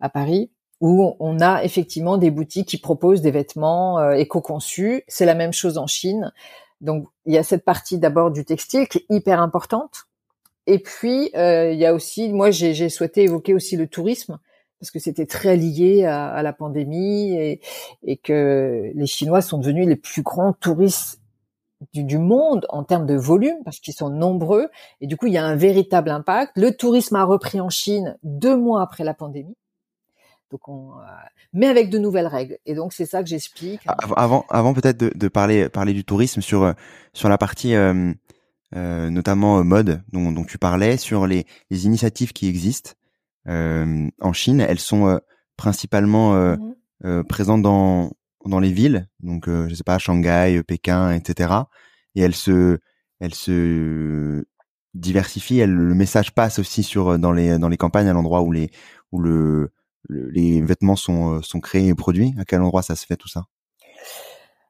à 0.00 0.08
Paris, 0.08 0.50
où 0.80 1.16
on 1.18 1.40
a 1.40 1.64
effectivement 1.64 2.18
des 2.18 2.30
boutiques 2.30 2.68
qui 2.68 2.78
proposent 2.78 3.22
des 3.22 3.30
vêtements 3.30 3.98
euh, 3.98 4.12
éco-conçus. 4.12 5.02
C'est 5.08 5.26
la 5.26 5.34
même 5.34 5.52
chose 5.52 5.78
en 5.78 5.86
Chine. 5.86 6.32
Donc 6.80 7.08
il 7.26 7.34
y 7.34 7.38
a 7.38 7.42
cette 7.42 7.64
partie 7.64 7.98
d'abord 7.98 8.30
du 8.30 8.44
textile 8.44 8.86
qui 8.88 8.98
est 8.98 9.06
hyper 9.10 9.40
importante. 9.40 10.06
Et 10.66 10.78
puis 10.78 11.30
euh, 11.34 11.72
il 11.72 11.78
y 11.78 11.86
a 11.86 11.94
aussi, 11.94 12.32
moi 12.32 12.50
j'ai 12.50 12.88
souhaité 12.88 13.22
évoquer 13.24 13.54
aussi 13.54 13.76
le 13.76 13.86
tourisme 13.86 14.38
parce 14.80 14.90
que 14.90 14.98
c'était 14.98 15.26
très 15.26 15.56
lié 15.56 16.04
à, 16.04 16.42
la 16.42 16.52
pandémie 16.52 17.32
et, 17.32 17.60
et, 18.04 18.16
que 18.16 18.90
les 18.94 19.06
Chinois 19.06 19.42
sont 19.42 19.58
devenus 19.58 19.88
les 19.88 19.96
plus 19.96 20.22
grands 20.22 20.52
touristes 20.52 21.20
du, 21.92 22.04
du 22.04 22.18
monde 22.18 22.66
en 22.70 22.84
termes 22.84 23.06
de 23.06 23.14
volume 23.14 23.56
parce 23.64 23.80
qu'ils 23.80 23.94
sont 23.94 24.10
nombreux 24.10 24.68
et 25.00 25.06
du 25.06 25.16
coup 25.16 25.26
il 25.26 25.32
y 25.32 25.38
a 25.38 25.44
un 25.44 25.56
véritable 25.56 26.10
impact. 26.10 26.52
Le 26.56 26.76
tourisme 26.76 27.16
a 27.16 27.24
repris 27.24 27.60
en 27.60 27.70
Chine 27.70 28.16
deux 28.22 28.56
mois 28.56 28.82
après 28.82 29.04
la 29.04 29.14
pandémie. 29.14 29.56
Donc 30.50 30.66
on, 30.68 30.92
euh, 30.92 31.04
mais 31.52 31.66
avec 31.66 31.90
de 31.90 31.98
nouvelles 31.98 32.26
règles. 32.26 32.58
Et 32.64 32.74
donc 32.74 32.92
c'est 32.92 33.04
ça 33.04 33.22
que 33.22 33.28
j'explique. 33.28 33.80
Avant, 33.86 34.46
avant 34.48 34.72
peut-être 34.74 34.96
de, 34.96 35.12
de, 35.14 35.28
parler 35.28 35.68
parler 35.68 35.92
du 35.92 36.04
tourisme 36.04 36.40
sur 36.40 36.72
sur 37.12 37.28
la 37.28 37.36
partie 37.36 37.74
euh, 37.74 38.12
euh, 38.76 39.10
notamment 39.10 39.62
mode 39.64 40.02
dont, 40.12 40.30
dont 40.32 40.44
tu 40.44 40.58
parlais, 40.58 40.96
sur 40.96 41.26
les, 41.26 41.46
les 41.70 41.86
initiatives 41.86 42.32
qui 42.32 42.48
existent. 42.48 42.92
Euh, 43.46 44.08
en 44.20 44.32
Chine, 44.32 44.60
elles 44.60 44.78
sont 44.80 45.06
euh, 45.06 45.18
principalement 45.56 46.34
euh, 46.34 46.56
mmh 46.56 46.74
présentes 47.28 47.62
dans 47.62 48.10
dans 48.44 48.58
les 48.58 48.72
villes, 48.72 49.08
donc 49.20 49.48
je 49.48 49.72
sais 49.72 49.84
pas 49.84 49.98
Shanghai, 49.98 50.64
Pékin, 50.66 51.12
etc. 51.12 51.54
Et 52.16 52.22
elles 52.22 52.34
se 52.34 52.80
elles 53.20 53.34
se 53.34 54.44
diversifient. 54.94 55.60
Elles, 55.60 55.72
le 55.72 55.94
message 55.94 56.34
passe 56.34 56.58
aussi 56.58 56.82
sur 56.82 57.16
dans 57.16 57.30
les 57.30 57.56
dans 57.60 57.68
les 57.68 57.76
campagnes 57.76 58.08
à 58.08 58.12
l'endroit 58.12 58.42
où 58.42 58.50
les 58.50 58.72
où 59.12 59.20
le, 59.20 59.70
les 60.08 60.60
vêtements 60.60 60.96
sont 60.96 61.40
sont 61.40 61.60
créés 61.60 61.86
et 61.86 61.94
produits. 61.94 62.34
À 62.36 62.44
quel 62.44 62.62
endroit 62.62 62.82
ça 62.82 62.96
se 62.96 63.06
fait 63.06 63.16
tout 63.16 63.28
ça? 63.28 63.44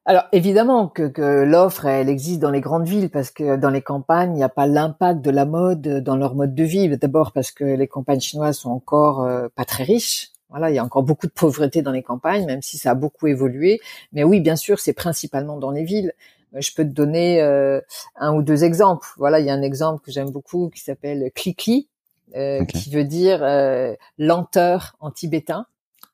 Alors 0.09 0.25
évidemment 0.33 0.89
que, 0.89 1.07
que 1.07 1.45
l'offre, 1.45 1.85
elle 1.85 2.09
existe 2.09 2.41
dans 2.41 2.51
les 2.51 2.63
grandes 2.63 2.89
villes 2.89 3.11
parce 3.11 3.31
que 3.31 3.57
dans 3.57 3.69
les 3.69 3.83
campagnes, 3.83 4.31
il 4.31 4.37
n'y 4.37 4.43
a 4.43 4.49
pas 4.49 4.67
l'impact 4.67 5.21
de 5.21 5.31
la 5.31 5.45
mode 5.45 5.83
dans 6.03 6.17
leur 6.17 6.35
mode 6.35 6.55
de 6.55 6.65
vie. 6.65 6.89
D'abord 6.97 7.33
parce 7.33 7.51
que 7.51 7.65
les 7.65 7.87
campagnes 7.87 8.21
chinoises 8.21 8.57
sont 8.57 8.71
encore 8.71 9.21
euh, 9.21 9.49
pas 9.55 9.67
très 9.67 9.85
riches. 9.85 10.31
Voilà, 10.49 10.71
il 10.71 10.77
y 10.77 10.79
a 10.79 10.85
encore 10.85 11.03
beaucoup 11.03 11.27
de 11.27 11.33
pauvreté 11.33 11.83
dans 11.83 11.93
les 11.93 12.03
campagnes, 12.03 12.47
même 12.47 12.63
si 12.63 12.79
ça 12.79 12.93
a 12.93 12.95
beaucoup 12.95 13.27
évolué. 13.27 13.83
Mais 14.15 14.25
oui, 14.25 14.41
bien 14.41 14.57
sûr, 14.57 14.81
c'est 14.81 14.95
principalement 14.95 15.59
dans 15.59 15.73
les 15.73 15.85
villes. 15.85 16.15
Euh, 16.55 16.63
je 16.63 16.73
peux 16.75 16.85
te 16.85 16.89
donner 16.89 17.43
euh, 17.43 17.83
un 18.17 18.35
ou 18.35 18.41
deux 18.41 18.65
exemples. 18.65 19.09
Voilà, 19.19 19.41
il 19.41 19.47
y 19.47 19.51
a 19.51 19.53
un 19.53 19.61
exemple 19.61 20.03
que 20.03 20.11
j'aime 20.11 20.31
beaucoup 20.31 20.71
qui 20.71 20.81
s'appelle 20.81 21.31
Klikli, 21.35 21.87
qui 22.33 22.91
veut 22.91 23.05
dire 23.05 23.41
lenteur 24.17 24.97
en 25.01 25.11
tibétain 25.11 25.67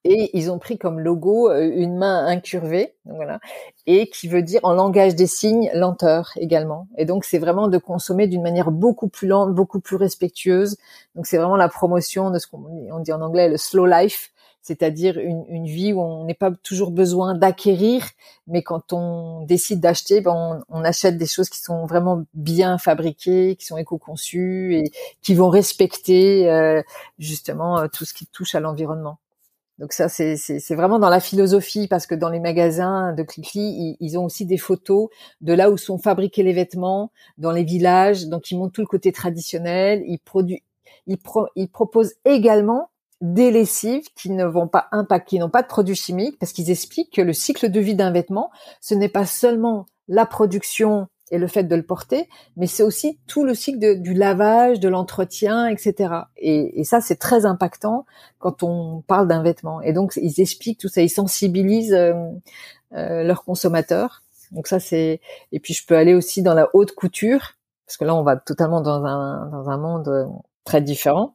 et 0.05 0.37
ils 0.37 0.51
ont 0.51 0.59
pris 0.59 0.79
comme 0.79 1.01
logo 1.01 1.51
euh, 1.51 1.71
une 1.75 1.97
main 1.97 2.27
incurvée, 2.27 2.95
voilà, 3.07 3.41
et 3.87 4.09
qui 4.09 4.29
veut 4.29 4.43
dire 4.43 4.61
en 4.63 4.75
langage 4.75 5.15
des 5.15 5.27
signes 5.27 5.71
lenteur 5.75 6.31
également. 6.37 6.89
Et 6.99 7.07
donc 7.07 7.25
c'est 7.25 7.39
vraiment 7.39 7.69
de 7.69 7.79
consommer 7.79 8.27
d'une 8.27 8.43
manière 8.43 8.71
beaucoup 8.71 9.09
plus 9.09 9.29
lente, 9.29 9.55
beaucoup 9.55 9.81
plus 9.81 9.97
respectueuse. 9.97 10.77
Donc 11.15 11.27
c'est 11.27 11.39
vraiment 11.39 11.57
la 11.57 11.69
promotion 11.69 12.31
de 12.31 12.39
ce 12.39 12.47
qu'on 12.47 13.01
dit 13.01 13.13
en 13.13 13.23
anglais 13.23 13.49
le 13.49 13.57
slow 13.57 13.87
life, 13.87 14.33
c'est-à-dire 14.61 15.19
une, 15.19 15.67
vie 15.67 15.93
où 15.93 16.01
on 16.01 16.25
n'est 16.25 16.35
pas 16.35 16.51
toujours 16.63 16.91
besoin 16.91 17.35
d'acquérir, 17.35 18.05
mais 18.47 18.63
quand 18.63 18.95
on 18.95 19.45
décide 19.45 19.81
d'acheter, 19.81 20.23
ben 20.23 20.33
on, 20.71 20.81
on, 20.81 20.85
achète 20.85 21.19
des 21.19 21.27
choses 21.27 21.51
qui 21.51 21.61
sont 21.61 21.85
vraiment 21.87 22.25
bien 22.33 22.79
fabriquées, 22.79 23.57
qui 23.57 23.67
sont 23.67 23.77
éco-conçues 23.77 24.77
et 24.77 24.93
qui 25.23 25.35
vont 25.35 25.51
respecter 25.51 26.51
euh, 26.51 26.83
justement 27.19 27.79
euh, 27.79 27.89
tout 27.93 28.07
ce 28.07 28.15
qui 28.15 28.27
touche 28.27 28.55
à 28.55 28.61
l'environnement. 28.61 29.19
Donc 29.79 29.93
ça, 29.93 30.09
c'est 30.09 30.75
vraiment 30.75 31.01
dans 31.01 31.09
la 31.09 31.19
philosophie 31.19 31.89
parce 31.89 32.07
que 32.07 32.15
dans 32.15 32.29
les 32.29 32.39
magasins 32.39 33.13
de 33.13 33.23
Clickly, 33.25 33.97
ils, 33.99 34.19
ont 34.19 34.25
aussi 34.25 34.47
des 34.47 34.59
photos 34.59 35.09
de 35.41 35.53
là 35.53 35.71
où 35.71 35.77
sont 35.77 35.99
fabriqués 35.99 36.45
les 36.45 36.53
vêtements, 36.53 37.11
dans 37.39 37.51
les 37.51 37.65
villages. 37.65 38.27
Donc 38.27 38.51
ils 38.51 38.57
montrent 38.57 38.73
tout 38.73 38.83
le 38.83 38.87
côté 38.87 39.11
traditionnel. 39.11 40.05
Ils, 40.07 40.21
produisent, 40.21 40.61
ils, 41.09 41.19
pro, 41.19 41.49
ils 41.57 41.69
proposent 41.69 42.15
également 42.25 42.91
des 43.21 43.51
lessives 43.51 44.05
qui 44.15 44.31
ne 44.31 44.45
vont 44.45 44.69
pas 44.69 44.87
impacter, 44.93 45.37
qui 45.37 45.39
n'ont 45.39 45.51
pas 45.51 45.63
de 45.63 45.69
produits 45.69 45.97
chimiques, 45.97 46.39
parce 46.39 46.53
qu'ils 46.53 46.71
expliquent 46.71 47.13
que 47.13 47.23
le 47.23 47.33
cycle 47.33 47.71
de 47.71 47.81
vie 47.81 47.95
d'un 47.97 48.13
vêtement, 48.13 48.51
ce 48.81 48.95
n'est 48.95 49.09
pas 49.09 49.27
seulement 49.27 49.87
la 50.07 50.27
production 50.27 51.09
et 51.31 51.39
le 51.39 51.47
fait 51.47 51.65
de 51.65 51.75
le 51.75 51.83
porter, 51.83 52.29
mais 52.57 52.67
c'est 52.67 52.83
aussi 52.83 53.19
tout 53.27 53.45
le 53.45 53.55
cycle 53.55 54.01
du 54.01 54.15
lavage, 54.15 54.81
de 54.81 54.89
l'entretien, 54.89 55.67
etc. 55.67 56.15
Et, 56.37 56.85
ça, 56.85 57.01
c'est 57.01 57.17
très 57.17 57.47
impactant 57.47 58.05
quand 58.39 58.63
on 58.63 59.03
parle 59.07 59.27
d'un 59.27 59.43
vêtement. 59.43 59.81
Et 59.81 59.93
donc, 59.93 60.19
ils 60.21 60.41
expliquent 60.41 60.79
tout 60.79 60.89
ça, 60.89 61.01
ils 61.01 61.09
sensibilisent 61.09 61.95
euh, 61.95 62.15
euh, 62.93 63.23
leurs 63.23 63.45
consommateurs. 63.45 64.23
Donc 64.53 64.67
ça, 64.67 64.79
c'est. 64.79 65.21
Et 65.51 65.61
puis, 65.61 65.73
je 65.73 65.87
peux 65.87 65.97
aller 65.97 66.15
aussi 66.15 66.43
dans 66.43 66.55
la 66.55 66.69
haute 66.75 66.93
couture, 66.93 67.55
parce 67.87 67.97
que 67.97 68.05
là, 68.05 68.15
on 68.15 68.23
va 68.23 68.37
totalement 68.37 68.81
dans 68.83 69.05
un 69.05 69.47
dans 69.51 69.71
un 69.71 69.79
monde 69.79 70.09
euh, 70.09 70.27
très 70.65 70.83
différent. 70.83 71.35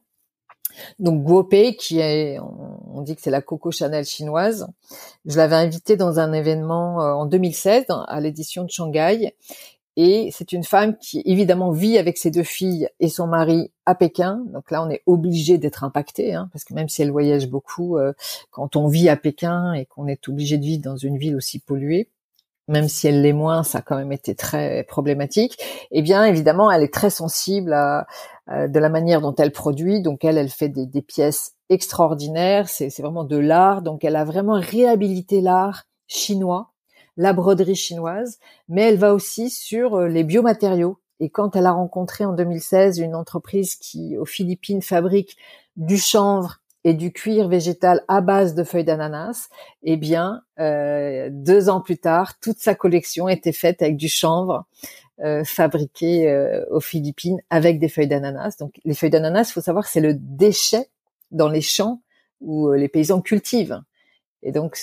Donc 1.00 1.24
Guopei, 1.24 1.74
qui 1.74 1.98
est, 1.98 2.38
on 2.38 3.02
dit 3.02 3.16
que 3.16 3.22
c'est 3.22 3.30
la 3.30 3.42
Coco 3.42 3.72
Chanel 3.72 4.04
chinoise. 4.04 4.68
Je 5.26 5.36
l'avais 5.36 5.56
invitée 5.56 5.96
dans 5.96 6.20
un 6.20 6.32
événement 6.32 6.98
en 6.98 7.26
2016 7.26 7.86
à 7.88 8.20
l'édition 8.20 8.62
de 8.62 8.70
Shanghai 8.70 9.34
et 10.02 10.30
c'est 10.32 10.52
une 10.52 10.64
femme 10.64 10.96
qui 10.96 11.20
évidemment 11.26 11.72
vit 11.72 11.98
avec 11.98 12.16
ses 12.16 12.30
deux 12.30 12.42
filles 12.42 12.88
et 13.00 13.10
son 13.10 13.26
mari 13.26 13.70
à 13.84 13.94
Pékin. 13.94 14.42
Donc 14.46 14.70
là, 14.70 14.82
on 14.82 14.88
est 14.88 15.02
obligé 15.04 15.58
d'être 15.58 15.84
impacté, 15.84 16.32
hein, 16.32 16.48
parce 16.54 16.64
que 16.64 16.72
même 16.72 16.88
si 16.88 17.02
elle 17.02 17.10
voyage 17.10 17.50
beaucoup, 17.50 17.98
euh, 17.98 18.14
quand 18.50 18.76
on 18.76 18.88
vit 18.88 19.10
à 19.10 19.16
Pékin 19.16 19.74
et 19.74 19.84
qu'on 19.84 20.06
est 20.06 20.26
obligé 20.26 20.56
de 20.56 20.64
vivre 20.64 20.82
dans 20.82 20.96
une 20.96 21.18
ville 21.18 21.36
aussi 21.36 21.58
polluée, 21.58 22.08
même 22.66 22.88
si 22.88 23.08
elle 23.08 23.20
l'est 23.20 23.34
moins, 23.34 23.62
ça 23.62 23.78
a 23.78 23.82
quand 23.82 23.96
même 23.96 24.12
été 24.12 24.34
très 24.34 24.84
problématique. 24.84 25.58
Eh 25.90 26.00
bien, 26.00 26.24
évidemment, 26.24 26.70
elle 26.70 26.82
est 26.82 26.94
très 26.94 27.10
sensible 27.10 27.74
à, 27.74 28.06
de 28.48 28.78
la 28.78 28.88
manière 28.88 29.20
dont 29.20 29.34
elle 29.34 29.52
produit. 29.52 30.00
Donc 30.00 30.24
elle, 30.24 30.38
elle 30.38 30.48
fait 30.48 30.70
des, 30.70 30.86
des 30.86 31.02
pièces 31.02 31.56
extraordinaires. 31.68 32.70
C'est 32.70 32.88
vraiment 33.00 33.24
de 33.24 33.36
l'art. 33.36 33.82
Donc 33.82 34.02
elle 34.02 34.16
a 34.16 34.24
vraiment 34.24 34.58
réhabilité 34.58 35.42
l'art 35.42 35.84
chinois 36.06 36.69
la 37.20 37.34
broderie 37.34 37.76
chinoise, 37.76 38.38
mais 38.70 38.80
elle 38.80 38.96
va 38.96 39.12
aussi 39.12 39.50
sur 39.50 39.94
euh, 39.96 40.08
les 40.08 40.24
biomatériaux. 40.24 40.98
Et 41.20 41.28
quand 41.28 41.54
elle 41.54 41.66
a 41.66 41.72
rencontré 41.72 42.24
en 42.24 42.32
2016 42.32 42.98
une 42.98 43.14
entreprise 43.14 43.76
qui, 43.76 44.16
aux 44.16 44.24
Philippines, 44.24 44.80
fabrique 44.80 45.36
du 45.76 45.98
chanvre 45.98 46.62
et 46.82 46.94
du 46.94 47.12
cuir 47.12 47.46
végétal 47.46 48.02
à 48.08 48.22
base 48.22 48.54
de 48.54 48.64
feuilles 48.64 48.84
d'ananas, 48.86 49.50
eh 49.82 49.98
bien, 49.98 50.40
euh, 50.60 51.28
deux 51.30 51.68
ans 51.68 51.82
plus 51.82 51.98
tard, 51.98 52.40
toute 52.40 52.58
sa 52.58 52.74
collection 52.74 53.28
était 53.28 53.52
faite 53.52 53.82
avec 53.82 53.98
du 53.98 54.08
chanvre 54.08 54.64
euh, 55.22 55.44
fabriqué 55.44 56.64
aux 56.70 56.80
Philippines 56.80 57.42
avec 57.50 57.78
des 57.78 57.90
feuilles 57.90 58.08
d'ananas. 58.08 58.56
Donc, 58.58 58.80
les 58.86 58.94
feuilles 58.94 59.10
d'ananas, 59.10 59.52
faut 59.52 59.60
savoir, 59.60 59.86
c'est 59.88 60.00
le 60.00 60.14
déchet 60.14 60.88
dans 61.32 61.50
les 61.50 61.60
champs 61.60 62.00
où 62.40 62.72
les 62.72 62.88
paysans 62.88 63.20
cultivent. 63.20 63.82
Et 64.42 64.52
donc, 64.52 64.78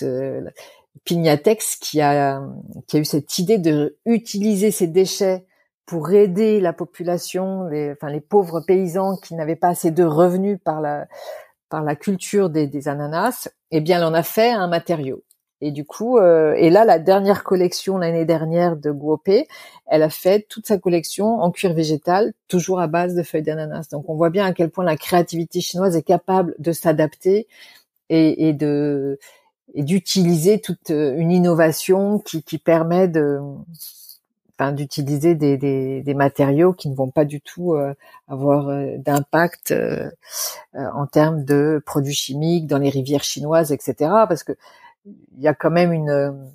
Pignatex 1.06 1.76
qui 1.78 2.02
a, 2.02 2.42
qui 2.88 2.98
a 2.98 3.00
eu 3.00 3.06
cette 3.06 3.38
idée 3.40 3.58
de 3.58 3.98
utiliser 4.06 4.72
ces 4.72 4.88
déchets 4.88 5.46
pour 5.86 6.12
aider 6.12 6.60
la 6.60 6.74
population, 6.74 7.64
les, 7.68 7.92
enfin 7.94 8.10
les 8.10 8.22
pauvres 8.22 8.62
paysans 8.62 9.16
qui 9.18 9.36
n'avaient 9.36 9.56
pas 9.56 9.70
assez 9.70 9.92
de 9.92 10.04
revenus 10.04 10.60
par 10.64 10.82
la 10.82 11.08
par 11.70 11.84
la 11.84 11.96
culture 11.96 12.50
des, 12.50 12.68
des 12.68 12.88
ananas, 12.88 13.50
eh 13.72 13.82
bien, 13.82 13.98
elle 13.98 14.06
en 14.06 14.14
a 14.14 14.24
fait 14.24 14.52
un 14.52 14.68
matériau. 14.68 15.24
Et 15.60 15.72
du 15.72 15.86
coup, 15.86 16.20
euh, 16.20 16.54
et 16.56 16.70
là, 16.70 16.86
la 16.86 17.00
dernière 17.00 17.44
collection 17.44 17.98
l'année 17.98 18.26
dernière 18.26 18.78
de 18.78 18.92
Guopé, 18.92 19.48
elle 19.88 20.04
a 20.04 20.10
fait 20.10 20.46
toute 20.48 20.68
sa 20.68 20.78
collection 20.78 21.26
en 21.42 21.52
cuir 21.52 21.74
végétal, 21.74 22.34
toujours 22.48 22.80
à 22.80 22.88
base 22.88 23.16
de 23.16 23.24
feuilles 23.24 23.42
d'ananas. 23.42 23.90
Donc, 23.92 24.08
on 24.08 24.16
voit 24.16 24.30
bien 24.30 24.46
à 24.46 24.54
quel 24.54 24.70
point 24.70 24.86
la 24.86 24.98
créativité 24.98 25.60
chinoise 25.60 25.96
est 25.96 26.04
capable 26.04 26.54
de 26.60 26.72
s'adapter 26.72 27.48
et, 28.10 28.48
et 28.48 28.54
de 28.54 29.18
et 29.74 29.84
d'utiliser 29.84 30.60
toute 30.60 30.92
euh, 30.92 31.16
une 31.18 31.32
innovation 31.32 32.20
qui, 32.20 32.44
qui 32.44 32.58
permet 32.58 33.08
de 33.08 33.40
enfin, 34.60 34.72
d'utiliser 34.72 35.36
des, 35.36 35.58
des, 35.58 36.02
des, 36.02 36.14
matériaux 36.14 36.74
qui 36.74 36.90
ne 36.90 36.96
vont 36.96 37.12
pas 37.12 37.26
du 37.26 37.42
tout 37.42 37.74
euh, 37.74 37.94
avoir 38.28 38.70
euh, 38.70 38.98
d'impact 38.98 39.74
en 40.74 41.06
termes 41.08 41.44
de 41.44 41.82
produits 41.86 42.14
chimiques 42.14 42.68
dans 42.68 42.80
les 42.80 42.90
rivières 42.90 43.24
chinoises, 43.24 43.72
etc. 43.72 43.96
Parce 44.28 44.44
que 44.44 44.54
il 45.06 45.42
y 45.42 45.48
a 45.48 45.54
quand 45.54 45.72
même 45.72 45.94
une 45.94 46.50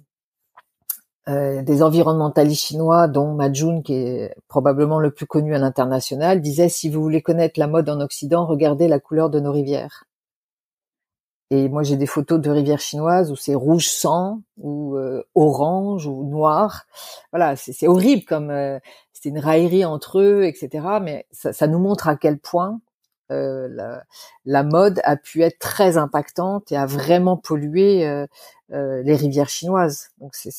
des 1.27 1.83
environnementalistes 1.85 2.64
chinois, 2.64 3.07
dont 3.07 3.33
Majun, 3.33 3.81
qui 3.83 3.94
est 3.94 4.35
probablement 4.48 4.98
le 4.98 5.12
plus 5.12 5.25
connu 5.25 5.55
à 5.55 5.59
l'international, 5.59 6.40
disait 6.40 6.68
si 6.68 6.90
vous 6.90 7.01
voulez 7.01 7.22
connaître 7.22 7.61
la 7.61 7.68
mode 7.68 7.88
en 7.88 8.01
Occident, 8.01 8.44
regardez 8.44 8.88
la 8.88 8.98
couleur 8.98 9.31
de 9.31 9.38
nos 9.38 9.53
rivières. 9.53 10.05
Et 11.50 11.68
moi, 11.68 11.83
j'ai 11.83 11.96
des 11.96 12.07
photos 12.07 12.40
de 12.40 12.50
rivières 12.50 12.81
chinoises 12.81 13.31
où 13.31 13.37
c'est 13.37 13.55
rouge 13.55 13.88
sang, 13.88 14.42
ou 14.57 14.96
euh, 14.96 15.22
orange, 15.35 16.07
ou 16.07 16.24
noir. 16.24 16.87
Voilà, 17.31 17.57
c'est 17.57 17.87
horrible 17.87 18.24
comme 18.24 18.50
euh, 18.50 18.78
c'est 19.12 19.28
une 19.28 19.38
raillerie 19.38 19.85
entre 19.85 20.20
eux, 20.20 20.44
etc. 20.44 20.87
Mais 21.02 21.26
ça, 21.31 21.52
ça 21.52 21.66
nous 21.66 21.78
montre 21.78 22.09
à 22.09 22.16
quel 22.16 22.38
point 22.38 22.81
euh, 23.33 23.68
la, 23.70 24.02
la, 24.44 24.62
mode 24.62 25.00
a 25.05 25.16
pu 25.16 25.42
être 25.42 25.59
très 25.59 25.96
impactante 25.96 26.70
et 26.70 26.76
a 26.76 26.87
vraiment 26.87 27.37
pollué 27.37 28.07
euh, 28.07 28.26
euh, 28.72 29.02
les 29.02 29.16
rivières 29.16 29.48
chinoises. 29.48 30.11
Donc 30.18 30.35
c'est 30.35 30.50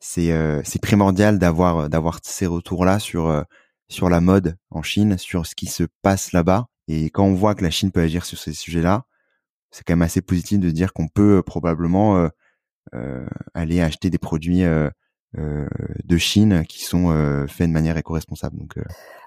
c'est 0.00 0.82
primordial 0.82 1.38
d'avoir 1.38 1.88
d'avoir 1.88 2.18
ces 2.22 2.46
retours 2.46 2.84
là 2.84 2.98
sur 2.98 3.44
sur 3.88 4.08
la 4.10 4.20
mode 4.20 4.56
en 4.70 4.82
Chine, 4.82 5.16
sur 5.16 5.46
ce 5.46 5.54
qui 5.54 5.66
se 5.66 5.84
passe 6.02 6.32
là-bas. 6.32 6.66
Et 6.90 7.10
quand 7.10 7.24
on 7.24 7.34
voit 7.34 7.54
que 7.54 7.62
la 7.62 7.70
Chine 7.70 7.92
peut 7.92 8.00
agir 8.00 8.24
sur 8.24 8.36
ces 8.36 8.52
sujets-là, 8.52 9.04
c'est 9.70 9.84
quand 9.84 9.92
même 9.92 10.02
assez 10.02 10.20
positif 10.20 10.58
de 10.58 10.70
dire 10.70 10.92
qu'on 10.92 11.06
peut 11.06 11.38
euh, 11.38 11.42
probablement 11.42 12.16
euh, 12.16 12.28
euh, 12.94 13.24
aller 13.54 13.80
acheter 13.80 14.10
des 14.10 14.18
produits 14.18 14.64
de 15.34 16.16
Chine 16.16 16.64
qui 16.68 16.82
sont 16.82 17.46
faits 17.48 17.68
de 17.68 17.72
manière 17.72 17.96
éco-responsable. 17.96 18.58
Donc, 18.58 18.74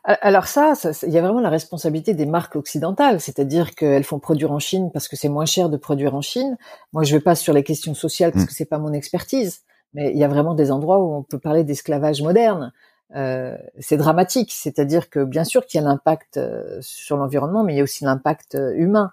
alors 0.04 0.47
ça, 0.47 0.73
il 1.04 1.13
y 1.13 1.17
a 1.17 1.21
vraiment 1.21 1.39
la 1.39 1.49
responsabilité 1.49 2.13
des 2.13 2.26
marques 2.26 2.58
occidentales, 2.58 3.21
c'est-à-dire 3.21 3.73
qu'elles 3.73 4.04
font 4.04 4.19
produire 4.19 4.52
en 4.52 4.60
Chine 4.60 4.91
parce 4.91 5.08
que 5.08 5.15
c'est 5.15 5.30
moins 5.30 5.45
cher 5.45 5.69
de 5.69 5.78
produire 5.78 6.13
en 6.13 6.21
Chine. 6.21 6.58
Moi, 6.91 7.04
je 7.04 7.15
vais 7.15 7.21
pas 7.21 7.36
sur 7.36 7.54
les 7.54 7.63
questions 7.63 7.93
sociales 7.93 8.34
parce 8.34 8.43
mmh. 8.43 8.47
que 8.47 8.54
c'est 8.54 8.65
pas 8.65 8.80
mon 8.80 8.91
expertise, 8.91 9.62
mais 9.93 10.12
il 10.12 10.17
y 10.17 10.26
a 10.26 10.28
vraiment 10.28 10.56
des 10.56 10.71
endroits 10.71 10.99
où 10.99 11.15
on 11.15 11.23
peut 11.23 11.39
parler 11.39 11.63
d'esclavage 11.63 12.21
moderne. 12.21 12.73
Euh, 13.15 13.58
c'est 13.80 13.97
dramatique, 13.97 14.52
c'est-à-dire 14.52 15.10
que 15.10 15.23
bien 15.23 15.43
sûr 15.43 15.65
qu'il 15.65 15.80
y 15.80 15.84
a 15.84 15.88
l'impact 15.88 16.39
sur 16.82 17.17
l'environnement, 17.17 17.63
mais 17.63 17.73
il 17.73 17.78
y 17.78 17.80
a 17.80 17.84
aussi 17.84 18.04
l'impact 18.04 18.58
humain 18.76 19.12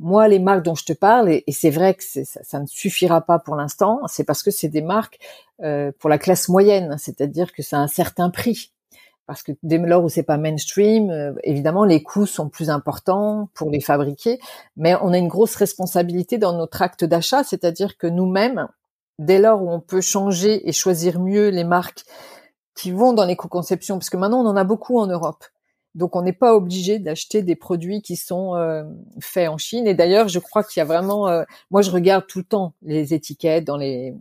moi, 0.00 0.28
les 0.28 0.38
marques 0.38 0.64
dont 0.64 0.74
je 0.74 0.84
te 0.84 0.94
parle, 0.94 1.30
et, 1.30 1.44
c'est 1.50 1.70
vrai 1.70 1.94
que 1.94 2.02
ça, 2.02 2.24
ça, 2.24 2.58
ne 2.58 2.66
suffira 2.66 3.20
pas 3.20 3.38
pour 3.38 3.54
l'instant, 3.54 4.00
c'est 4.08 4.24
parce 4.24 4.42
que 4.42 4.50
c'est 4.50 4.68
des 4.68 4.80
marques 4.80 5.18
euh, 5.62 5.92
pour 5.98 6.08
la 6.08 6.18
classe 6.18 6.48
moyenne, 6.48 6.96
c'est-à-dire 6.98 7.52
que 7.52 7.62
c'est 7.62 7.76
un 7.76 7.86
certain 7.86 8.30
prix. 8.30 8.72
Parce 9.26 9.42
que 9.42 9.52
dès 9.62 9.78
lors 9.78 10.02
où 10.02 10.08
c'est 10.08 10.24
pas 10.24 10.38
mainstream, 10.38 11.10
euh, 11.10 11.32
évidemment, 11.44 11.84
les 11.84 12.02
coûts 12.02 12.26
sont 12.26 12.48
plus 12.48 12.70
importants 12.70 13.50
pour 13.54 13.70
les 13.70 13.80
fabriquer, 13.80 14.40
mais 14.76 14.94
on 15.02 15.12
a 15.12 15.18
une 15.18 15.28
grosse 15.28 15.54
responsabilité 15.54 16.38
dans 16.38 16.54
notre 16.54 16.80
acte 16.80 17.04
d'achat, 17.04 17.44
c'est-à-dire 17.44 17.98
que 17.98 18.06
nous-mêmes, 18.06 18.68
dès 19.18 19.38
lors 19.38 19.62
où 19.62 19.70
on 19.70 19.80
peut 19.80 20.00
changer 20.00 20.66
et 20.66 20.72
choisir 20.72 21.20
mieux 21.20 21.50
les 21.50 21.64
marques 21.64 22.04
qui 22.74 22.90
vont 22.90 23.12
dans 23.12 23.24
l'éco-conception, 23.24 23.98
parce 23.98 24.10
que 24.10 24.16
maintenant 24.16 24.40
on 24.40 24.46
en 24.46 24.56
a 24.56 24.64
beaucoup 24.64 24.98
en 24.98 25.06
Europe. 25.06 25.44
Donc 25.94 26.14
on 26.14 26.22
n'est 26.22 26.32
pas 26.32 26.54
obligé 26.54 26.98
d'acheter 26.98 27.42
des 27.42 27.56
produits 27.56 28.00
qui 28.00 28.16
sont 28.16 28.54
euh, 28.54 28.84
faits 29.20 29.48
en 29.48 29.58
Chine. 29.58 29.86
Et 29.86 29.94
d'ailleurs, 29.94 30.28
je 30.28 30.38
crois 30.38 30.62
qu'il 30.62 30.80
y 30.80 30.82
a 30.82 30.84
vraiment, 30.84 31.28
euh, 31.28 31.42
moi 31.70 31.82
je 31.82 31.90
regarde 31.90 32.26
tout 32.26 32.38
le 32.38 32.44
temps 32.44 32.74
les 32.82 33.12
étiquettes 33.12 33.64
dans 33.64 33.76
les, 33.76 34.14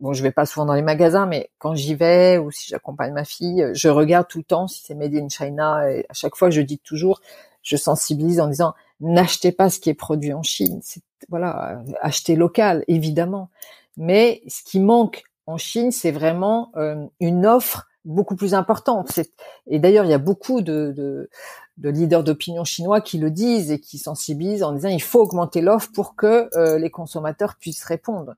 bon 0.00 0.12
je 0.12 0.22
vais 0.22 0.30
pas 0.30 0.46
souvent 0.46 0.66
dans 0.66 0.74
les 0.74 0.82
magasins, 0.82 1.26
mais 1.26 1.50
quand 1.58 1.74
j'y 1.74 1.94
vais 1.94 2.38
ou 2.38 2.50
si 2.52 2.68
j'accompagne 2.68 3.12
ma 3.12 3.24
fille, 3.24 3.66
je 3.72 3.88
regarde 3.88 4.28
tout 4.28 4.38
le 4.38 4.44
temps 4.44 4.68
si 4.68 4.82
c'est 4.84 4.94
made 4.94 5.14
in 5.14 5.28
China. 5.28 5.90
Et 5.90 6.06
à 6.08 6.14
chaque 6.14 6.36
fois, 6.36 6.50
je 6.50 6.60
dis 6.60 6.78
toujours, 6.78 7.20
je 7.62 7.76
sensibilise 7.76 8.40
en 8.40 8.46
disant 8.46 8.74
n'achetez 9.00 9.52
pas 9.52 9.68
ce 9.68 9.80
qui 9.80 9.90
est 9.90 9.94
produit 9.94 10.32
en 10.32 10.42
Chine. 10.42 10.80
Voilà, 11.28 11.82
achetez 12.00 12.36
local 12.36 12.84
évidemment. 12.86 13.50
Mais 13.96 14.42
ce 14.46 14.62
qui 14.62 14.78
manque 14.78 15.24
en 15.46 15.58
Chine, 15.58 15.90
c'est 15.90 16.12
vraiment 16.12 16.70
euh, 16.76 17.06
une 17.20 17.46
offre 17.46 17.88
beaucoup 18.06 18.36
plus 18.36 18.54
importante. 18.54 19.20
Et 19.66 19.78
d'ailleurs, 19.78 20.04
il 20.04 20.10
y 20.10 20.14
a 20.14 20.18
beaucoup 20.18 20.62
de, 20.62 20.94
de, 20.96 21.28
de 21.76 21.88
leaders 21.90 22.24
d'opinion 22.24 22.64
chinois 22.64 23.00
qui 23.00 23.18
le 23.18 23.30
disent 23.30 23.70
et 23.70 23.80
qui 23.80 23.98
sensibilisent 23.98 24.62
en 24.62 24.72
disant 24.72 24.88
il 24.88 25.02
faut 25.02 25.20
augmenter 25.20 25.60
l'offre 25.60 25.90
pour 25.92 26.16
que 26.16 26.48
euh, 26.56 26.78
les 26.78 26.90
consommateurs 26.90 27.56
puissent 27.56 27.84
répondre. 27.84 28.34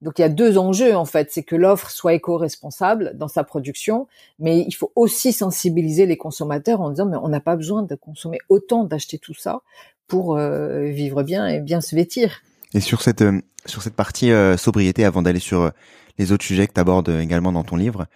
Donc 0.00 0.18
il 0.18 0.22
y 0.22 0.24
a 0.24 0.28
deux 0.28 0.58
enjeux 0.58 0.94
en 0.94 1.06
fait, 1.06 1.32
c'est 1.32 1.42
que 1.42 1.56
l'offre 1.56 1.90
soit 1.90 2.14
éco-responsable 2.14 3.12
dans 3.16 3.26
sa 3.26 3.42
production, 3.42 4.06
mais 4.38 4.60
il 4.60 4.72
faut 4.72 4.92
aussi 4.94 5.32
sensibiliser 5.32 6.06
les 6.06 6.16
consommateurs 6.16 6.80
en 6.80 6.90
disant 6.90 7.06
mais 7.06 7.16
on 7.16 7.28
n'a 7.28 7.40
pas 7.40 7.56
besoin 7.56 7.82
de 7.82 7.94
consommer 7.96 8.38
autant, 8.48 8.84
d'acheter 8.84 9.18
tout 9.18 9.34
ça 9.34 9.62
pour 10.06 10.36
euh, 10.36 10.84
vivre 10.84 11.24
bien 11.24 11.48
et 11.48 11.58
bien 11.58 11.80
se 11.80 11.96
vêtir. 11.96 12.42
Et 12.74 12.80
sur 12.80 13.02
cette 13.02 13.22
euh, 13.22 13.40
sur 13.66 13.82
cette 13.82 13.96
partie 13.96 14.30
sobriété, 14.56 15.04
avant 15.04 15.20
d'aller 15.20 15.40
sur 15.40 15.72
les 16.16 16.32
autres 16.32 16.44
sujets 16.44 16.66
que 16.66 16.72
tu 16.72 16.80
abordes 16.80 17.10
également 17.10 17.52
dans 17.52 17.64
ton 17.64 17.76
livre, 17.76 18.06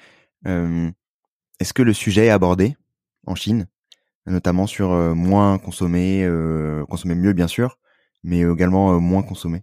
est-ce 0.45 1.73
que 1.73 1.83
le 1.83 1.93
sujet 1.93 2.27
est 2.27 2.31
abordé 2.31 2.77
en 3.27 3.35
Chine? 3.35 3.67
Notamment 4.27 4.67
sur 4.67 4.91
moins 4.91 5.59
consommer, 5.59 6.29
consommer 6.89 7.15
mieux 7.15 7.33
bien 7.33 7.49
sûr, 7.49 7.79
mais 8.23 8.41
également 8.41 9.01
moins 9.01 9.23
consommer. 9.23 9.63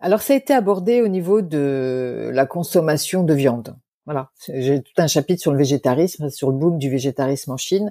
Alors 0.00 0.22
ça 0.22 0.34
a 0.34 0.36
été 0.36 0.54
abordé 0.54 1.02
au 1.02 1.08
niveau 1.08 1.42
de 1.42 2.30
la 2.32 2.46
consommation 2.46 3.24
de 3.24 3.34
viande. 3.34 3.76
Voilà, 4.06 4.30
j'ai 4.48 4.82
tout 4.82 4.92
un 4.98 5.08
chapitre 5.08 5.42
sur 5.42 5.52
le 5.52 5.58
végétarisme, 5.58 6.30
sur 6.30 6.50
le 6.50 6.56
boom 6.56 6.78
du 6.78 6.88
végétarisme 6.88 7.50
en 7.50 7.56
Chine, 7.56 7.90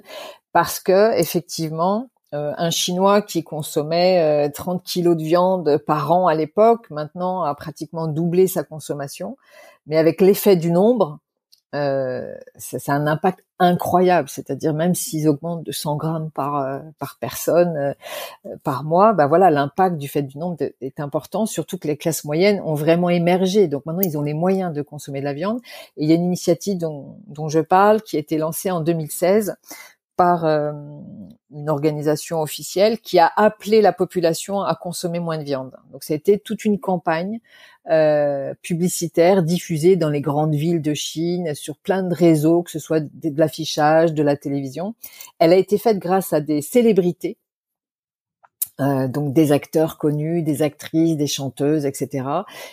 parce 0.52 0.80
que 0.80 1.16
effectivement, 1.18 2.08
un 2.32 2.70
Chinois 2.70 3.22
qui 3.22 3.44
consommait 3.44 4.50
30 4.50 4.80
euh, 4.80 4.82
kilos 4.84 5.16
de 5.16 5.22
viande 5.22 5.78
par 5.78 6.12
an 6.12 6.26
à 6.26 6.34
l'époque, 6.34 6.90
maintenant 6.90 7.42
a 7.42 7.54
pratiquement 7.54 8.08
doublé 8.08 8.46
sa 8.46 8.64
consommation, 8.64 9.36
mais 9.86 9.96
avec 9.96 10.20
l'effet 10.20 10.56
du 10.56 10.70
nombre, 10.70 11.18
euh, 11.74 12.34
ça, 12.56 12.92
un 12.92 13.06
impact 13.06 13.44
incroyable. 13.58 14.28
C'est-à-dire 14.28 14.74
même 14.74 14.94
s'ils 14.94 15.28
augmentent 15.28 15.64
de 15.64 15.72
100 15.72 15.96
grammes 15.96 16.30
par 16.30 16.56
euh, 16.56 16.80
par 16.98 17.18
personne 17.20 17.76
euh, 17.76 18.56
par 18.62 18.84
mois, 18.84 19.12
bah 19.12 19.26
voilà, 19.26 19.50
l'impact 19.50 19.98
du 19.98 20.08
fait 20.08 20.22
du 20.22 20.38
nombre 20.38 20.56
est 20.80 21.00
important. 21.00 21.46
Surtout 21.46 21.78
que 21.78 21.88
les 21.88 21.96
classes 21.96 22.24
moyennes 22.24 22.60
ont 22.60 22.74
vraiment 22.74 23.10
émergé. 23.10 23.68
Donc 23.68 23.84
maintenant, 23.86 24.02
ils 24.02 24.16
ont 24.16 24.22
les 24.22 24.34
moyens 24.34 24.72
de 24.72 24.82
consommer 24.82 25.20
de 25.20 25.24
la 25.24 25.34
viande. 25.34 25.60
Et 25.96 26.04
il 26.04 26.08
y 26.08 26.12
a 26.12 26.14
une 26.16 26.24
initiative 26.24 26.78
dont, 26.78 27.18
dont 27.26 27.48
je 27.48 27.60
parle 27.60 28.02
qui 28.02 28.16
a 28.16 28.20
été 28.20 28.38
lancée 28.38 28.70
en 28.70 28.80
2016 28.80 29.56
par 30.16 30.46
euh, 30.46 30.72
une 31.50 31.68
organisation 31.68 32.40
officielle 32.40 33.00
qui 33.00 33.18
a 33.18 33.30
appelé 33.36 33.82
la 33.82 33.92
population 33.92 34.62
à 34.62 34.74
consommer 34.74 35.20
moins 35.20 35.38
de 35.38 35.44
viande. 35.44 35.76
Donc 35.92 36.04
ça 36.04 36.14
a 36.14 36.16
été 36.16 36.38
toute 36.38 36.64
une 36.64 36.80
campagne 36.80 37.40
euh, 37.90 38.54
publicitaire 38.62 39.42
diffusée 39.42 39.96
dans 39.96 40.10
les 40.10 40.20
grandes 40.20 40.54
villes 40.54 40.82
de 40.82 40.94
Chine, 40.94 41.54
sur 41.54 41.76
plein 41.76 42.02
de 42.02 42.14
réseaux, 42.14 42.62
que 42.62 42.70
ce 42.70 42.78
soit 42.78 43.00
de 43.00 43.38
l'affichage, 43.38 44.12
de 44.12 44.22
la 44.22 44.36
télévision. 44.36 44.94
Elle 45.38 45.52
a 45.52 45.56
été 45.56 45.78
faite 45.78 45.98
grâce 45.98 46.32
à 46.32 46.40
des 46.40 46.62
célébrités 46.62 47.38
euh, 48.78 49.08
donc 49.08 49.32
des 49.32 49.52
acteurs 49.52 49.96
connus, 49.96 50.42
des 50.42 50.60
actrices, 50.60 51.16
des 51.16 51.26
chanteuses, 51.26 51.86
etc. 51.86 52.28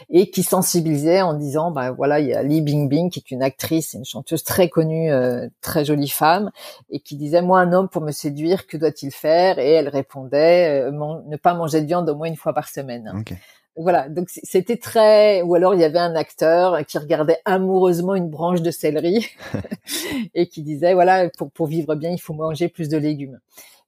Et 0.09 0.29
qui 0.31 0.43
sensibilisaient 0.43 1.21
en 1.21 1.33
disant, 1.33 1.71
ben 1.71 1.91
voilà, 1.91 2.19
il 2.19 2.27
y 2.27 2.33
a 2.33 2.43
Li 2.43 2.61
Bingbing 2.61 3.09
qui 3.09 3.19
est 3.19 3.31
une 3.31 3.41
actrice, 3.41 3.93
une 3.93 4.03
chanteuse 4.03 4.43
très 4.43 4.67
connue, 4.67 5.09
euh, 5.13 5.47
très 5.61 5.85
jolie 5.85 6.09
femme, 6.09 6.51
et 6.89 6.99
qui 6.99 7.15
disait, 7.15 7.41
moi 7.41 7.61
un 7.61 7.71
homme 7.71 7.87
pour 7.87 8.01
me 8.01 8.11
séduire, 8.11 8.67
que 8.67 8.75
doit-il 8.75 9.11
faire? 9.11 9.59
Et 9.59 9.71
elle 9.71 9.87
répondait, 9.87 10.81
euh, 10.81 11.21
ne 11.25 11.37
pas 11.37 11.53
manger 11.53 11.79
de 11.79 11.85
viande 11.85 12.09
au 12.09 12.15
moins 12.15 12.27
une 12.27 12.35
fois 12.35 12.53
par 12.53 12.67
semaine. 12.67 13.23
Voilà, 13.75 14.07
donc 14.07 14.29
c'était 14.29 14.77
très. 14.77 15.41
Ou 15.41 15.55
alors 15.55 15.73
il 15.73 15.81
y 15.81 15.83
avait 15.83 15.99
un 15.99 16.15
acteur 16.15 16.85
qui 16.85 16.97
regardait 16.97 17.39
amoureusement 17.45 18.13
une 18.13 18.29
branche 18.29 18.61
de 18.61 18.69
céleri 18.69 19.27
et 20.35 20.47
qui 20.47 20.61
disait 20.61 20.93
voilà 20.93 21.29
pour 21.37 21.51
pour 21.51 21.67
vivre 21.67 21.95
bien 21.95 22.11
il 22.11 22.19
faut 22.19 22.33
manger 22.33 22.69
plus 22.69 22.87
de 22.87 22.97
légumes. 22.97 23.39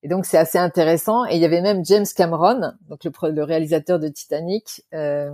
Et 0.01 0.07
donc 0.07 0.25
c'est 0.25 0.37
assez 0.37 0.57
intéressant. 0.57 1.25
Et 1.25 1.35
il 1.35 1.41
y 1.41 1.45
avait 1.45 1.61
même 1.61 1.85
James 1.85 2.05
Cameron, 2.15 2.73
donc 2.89 3.03
le, 3.03 3.43
réalisateur 3.43 3.99
de 3.99 4.07
Titanic, 4.07 4.83
euh, 4.93 5.31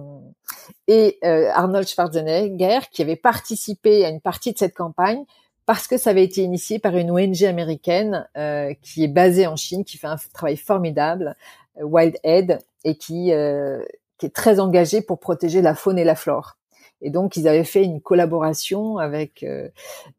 et 0.87 1.17
euh, 1.23 1.49
Arnold 1.53 1.87
Schwarzenegger 1.87 2.79
qui 2.91 3.01
avaient 3.01 3.15
participé 3.15 4.05
à 4.05 4.09
une 4.09 4.21
partie 4.21 4.53
de 4.53 4.57
cette 4.57 4.73
campagne 4.73 5.25
parce 5.65 5.87
que 5.87 5.97
ça 5.97 6.09
avait 6.09 6.23
été 6.23 6.41
initié 6.41 6.79
par 6.79 6.97
une 6.97 7.11
ONG 7.11 7.43
américaine 7.43 8.27
euh, 8.37 8.73
qui 8.81 9.03
est 9.03 9.07
basée 9.07 9.47
en 9.47 9.55
Chine, 9.55 9.85
qui 9.85 9.97
fait 9.97 10.07
un 10.07 10.17
travail 10.33 10.57
formidable, 10.57 11.35
euh, 11.79 11.83
Wild 11.83 12.17
Aid, 12.23 12.59
et 12.83 12.95
qui, 12.95 13.31
euh, 13.31 13.81
qui 14.21 14.27
est 14.27 14.35
très 14.35 14.61
engagée 14.61 15.01
pour 15.01 15.19
protéger 15.19 15.61
la 15.61 15.75
faune 15.75 15.99
et 15.99 16.05
la 16.05 16.15
flore. 16.15 16.57
Et 17.01 17.09
donc, 17.09 17.35
ils 17.35 17.47
avaient 17.47 17.65
fait 17.65 17.83
une 17.83 17.99
collaboration 17.99 18.99
avec 18.99 19.43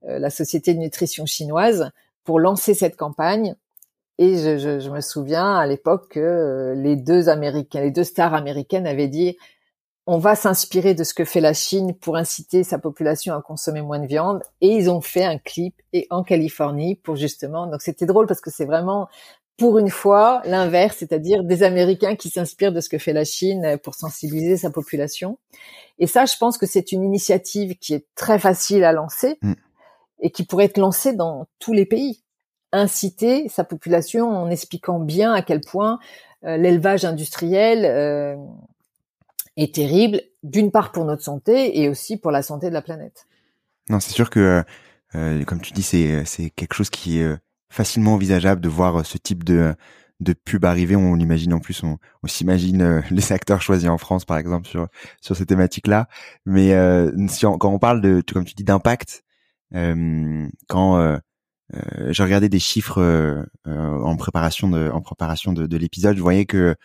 la 0.03 0.31
Société 0.31 0.75
de 0.75 0.81
nutrition 0.81 1.25
chinoise 1.25 1.93
pour 2.25 2.41
lancer 2.41 2.75
cette 2.75 2.97
campagne 2.97 3.55
et 4.19 4.37
je, 4.37 4.59
je, 4.59 4.79
je, 4.79 4.91
me 4.91 5.01
souviens 5.01 5.57
à 5.57 5.67
l'époque 5.67 6.11
que 6.11 6.21
euh, 6.21 6.75
les 6.75 6.97
deux 6.97 7.29
Américains, 7.29 7.81
les 7.81 7.91
deux 7.91 8.05
stars 8.05 8.35
américaines 8.35 8.87
avaient 8.87 9.09
dit 9.09 9.37
on 10.07 10.19
va 10.19 10.35
s'inspirer 10.35 10.95
de 10.95 11.05
ce 11.05 11.15
que 11.15 11.25
fait 11.25 11.41
la 11.41 11.55
Chine 11.55 11.95
pour 11.95 12.17
inciter 12.17 12.65
sa 12.65 12.79
population 12.79 13.35
à 13.35 13.41
consommer 13.41 13.83
moins 13.83 14.01
de 14.01 14.07
viande. 14.07 14.43
Et 14.61 14.69
ils 14.69 14.91
ont 14.91 15.01
fait 15.01 15.25
un 15.25 15.39
clip 15.39 15.75
et 15.93 16.09
en 16.11 16.25
Californie 16.25 16.97
pour 16.97 17.17
justement. 17.17 17.69
Donc 17.69 17.83
c'était 17.83 18.07
drôle 18.07 18.27
parce 18.27 18.41
que 18.41 18.51
c'est 18.51 18.65
vraiment 18.65 19.09
pour 19.59 19.79
une 19.79 19.91
fois 19.91 20.43
l'inverse, 20.45 20.97
c'est-à-dire 20.99 21.45
des 21.45 21.63
Américains 21.63 22.17
qui 22.17 22.31
s'inspirent 22.31 22.73
de 22.73 22.81
ce 22.81 22.89
que 22.89 22.99
fait 22.99 23.13
la 23.13 23.25
Chine 23.25 23.79
pour 23.83 23.95
sensibiliser 23.95 24.57
sa 24.57 24.71
population. 24.71 25.39
Et 25.99 26.07
ça, 26.07 26.25
je 26.25 26.37
pense 26.37 26.59
que 26.59 26.67
c'est 26.67 26.93
une 26.93 27.05
initiative 27.05 27.77
qui 27.79 27.95
est 27.95 28.07
très 28.15 28.39
facile 28.39 28.83
à 28.85 28.93
lancer 28.93 29.39
mm. 29.43 29.53
et 30.21 30.31
qui 30.31 30.45
pourrait 30.45 30.65
être 30.65 30.79
lancée 30.79 31.13
dans 31.13 31.47
tous 31.59 31.73
les 31.73 31.87
pays 31.87 32.23
inciter 32.73 33.49
sa 33.49 33.65
population 33.65 34.31
en 34.31 34.51
expliquant 34.51 34.99
bien 34.99 35.33
à 35.33 35.43
quel 35.43 35.61
point 35.61 35.99
euh, 36.45 36.57
l'élevage 36.57 37.05
industriel 37.05 37.85
euh, 37.85 38.37
est 39.57 39.75
terrible, 39.75 40.23
d'une 40.43 40.71
part 40.71 40.91
pour 40.91 41.05
notre 41.05 41.23
santé 41.23 41.81
et 41.81 41.89
aussi 41.89 42.17
pour 42.17 42.31
la 42.31 42.43
santé 42.43 42.69
de 42.69 42.75
la 42.75 42.83
planète. 42.83 43.27
Non, 43.91 44.01
c'est 44.01 44.13
sûr 44.13 44.31
que, 44.31 44.65
euh, 45.15 45.45
comme 45.45 45.61
tu 45.61 45.73
dis, 45.73 45.83
c'est 45.83 46.51
quelque 46.57 46.75
chose 46.75 46.91
qui 46.91 47.23
facilement 47.73 48.15
envisageable 48.15 48.61
de 48.61 48.69
voir 48.69 49.05
ce 49.07 49.19
type 49.19 49.45
de 49.45 49.75
de 50.21 50.35
pub 50.35 50.65
arriver. 50.65 50.95
On 50.95 51.17
imagine 51.17 51.53
en 51.53 51.59
plus, 51.59 51.83
on, 51.83 51.99
on 52.23 52.27
s'imagine 52.29 53.03
les 53.11 53.33
acteurs 53.33 53.63
choisis 53.63 53.89
en 53.89 53.99
France, 53.99 54.25
par 54.25 54.39
exemple, 54.39 54.69
sur 54.69 54.89
sur 55.21 55.37
ces 55.37 55.47
thématiques-là. 55.47 56.09
Mais 56.47 56.75
si 57.29 57.45
quand 57.45 57.73
on 57.73 57.79
parle 57.79 58.01
de, 58.01 58.23
comme 58.33 58.45
tu 58.45 58.55
dis, 58.55 58.65
d'impact, 58.65 59.25
quand 59.73 61.19
euh, 61.75 62.13
j'ai 62.13 62.23
regardé 62.23 62.49
des 62.49 62.59
chiffres 62.59 63.01
euh, 63.01 63.43
euh, 63.67 64.01
en 64.01 64.17
préparation 64.17 64.69
de 64.69 64.91
en 64.91 65.01
préparation 65.01 65.53
de, 65.53 65.67
de 65.67 65.77
l'épisode. 65.77 66.17
Je 66.17 66.23
voyais 66.23 66.47
que 66.47 66.77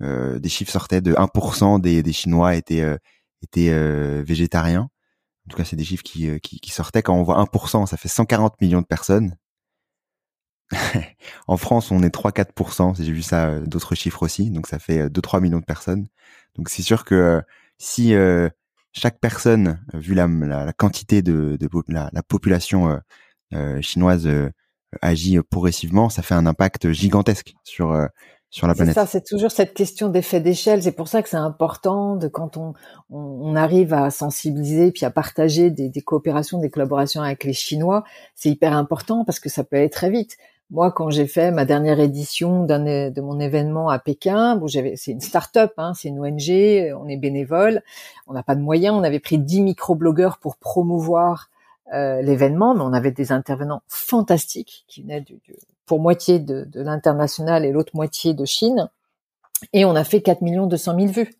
des 0.00 0.50
chiffres 0.50 0.70
sortaient 0.70 1.00
de 1.00 1.14
1% 1.14 1.80
des, 1.80 2.02
des 2.02 2.12
Chinois 2.12 2.54
étaient 2.54 2.84
étaient 3.42 4.22
végétariens. 4.22 4.90
En 5.46 5.50
tout 5.50 5.56
cas, 5.56 5.64
c'est 5.64 5.76
des 5.76 5.84
chiffres 5.84 6.02
qui, 6.02 6.28
qui, 6.40 6.60
qui, 6.60 6.70
sortaient. 6.70 7.02
Quand 7.02 7.14
on 7.14 7.22
voit 7.22 7.42
1%, 7.42 7.86
ça 7.86 7.96
fait 7.96 8.08
140 8.08 8.60
millions 8.60 8.82
de 8.82 8.86
personnes. 8.86 9.36
En 11.46 11.56
France, 11.56 11.90
on 11.90 12.02
est 12.02 12.14
3-4%. 12.14 13.02
J'ai 13.02 13.12
vu 13.12 13.22
ça, 13.22 13.60
d'autres 13.60 13.94
chiffres 13.94 14.22
aussi. 14.22 14.50
Donc, 14.50 14.66
ça 14.66 14.78
fait 14.78 15.08
2-3 15.08 15.40
millions 15.40 15.60
de 15.60 15.64
personnes. 15.64 16.06
Donc, 16.56 16.68
c'est 16.68 16.82
sûr 16.82 17.04
que 17.04 17.42
si 17.78 18.14
chaque 18.92 19.20
personne, 19.20 19.80
vu 19.94 20.14
la, 20.14 20.26
la, 20.26 20.72
quantité 20.72 21.22
de, 21.22 21.56
de 21.60 21.68
la, 21.88 22.10
la, 22.12 22.22
population 22.22 23.00
euh, 23.54 23.80
chinoise 23.80 24.26
euh, 24.26 24.50
agit 25.02 25.38
progressivement, 25.50 26.08
ça 26.08 26.22
fait 26.22 26.34
un 26.34 26.46
impact 26.46 26.90
gigantesque 26.90 27.54
sur 27.62 27.92
euh, 27.92 28.06
sur 28.50 28.66
la 28.66 28.74
planète. 28.74 28.94
Ça, 28.94 29.06
c'est 29.06 29.24
toujours 29.24 29.50
cette 29.50 29.74
question 29.74 30.08
d'effet 30.08 30.40
d'échelle. 30.40 30.82
C'est 30.82 30.92
pour 30.92 31.08
ça 31.08 31.22
que 31.22 31.28
c'est 31.28 31.36
important 31.36 32.16
de 32.16 32.26
quand 32.26 32.56
on, 32.56 32.74
on, 33.10 33.54
arrive 33.54 33.92
à 33.92 34.10
sensibiliser 34.10 34.92
puis 34.92 35.04
à 35.04 35.10
partager 35.10 35.70
des, 35.70 35.90
des, 35.90 36.00
coopérations, 36.00 36.58
des 36.58 36.70
collaborations 36.70 37.22
avec 37.22 37.44
les 37.44 37.52
Chinois, 37.52 38.02
c'est 38.34 38.48
hyper 38.48 38.72
important 38.72 39.24
parce 39.24 39.40
que 39.40 39.48
ça 39.48 39.62
peut 39.62 39.76
aller 39.76 39.90
très 39.90 40.10
vite. 40.10 40.38
Moi, 40.70 40.90
quand 40.90 41.10
j'ai 41.10 41.28
fait 41.28 41.52
ma 41.52 41.64
dernière 41.64 42.00
édition 42.00 42.64
de 42.64 43.20
mon 43.20 43.38
événement 43.38 43.88
à 43.88 44.00
Pékin, 44.00 44.56
bon, 44.56 44.66
c'est 44.66 45.06
une 45.06 45.20
start-up, 45.20 45.72
hein, 45.76 45.92
c'est 45.94 46.08
une 46.08 46.18
ONG, 46.18 46.92
on 47.00 47.06
est 47.06 47.16
bénévole, 47.16 47.82
on 48.26 48.32
n'a 48.32 48.42
pas 48.42 48.56
de 48.56 48.60
moyens, 48.60 48.96
on 48.96 49.04
avait 49.04 49.20
pris 49.20 49.38
10 49.38 49.62
microblogueurs 49.62 50.38
pour 50.38 50.56
promouvoir 50.56 51.50
euh, 51.94 52.20
l'événement, 52.20 52.74
mais 52.74 52.82
on 52.82 52.92
avait 52.92 53.12
des 53.12 53.30
intervenants 53.30 53.82
fantastiques 53.86 54.84
qui 54.88 55.02
venaient 55.02 55.20
du, 55.20 55.38
pour 55.86 56.00
moitié 56.00 56.40
de, 56.40 56.64
de 56.64 56.82
l'international 56.82 57.64
et 57.64 57.70
l'autre 57.70 57.94
moitié 57.94 58.34
de 58.34 58.44
Chine, 58.44 58.90
et 59.72 59.84
on 59.84 59.94
a 59.94 60.02
fait 60.02 60.20
4 60.20 60.42
millions 60.42 60.66
200 60.66 60.98
000 60.98 61.12
vues. 61.12 61.32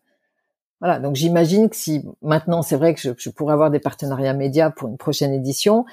Voilà, 0.79 0.99
donc 0.99 1.15
j'imagine 1.15 1.69
que 1.69 1.75
si 1.75 2.05
maintenant 2.21 2.61
c'est 2.61 2.77
vrai 2.77 2.93
que 2.93 3.01
je, 3.01 3.09
je, 3.17 3.29
pourrais 3.29 3.53
avoir 3.53 3.71
des 3.71 3.79
partenariats 3.79 4.33
médias 4.33 4.69
pour 4.69 4.87
une 4.87 4.97
prochaine 4.97 5.33
édition, 5.33 5.85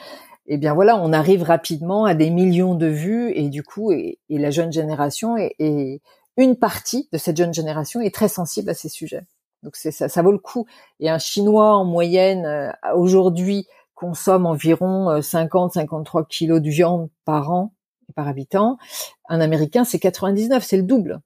eh 0.46 0.58
bien 0.58 0.74
voilà, 0.74 0.98
on 0.98 1.12
arrive 1.12 1.42
rapidement 1.42 2.04
à 2.04 2.14
des 2.14 2.30
millions 2.30 2.74
de 2.74 2.86
vues 2.86 3.32
et 3.34 3.48
du 3.48 3.62
coup, 3.62 3.92
et, 3.92 4.18
la 4.28 4.50
jeune 4.50 4.72
génération 4.72 5.36
et, 5.36 6.00
une 6.36 6.56
partie 6.56 7.08
de 7.12 7.18
cette 7.18 7.36
jeune 7.36 7.54
génération 7.54 8.00
est 8.00 8.12
très 8.12 8.26
sensible 8.26 8.68
à 8.68 8.74
ces 8.74 8.88
sujets. 8.88 9.24
Donc 9.62 9.76
c'est 9.76 9.92
ça, 9.92 10.08
ça 10.08 10.20
vaut 10.20 10.32
le 10.32 10.38
coup. 10.38 10.66
Et 10.98 11.08
un 11.08 11.18
Chinois 11.18 11.76
en 11.76 11.84
moyenne 11.84 12.44
euh, 12.44 12.72
aujourd'hui 12.94 13.68
consomme 13.94 14.44
environ 14.44 15.20
50-53 15.20 16.20
euh, 16.20 16.24
kilos 16.28 16.60
de 16.60 16.68
viande 16.68 17.08
par 17.24 17.52
an 17.52 17.72
par 18.14 18.28
habitant. 18.28 18.78
Un 19.28 19.40
Américain, 19.40 19.84
c'est 19.84 19.98
99, 19.98 20.62
c'est 20.64 20.76
le 20.76 20.82
double. 20.82 21.20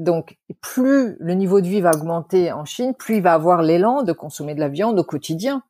Donc, 0.00 0.38
plus 0.62 1.16
le 1.20 1.34
niveau 1.34 1.60
de 1.60 1.68
vie 1.68 1.82
va 1.82 1.90
augmenter 1.90 2.52
en 2.52 2.64
Chine, 2.64 2.94
plus 2.94 3.16
il 3.16 3.22
va 3.22 3.34
avoir 3.34 3.60
l'élan 3.62 4.02
de 4.02 4.12
consommer 4.12 4.54
de 4.54 4.60
la 4.60 4.68
viande 4.68 4.98
au 4.98 5.04
quotidien. 5.04 5.62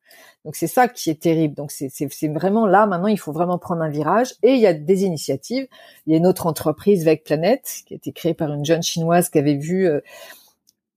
Donc, 0.44 0.54
c'est 0.54 0.68
ça 0.68 0.86
qui 0.86 1.10
est 1.10 1.20
terrible. 1.20 1.56
Donc, 1.56 1.72
c'est 1.72 2.28
vraiment 2.28 2.64
là, 2.64 2.86
maintenant, 2.86 3.08
il 3.08 3.18
faut 3.18 3.32
vraiment 3.32 3.58
prendre 3.58 3.82
un 3.82 3.88
virage. 3.88 4.34
Et 4.44 4.52
il 4.52 4.60
y 4.60 4.68
a 4.68 4.72
des 4.72 5.02
initiatives. 5.02 5.66
Il 6.06 6.12
y 6.12 6.14
a 6.14 6.18
une 6.18 6.28
autre 6.28 6.46
entreprise, 6.46 7.04
Vec 7.04 7.24
Planet, 7.24 7.60
qui 7.84 7.94
a 7.94 7.96
été 7.96 8.12
créée 8.12 8.32
par 8.32 8.52
une 8.52 8.64
jeune 8.64 8.84
chinoise 8.84 9.30
qui 9.30 9.38
avait 9.38 9.56
vu 9.56 9.90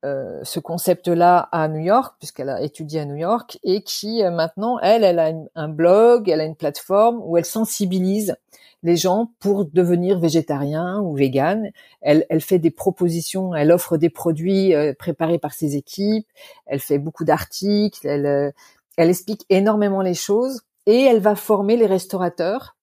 euh, 0.05 0.39
ce 0.43 0.59
concept-là 0.59 1.49
à 1.51 1.67
New 1.67 1.81
York, 1.81 2.15
puisqu'elle 2.19 2.49
a 2.49 2.61
étudié 2.61 2.99
à 2.99 3.05
New 3.05 3.15
York, 3.15 3.57
et 3.63 3.81
qui 3.81 4.21
maintenant, 4.23 4.77
elle, 4.79 5.03
elle 5.03 5.17
a 5.17 5.31
un 5.55 5.69
blog, 5.69 6.29
elle 6.29 6.41
a 6.41 6.45
une 6.45 6.55
plateforme 6.55 7.19
où 7.23 7.35
elle 7.35 7.45
sensibilise 7.45 8.35
les 8.83 8.97
gens 8.97 9.31
pour 9.39 9.65
devenir 9.65 10.19
végétarien 10.19 10.99
ou 10.99 11.15
vegan. 11.15 11.71
Elle, 12.01 12.25
elle 12.29 12.41
fait 12.41 12.59
des 12.59 12.71
propositions, 12.71 13.55
elle 13.55 13.71
offre 13.71 13.97
des 13.97 14.09
produits 14.09 14.73
préparés 14.99 15.39
par 15.39 15.53
ses 15.53 15.75
équipes, 15.75 16.27
elle 16.65 16.79
fait 16.79 16.99
beaucoup 16.99 17.23
d'articles, 17.23 18.05
elle, 18.05 18.53
elle 18.97 19.09
explique 19.09 19.45
énormément 19.49 20.01
les 20.01 20.13
choses 20.13 20.61
et 20.85 21.01
elle 21.01 21.19
va 21.19 21.35
former 21.35 21.77
les 21.77 21.85
restaurateurs 21.85 22.75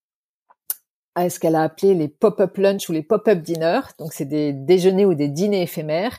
à 1.14 1.28
ce 1.28 1.38
qu'elle 1.38 1.56
a 1.56 1.62
appelé 1.62 1.94
les 1.94 2.08
pop-up 2.08 2.56
lunch 2.56 2.88
ou 2.88 2.92
les 2.92 3.02
pop-up 3.02 3.40
dinners. 3.40 3.80
Donc 3.98 4.12
c'est 4.12 4.24
des 4.24 4.52
déjeuners 4.52 5.06
ou 5.06 5.14
des 5.14 5.28
dîners 5.28 5.62
éphémères. 5.62 6.18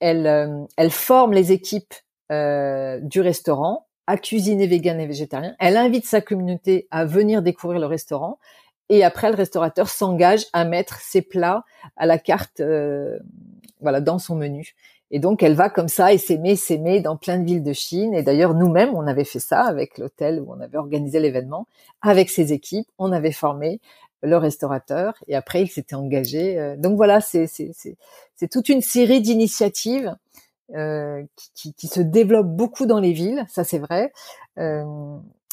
Elle, 0.00 0.26
euh, 0.26 0.64
elle 0.76 0.90
forme 0.90 1.32
les 1.32 1.52
équipes 1.52 1.94
euh, 2.30 3.00
du 3.00 3.20
restaurant 3.20 3.86
à 4.06 4.16
cuisiner 4.16 4.66
vegan 4.66 4.98
et 5.00 5.06
végétarien. 5.06 5.54
Elle 5.58 5.76
invite 5.76 6.06
sa 6.06 6.20
communauté 6.20 6.86
à 6.90 7.04
venir 7.04 7.42
découvrir 7.42 7.80
le 7.80 7.86
restaurant. 7.86 8.38
Et 8.88 9.04
après, 9.04 9.30
le 9.30 9.36
restaurateur 9.36 9.88
s'engage 9.88 10.46
à 10.52 10.64
mettre 10.64 11.00
ses 11.00 11.22
plats 11.22 11.64
à 11.96 12.06
la 12.06 12.18
carte, 12.18 12.60
euh, 12.60 13.18
voilà, 13.80 14.00
dans 14.00 14.18
son 14.18 14.34
menu. 14.34 14.74
Et 15.10 15.18
donc, 15.18 15.42
elle 15.42 15.54
va 15.54 15.70
comme 15.70 15.88
ça 15.88 16.12
et 16.12 16.18
s'aimer, 16.18 16.56
s'aimer 16.56 17.00
dans 17.00 17.16
plein 17.16 17.38
de 17.38 17.44
villes 17.44 17.62
de 17.62 17.72
Chine. 17.72 18.14
Et 18.14 18.22
d'ailleurs, 18.22 18.54
nous-mêmes, 18.54 18.94
on 18.94 19.06
avait 19.06 19.24
fait 19.24 19.38
ça 19.38 19.62
avec 19.62 19.98
l'hôtel 19.98 20.40
où 20.40 20.52
on 20.52 20.60
avait 20.60 20.76
organisé 20.76 21.18
l'événement, 21.18 21.66
avec 22.02 22.28
ses 22.28 22.52
équipes. 22.52 22.88
On 22.98 23.12
avait 23.12 23.32
formé 23.32 23.80
le 24.22 24.36
restaurateur 24.36 25.14
et 25.28 25.36
après, 25.36 25.62
il 25.62 25.68
s'était 25.68 25.94
engagé. 25.94 26.58
Euh, 26.58 26.76
donc 26.76 26.96
voilà, 26.96 27.20
c'est 27.20 27.46
c'est 27.46 28.48
toute 28.50 28.68
une 28.68 28.80
série 28.80 29.20
d'initiatives 29.20 30.14
euh, 30.74 31.22
qui, 31.54 31.72
qui, 31.74 31.86
se 31.86 32.00
développent 32.00 32.54
beaucoup 32.54 32.86
dans 32.86 33.00
les 33.00 33.12
villes, 33.12 33.46
ça 33.48 33.64
c'est 33.64 33.78
vrai. 33.78 34.12
Euh, 34.58 34.84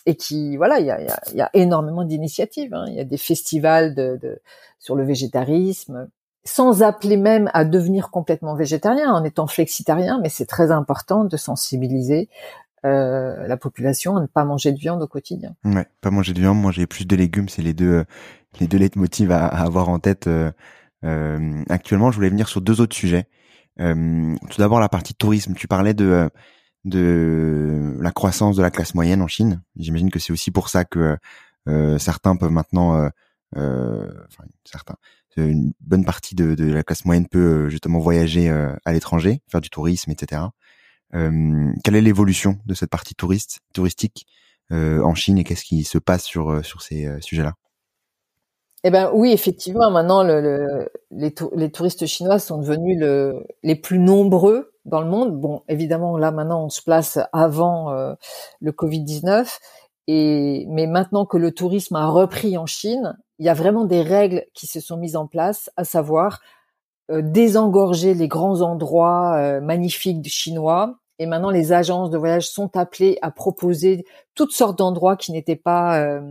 et 0.05 0.15
qui 0.15 0.57
voilà 0.57 0.79
il 0.79 0.85
y 0.85 0.91
a, 0.91 1.01
y, 1.01 1.07
a, 1.07 1.19
y 1.33 1.41
a, 1.41 1.49
énormément 1.53 2.03
d'initiatives 2.03 2.73
hein. 2.73 2.85
il 2.87 2.93
y 2.93 2.99
a 2.99 3.03
des 3.03 3.17
festivals 3.17 3.95
de, 3.95 4.19
de, 4.21 4.39
sur 4.79 4.95
le 4.95 5.03
végétarisme 5.03 6.07
sans 6.45 6.83
appeler 6.83 7.17
même 7.17 7.49
à 7.53 7.65
devenir 7.65 8.11
complètement 8.11 8.53
végétarien, 8.55 9.11
en 9.11 9.23
étant 9.23 9.47
flexitarien, 9.47 10.19
mais 10.21 10.29
c'est 10.29 10.45
très 10.45 10.69
important 10.69 11.25
de 11.25 11.37
sensibiliser 11.37 12.29
euh, 12.85 13.47
la 13.47 13.57
population 13.57 14.15
à 14.15 14.21
ne 14.21 14.27
pas 14.27 14.45
manger 14.45 14.71
de 14.71 14.77
viande 14.77 15.01
au 15.01 15.07
quotidien. 15.07 15.55
Ouais, 15.65 15.87
pas 16.01 16.11
manger 16.11 16.33
de 16.33 16.39
viande, 16.39 16.61
manger 16.61 16.85
plus 16.85 17.07
de 17.07 17.15
légumes, 17.15 17.49
c'est 17.49 17.63
les 17.63 17.73
deux 17.73 17.91
euh, 17.91 18.03
les 18.59 18.67
deux 18.67 18.77
leitmotivs 18.77 19.31
à, 19.31 19.47
à 19.47 19.65
avoir 19.65 19.89
en 19.89 19.99
tête. 19.99 20.27
Euh, 20.27 20.51
euh, 21.03 21.63
actuellement, 21.69 22.11
je 22.11 22.17
voulais 22.17 22.29
venir 22.29 22.47
sur 22.47 22.61
deux 22.61 22.81
autres 22.81 22.95
sujets. 22.95 23.27
Euh, 23.79 24.35
tout 24.49 24.59
d'abord, 24.59 24.79
la 24.79 24.89
partie 24.89 25.13
tourisme. 25.13 25.53
Tu 25.53 25.67
parlais 25.67 25.93
de 25.93 26.29
de 26.85 27.97
la 27.99 28.11
croissance 28.11 28.55
de 28.55 28.61
la 28.61 28.71
classe 28.71 28.95
moyenne 28.95 29.21
en 29.21 29.27
Chine. 29.27 29.61
J'imagine 29.75 30.11
que 30.11 30.19
c'est 30.19 30.31
aussi 30.31 30.51
pour 30.51 30.69
ça 30.69 30.85
que 30.85 31.17
certains 31.97 32.35
peuvent 32.35 32.51
maintenant, 32.51 33.09
enfin 33.55 34.43
certains, 34.63 34.95
une 35.37 35.73
bonne 35.81 36.05
partie 36.05 36.35
de, 36.35 36.55
de, 36.55 36.71
la 36.71 36.83
classe 36.83 37.05
moyenne 37.05 37.27
peut 37.27 37.65
euh, 37.65 37.69
justement 37.69 37.99
voyager 37.99 38.49
euh, 38.49 38.73
à 38.85 38.93
l'étranger, 38.93 39.41
faire 39.47 39.61
du 39.61 39.69
tourisme, 39.69 40.11
etc. 40.11 40.43
Euh, 41.13 41.71
quelle 41.83 41.95
est 41.95 42.01
l'évolution 42.01 42.59
de 42.65 42.73
cette 42.73 42.89
partie 42.89 43.15
touriste, 43.15 43.59
touristique 43.73 44.27
en 44.71 45.13
Chine 45.13 45.37
et 45.37 45.43
qu'est-ce 45.43 45.63
qui 45.63 45.83
se 45.83 45.99
passe 45.99 46.23
sur 46.23 46.65
sur 46.65 46.81
ces 46.81 47.07
sujets-là? 47.21 47.53
Eh 48.87 48.91
ben 48.91 49.11
oui, 49.13 49.31
effectivement, 49.31 49.89
maintenant 49.91 50.23
le, 50.23 50.41
le, 50.41 50.89
les, 51.11 51.33
les, 51.55 51.71
touristes 51.71 52.05
chinois 52.05 52.39
sont 52.39 52.59
devenus 52.59 52.99
le, 52.99 53.45
les 53.63 53.75
plus 53.75 53.99
nombreux 53.99 54.73
dans 54.85 55.01
le 55.01 55.07
monde. 55.07 55.39
Bon, 55.39 55.63
évidemment, 55.67 56.17
là 56.17 56.31
maintenant, 56.31 56.65
on 56.65 56.69
se 56.69 56.81
place 56.81 57.17
avant 57.33 57.91
le 58.61 58.71
Covid-19, 58.71 59.57
et 60.07 60.67
mais 60.69 60.87
maintenant 60.87 61.25
que 61.25 61.37
le 61.37 61.51
tourisme 61.51 61.95
a 61.95 62.07
repris 62.07 62.57
en 62.57 62.67
Chine, 62.67 63.17
il 63.39 63.45
y 63.45 63.49
a 63.49 63.53
vraiment 63.53 63.85
des 63.85 64.01
règles 64.01 64.45
qui 64.53 64.67
se 64.67 64.79
sont 64.79 64.97
mises 64.97 65.15
en 65.15 65.27
place, 65.27 65.69
à 65.77 65.83
savoir 65.83 66.39
euh, 67.11 67.21
désengorger 67.21 68.13
les 68.15 68.27
grands 68.27 68.61
endroits 68.61 69.35
euh, 69.37 69.61
magnifiques 69.61 70.27
chinois. 70.27 70.97
Et 71.19 71.25
maintenant, 71.25 71.49
les 71.49 71.71
agences 71.71 72.09
de 72.09 72.17
voyage 72.17 72.49
sont 72.49 72.75
appelées 72.75 73.17
à 73.21 73.31
proposer 73.31 74.05
toutes 74.33 74.51
sortes 74.51 74.77
d'endroits 74.77 75.15
qui 75.15 75.31
n'étaient 75.31 75.55
pas 75.55 75.99
euh, 75.99 76.21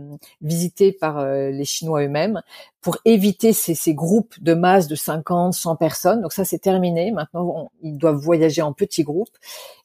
visités 0.41 0.91
par 0.91 1.25
les 1.25 1.65
Chinois 1.65 2.03
eux-mêmes 2.03 2.41
pour 2.81 2.97
éviter 3.05 3.51
ces, 3.51 3.73
ces, 3.73 3.95
groupes 3.95 4.35
de 4.41 4.53
masse 4.53 4.87
de 4.87 4.95
50, 4.95 5.53
100 5.53 5.75
personnes. 5.75 6.21
Donc 6.21 6.33
ça, 6.33 6.45
c'est 6.45 6.59
terminé. 6.59 7.11
Maintenant, 7.11 7.71
ils 7.81 7.97
doivent 7.97 8.17
voyager 8.17 8.61
en 8.61 8.73
petits 8.73 9.03
groupes. 9.03 9.35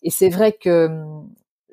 Et 0.03 0.11
c'est 0.11 0.29
vrai 0.29 0.53
que 0.53 0.91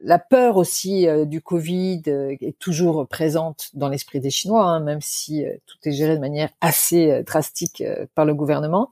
la 0.01 0.19
peur 0.19 0.57
aussi 0.57 1.07
euh, 1.07 1.25
du 1.25 1.41
Covid 1.41 2.03
euh, 2.07 2.35
est 2.41 2.57
toujours 2.59 3.07
présente 3.07 3.69
dans 3.73 3.89
l'esprit 3.89 4.19
des 4.19 4.29
Chinois, 4.29 4.65
hein, 4.65 4.79
même 4.79 5.01
si 5.01 5.45
euh, 5.45 5.55
tout 5.65 5.77
est 5.83 5.91
géré 5.91 6.15
de 6.15 6.21
manière 6.21 6.49
assez 6.61 7.23
drastique 7.23 7.83
par 8.15 8.25
le 8.25 8.33
gouvernement. 8.33 8.89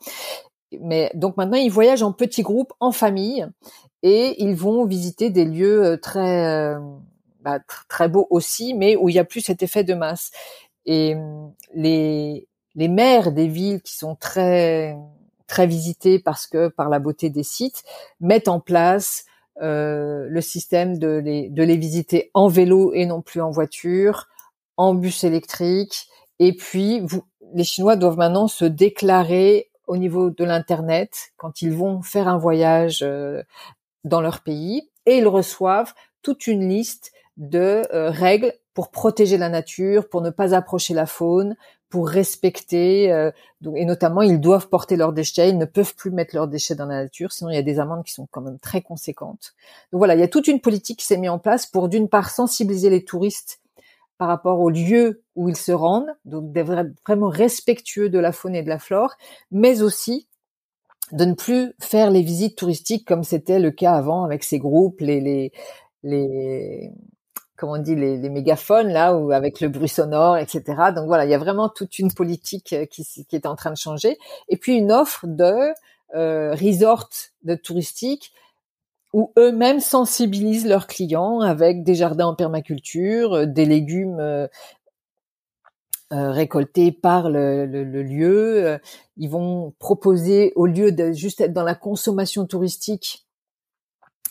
Mais 0.82 1.12
donc 1.14 1.38
maintenant, 1.38 1.58
ils 1.58 1.72
voyagent 1.72 2.04
en 2.04 2.12
petits 2.12 2.42
groupes, 2.42 2.74
en 2.80 2.92
famille, 2.92 3.48
et 4.08 4.44
ils 4.44 4.56
vont 4.56 4.86
visiter 4.86 5.32
des 5.32 5.46
lieux 5.46 5.98
très 6.00 6.76
bah, 7.42 7.58
très 7.90 8.08
beaux 8.08 8.28
aussi, 8.30 8.76
mais 8.76 8.96
où 8.96 9.10
il 9.10 9.16
y 9.16 9.20
a 9.20 9.26
plus 9.26 9.42
cet 9.42 9.64
effet 9.64 9.84
de 9.84 9.96
masse. 9.96 10.30
Et 10.86 11.16
les 11.74 12.48
les 12.76 12.88
maires 12.88 13.32
des 13.32 13.48
villes 13.48 13.82
qui 13.82 13.96
sont 13.96 14.16
très 14.16 14.96
très 15.48 15.66
visitées 15.66 16.20
parce 16.20 16.46
que 16.46 16.68
par 16.68 16.88
la 16.90 17.00
beauté 17.00 17.32
des 17.32 17.42
sites 17.42 17.84
mettent 18.20 18.48
en 18.48 18.60
place 18.60 19.26
euh, 19.62 20.28
le 20.30 20.42
système 20.42 21.00
de 21.00 21.08
les, 21.08 21.50
de 21.50 21.64
les 21.64 21.78
visiter 21.78 22.30
en 22.36 22.48
vélo 22.48 22.94
et 22.94 23.08
non 23.08 23.24
plus 23.24 23.42
en 23.42 23.50
voiture, 23.50 24.28
en 24.78 24.94
bus 24.94 25.24
électrique. 25.24 26.10
Et 26.38 26.54
puis, 26.54 27.02
les 27.54 27.64
Chinois 27.64 27.96
doivent 27.96 28.18
maintenant 28.18 28.48
se 28.48 28.66
déclarer 28.66 29.72
au 29.88 29.98
niveau 29.98 30.30
de 30.30 30.44
l'Internet 30.44 31.32
quand 31.38 31.62
ils 31.62 31.72
vont 31.72 32.02
faire 32.02 32.28
un 32.28 32.38
voyage 32.38 33.02
euh, 33.02 33.44
dans 34.06 34.22
leur 34.22 34.42
pays 34.42 34.90
et 35.06 35.18
ils 35.18 35.28
reçoivent 35.28 35.94
toute 36.22 36.48
une 36.48 36.70
liste 36.70 37.12
de 37.38 37.84
euh, 37.94 38.10
règles 38.10 38.54
pour 38.74 38.92
protéger 38.92 39.38
la 39.38 39.50
nature, 39.50 40.08
pour 40.10 40.22
ne 40.22 40.30
pas 40.30 40.56
approcher 40.56 40.94
la 40.94 41.06
faune, 41.06 41.56
pour 41.90 42.10
respecter, 42.10 43.12
euh, 43.12 43.32
et 43.76 43.86
notamment 43.86 44.22
ils 44.22 44.40
doivent 44.40 44.70
porter 44.70 44.96
leurs 44.96 45.14
déchets, 45.14 45.50
ils 45.50 45.58
ne 45.58 45.66
peuvent 45.66 45.96
plus 45.96 46.12
mettre 46.12 46.36
leurs 46.36 46.48
déchets 46.48 46.76
dans 46.76 46.86
la 46.86 47.04
nature, 47.04 47.32
sinon 47.32 47.52
il 47.52 47.56
y 47.56 47.60
a 47.60 47.62
des 47.62 47.80
amendes 47.80 48.04
qui 48.04 48.12
sont 48.12 48.28
quand 48.32 48.42
même 48.42 48.60
très 48.60 48.82
conséquentes. 48.82 49.54
Donc 49.92 50.00
voilà, 50.00 50.16
il 50.16 50.20
y 50.20 50.24
a 50.24 50.28
toute 50.28 50.48
une 50.48 50.60
politique 50.60 51.00
qui 51.00 51.06
s'est 51.06 51.18
mise 51.18 51.30
en 51.30 51.40
place 51.40 51.66
pour 51.66 51.90
d'une 51.90 52.10
part 52.10 52.30
sensibiliser 52.30 52.90
les 52.90 53.06
touristes 53.06 53.62
par 54.18 54.28
rapport 54.28 54.60
aux 54.60 54.70
lieux 54.70 55.24
où 55.36 55.50
ils 55.50 55.58
se 55.58 55.72
rendent, 55.72 56.14
donc 56.26 56.52
d'être 56.52 56.92
vraiment 57.06 57.30
respectueux 57.30 58.10
de 58.10 58.20
la 58.20 58.32
faune 58.32 58.56
et 58.56 58.64
de 58.64 58.70
la 58.70 58.80
flore, 58.80 59.16
mais 59.52 59.82
aussi 59.82 60.28
de 61.12 61.26
ne 61.26 61.34
plus 61.34 61.74
faire 61.80 62.12
les 62.12 62.22
visites 62.22 62.58
touristiques 62.58 63.08
comme 63.08 63.24
c'était 63.24 63.60
le 63.60 63.72
cas 63.72 63.94
avant 63.94 64.24
avec 64.24 64.44
ces 64.44 64.60
groupes, 64.60 65.02
les, 65.02 65.22
les, 65.22 65.52
les 66.04 66.92
comme 67.58 67.70
on 67.70 67.78
dit, 67.78 67.96
les, 67.96 68.18
les, 68.18 68.30
mégaphones 68.30 68.90
là, 68.90 69.16
ou 69.16 69.32
avec 69.32 69.62
le 69.62 69.70
bruit 69.70 69.88
sonore, 69.88 70.38
etc. 70.38 70.64
Donc 70.96 71.08
voilà, 71.08 71.26
il 71.26 71.32
y 71.32 71.34
a 71.34 71.38
vraiment 71.38 71.70
toute 71.70 72.00
une 72.00 72.14
politique 72.14 72.74
euh, 72.74 72.86
qui, 72.86 73.06
qui 73.06 73.36
est 73.36 73.46
en 73.46 73.56
train 73.56 73.72
de 73.72 73.78
changer. 73.78 74.18
Et 74.50 74.58
puis 74.58 74.76
une 74.76 74.92
offre 74.92 75.26
de 75.26 75.72
euh, 76.16 76.54
resort 76.54 77.10
de 77.44 77.56
touristique 77.56 78.32
où 79.16 79.32
eux-mêmes 79.38 79.80
sensibilisent 79.80 80.68
leurs 80.68 80.88
clients 80.88 81.40
avec 81.40 81.84
des 81.84 81.96
jardins 81.96 82.28
en 82.28 82.36
permaculture, 82.36 83.34
euh, 83.34 83.46
des 83.46 83.66
légumes 83.66 84.20
euh, 84.20 84.48
euh, 86.14 86.32
récoltés 86.32 86.92
par 86.92 87.30
le, 87.30 87.66
le, 87.66 87.84
le, 87.84 88.04
lieu. 88.04 88.80
Ils 89.18 89.30
vont 89.30 89.74
proposer, 89.80 90.54
au 90.56 90.66
lieu 90.66 90.92
de 90.92 91.12
juste 91.12 91.42
être 91.42 91.54
dans 91.54 91.64
la 91.64 91.76
consommation 91.76 92.46
touristique, 92.46 93.26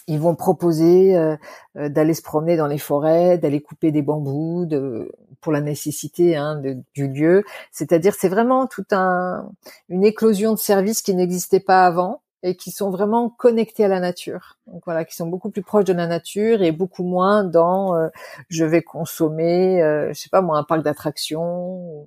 ils 0.07 0.21
vont 0.21 0.35
proposer 0.35 1.17
euh, 1.17 1.37
euh, 1.77 1.89
d'aller 1.89 2.15
se 2.15 2.23
promener 2.23 2.57
dans 2.57 2.67
les 2.67 2.79
forêts, 2.79 3.39
d'aller 3.39 3.63
couper 3.63 3.91
des 3.91 4.03
bambous, 4.03 4.67
de, 4.67 5.11
pour 5.41 5.53
la 5.53 5.61
nécessité 5.61 6.37
hein, 6.37 6.61
du 6.95 7.09
lieu. 7.09 7.45
C'est-à-dire, 7.73 8.15
c'est 8.15 8.29
vraiment 8.29 8.67
tout 8.67 8.85
un 8.91 9.49
une 9.89 10.05
éclosion 10.05 10.53
de 10.53 10.59
services 10.59 11.03
qui 11.03 11.15
n'existaient 11.15 11.61
pas 11.61 11.87
avant 11.87 12.21
et 12.47 12.57
qui 12.57 12.71
sont 12.71 12.91
vraiment 12.91 13.31
connectés 13.31 13.85
à 13.85 13.89
la 13.89 13.99
nature. 13.99 14.59
Donc 14.67 14.83
voilà, 14.85 15.05
qui 15.05 15.17
sont 15.17 15.27
beaucoup 15.27 15.51
plus 15.51 15.63
proches 15.63 15.87
de 15.87 15.93
la 15.93 16.07
nature 16.07 16.63
et 16.63 16.71
beaucoup 16.71 17.03
moins 17.03 17.43
dans 17.43 17.97
euh, 17.97 18.09
je 18.49 18.65
vais 18.65 18.83
consommer, 18.83 19.79
je 20.09 20.15
sais 20.15 20.29
pas 20.29 20.43
moi, 20.43 20.59
un 20.59 20.65
parc 20.65 20.83
d'attractions. 20.83 22.07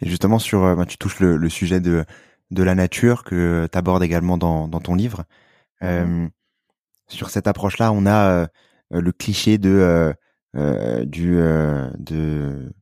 Et 0.00 0.06
justement 0.08 0.38
sur, 0.38 0.76
bah, 0.76 0.86
tu 0.86 0.96
touches 0.96 1.20
le, 1.20 1.36
le, 1.36 1.48
sujet 1.48 1.80
de 1.80 2.04
de 2.50 2.62
la 2.62 2.74
nature 2.74 3.24
que 3.24 3.68
tu 3.70 3.78
abordes 3.78 4.02
également 4.02 4.38
dans, 4.38 4.68
dans 4.68 4.80
ton 4.80 4.94
livre. 4.94 5.24
Mmh 5.82 6.28
sur 7.08 7.30
cette 7.30 7.46
approche-là, 7.46 7.92
on 7.92 8.06
a 8.06 8.28
euh, 8.30 8.46
le 8.90 9.12
cliché 9.12 9.58
de 9.58 9.70
euh, 9.70 10.12
euh, 10.56 11.04
du 11.04 11.34
de 11.34 12.72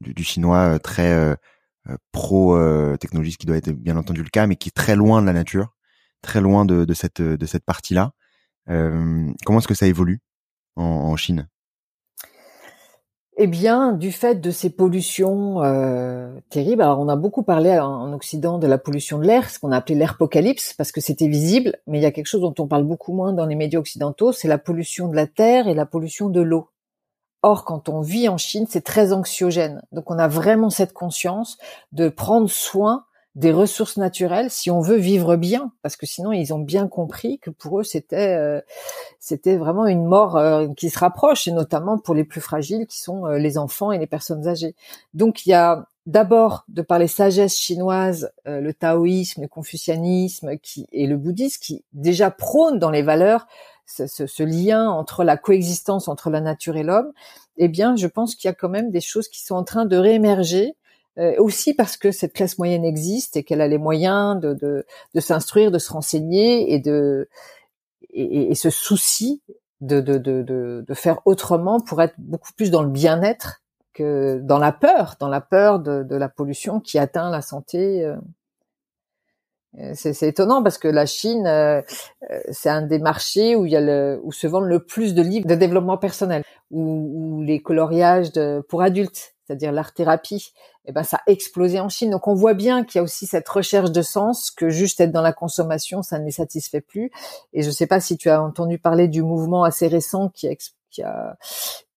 du, 0.00 0.24
chinois 0.24 0.78
très 0.78 1.36
pro 2.12 2.56
technologie, 2.98 3.32
ce 3.32 3.38
qui 3.38 3.46
doit 3.46 3.56
être 3.56 3.70
bien 3.70 3.96
entendu 3.96 4.22
le 4.22 4.28
cas, 4.28 4.46
mais 4.46 4.56
qui 4.56 4.68
est 4.68 4.76
très 4.76 4.96
loin 4.96 5.22
de 5.22 5.26
la 5.26 5.32
nature. 5.32 5.75
Très 6.22 6.40
loin 6.40 6.64
de, 6.64 6.92
cette 6.94 7.64
partie-là. 7.64 8.12
comment 8.66 9.58
est-ce 9.58 9.68
que 9.68 9.74
ça 9.74 9.86
évolue 9.86 10.20
en 10.76 11.16
Chine? 11.16 11.48
Eh 13.38 13.48
bien, 13.48 13.92
du 13.92 14.12
fait 14.12 14.36
de 14.36 14.50
ces 14.50 14.70
pollutions 14.70 15.62
euh, 15.62 16.40
terribles, 16.48 16.80
alors 16.80 17.00
on 17.00 17.08
a 17.08 17.16
beaucoup 17.16 17.42
parlé 17.42 17.78
en, 17.78 18.14
Occident 18.14 18.58
de 18.58 18.66
la 18.66 18.78
pollution 18.78 19.18
de 19.18 19.26
l'air, 19.26 19.50
ce 19.50 19.58
qu'on 19.58 19.72
a 19.72 19.76
appelé 19.76 19.94
l'apocalypse, 19.94 20.72
parce 20.72 20.90
que 20.90 21.02
c'était 21.02 21.28
visible, 21.28 21.76
mais 21.86 21.98
il 21.98 22.02
y 22.02 22.06
a 22.06 22.12
quelque 22.12 22.28
chose 22.28 22.40
dont 22.40 22.54
on 22.58 22.66
parle 22.66 22.84
beaucoup 22.84 23.12
moins 23.12 23.34
dans 23.34 23.44
les 23.44 23.54
médias 23.54 23.78
occidentaux, 23.78 24.32
c'est 24.32 24.48
la 24.48 24.56
pollution 24.56 25.08
de 25.08 25.16
la 25.16 25.26
terre 25.26 25.68
et 25.68 25.74
la 25.74 25.84
pollution 25.84 26.30
de 26.30 26.40
l'eau. 26.40 26.70
Or, 27.42 27.66
quand 27.66 27.90
on 27.90 28.00
vit 28.00 28.26
en 28.30 28.38
Chine, 28.38 28.64
c'est 28.70 28.80
très 28.80 29.12
anxiogène. 29.12 29.82
Donc, 29.92 30.10
on 30.10 30.18
a 30.18 30.28
vraiment 30.28 30.70
cette 30.70 30.94
conscience 30.94 31.58
de 31.92 32.08
prendre 32.08 32.48
soin 32.48 33.04
des 33.36 33.52
ressources 33.52 33.98
naturelles 33.98 34.50
si 34.50 34.70
on 34.70 34.80
veut 34.80 34.96
vivre 34.96 35.36
bien 35.36 35.70
parce 35.82 35.96
que 35.96 36.06
sinon 36.06 36.32
ils 36.32 36.54
ont 36.54 36.58
bien 36.58 36.88
compris 36.88 37.38
que 37.38 37.50
pour 37.50 37.80
eux 37.80 37.84
c'était 37.84 38.34
euh, 38.34 38.62
c'était 39.20 39.58
vraiment 39.58 39.86
une 39.86 40.06
mort 40.06 40.38
euh, 40.38 40.68
qui 40.74 40.88
se 40.88 40.98
rapproche 40.98 41.46
et 41.46 41.52
notamment 41.52 41.98
pour 41.98 42.14
les 42.14 42.24
plus 42.24 42.40
fragiles 42.40 42.86
qui 42.86 42.98
sont 42.98 43.26
euh, 43.26 43.36
les 43.36 43.58
enfants 43.58 43.92
et 43.92 43.98
les 43.98 44.06
personnes 44.06 44.48
âgées. 44.48 44.74
Donc 45.12 45.44
il 45.44 45.50
y 45.50 45.52
a 45.52 45.86
d'abord 46.06 46.64
de 46.68 46.80
par 46.80 46.98
les 46.98 47.08
sagesses 47.08 47.56
chinoises 47.56 48.32
le 48.46 48.72
taoïsme, 48.72 49.42
le 49.42 49.48
confucianisme 49.48 50.56
qui 50.56 50.86
et 50.92 51.06
le 51.06 51.18
bouddhisme 51.18 51.60
qui 51.60 51.84
déjà 51.92 52.30
prônent 52.30 52.78
dans 52.78 52.90
les 52.90 53.02
valeurs 53.02 53.46
ce, 53.86 54.06
ce, 54.06 54.26
ce 54.26 54.42
lien 54.44 54.88
entre 54.88 55.24
la 55.24 55.36
coexistence 55.36 56.08
entre 56.08 56.30
la 56.30 56.40
nature 56.40 56.76
et 56.76 56.84
l'homme. 56.84 57.12
Eh 57.58 57.68
bien, 57.68 57.96
je 57.96 58.06
pense 58.06 58.34
qu'il 58.34 58.48
y 58.48 58.50
a 58.50 58.54
quand 58.54 58.68
même 58.68 58.90
des 58.90 59.00
choses 59.00 59.28
qui 59.28 59.44
sont 59.44 59.56
en 59.56 59.64
train 59.64 59.84
de 59.84 59.96
réémerger 59.96 60.68
euh, 60.68 60.72
aussi 61.38 61.74
parce 61.74 61.96
que 61.96 62.10
cette 62.10 62.32
classe 62.32 62.58
moyenne 62.58 62.84
existe 62.84 63.36
et 63.36 63.44
qu'elle 63.44 63.60
a 63.60 63.68
les 63.68 63.78
moyens 63.78 64.38
de, 64.38 64.52
de, 64.52 64.86
de 65.14 65.20
s'instruire, 65.20 65.70
de 65.70 65.78
se 65.78 65.92
renseigner 65.92 66.74
et 66.74 66.78
de 66.78 67.28
et, 68.10 68.50
et 68.50 68.54
ce 68.54 68.70
souci 68.70 69.42
de, 69.80 70.00
de, 70.00 70.18
de, 70.18 70.42
de, 70.86 70.94
faire 70.94 71.20
autrement 71.26 71.80
pour 71.80 72.00
être 72.02 72.14
beaucoup 72.18 72.52
plus 72.56 72.70
dans 72.70 72.82
le 72.82 72.88
bien-être 72.88 73.62
que 73.92 74.40
dans 74.42 74.58
la 74.58 74.72
peur, 74.72 75.16
dans 75.20 75.28
la 75.28 75.40
peur 75.40 75.80
de, 75.80 76.02
de 76.02 76.16
la 76.16 76.28
pollution 76.28 76.80
qui 76.80 76.98
atteint 76.98 77.30
la 77.30 77.42
santé. 77.42 78.04
Euh. 78.04 78.16
Euh, 79.78 79.92
c'est 79.94 80.22
étonnant 80.22 80.62
parce 80.62 80.78
que 80.78 80.88
la 80.88 81.04
Chine, 81.04 81.46
c'est 82.50 82.70
un 82.70 82.80
des 82.80 82.98
marchés 82.98 83.56
où 83.56 83.66
il 83.66 83.72
y 83.72 83.76
a 83.76 83.80
le, 83.82 84.18
où 84.22 84.32
se 84.32 84.46
vendent 84.46 84.68
le 84.68 84.82
plus 84.82 85.14
de 85.14 85.20
livres 85.20 85.46
de 85.46 85.54
développement 85.54 85.98
personnel, 85.98 86.42
où 86.70 87.42
les 87.42 87.60
coloriages 87.60 88.32
de, 88.32 88.64
pour 88.68 88.80
adultes 88.80 89.36
c'est-à-dire 89.46 89.72
l'art 89.72 89.92
thérapie, 89.92 90.52
eh 90.86 90.92
ben 90.92 91.02
ça 91.02 91.18
a 91.18 91.30
explosé 91.30 91.80
en 91.80 91.88
Chine. 91.88 92.10
Donc 92.10 92.28
on 92.28 92.34
voit 92.34 92.54
bien 92.54 92.84
qu'il 92.84 92.98
y 92.98 93.00
a 93.00 93.02
aussi 93.02 93.26
cette 93.26 93.48
recherche 93.48 93.90
de 93.90 94.02
sens 94.02 94.50
que 94.50 94.68
juste 94.68 95.00
être 95.00 95.12
dans 95.12 95.22
la 95.22 95.32
consommation, 95.32 96.02
ça 96.02 96.18
ne 96.18 96.24
les 96.24 96.30
satisfait 96.30 96.80
plus. 96.80 97.10
Et 97.52 97.62
je 97.62 97.68
ne 97.68 97.72
sais 97.72 97.86
pas 97.86 98.00
si 98.00 98.16
tu 98.16 98.30
as 98.30 98.42
entendu 98.42 98.78
parler 98.78 99.08
du 99.08 99.22
mouvement 99.22 99.64
assez 99.64 99.88
récent 99.88 100.28
qui, 100.28 100.48
qui, 100.90 101.02
a, 101.02 101.36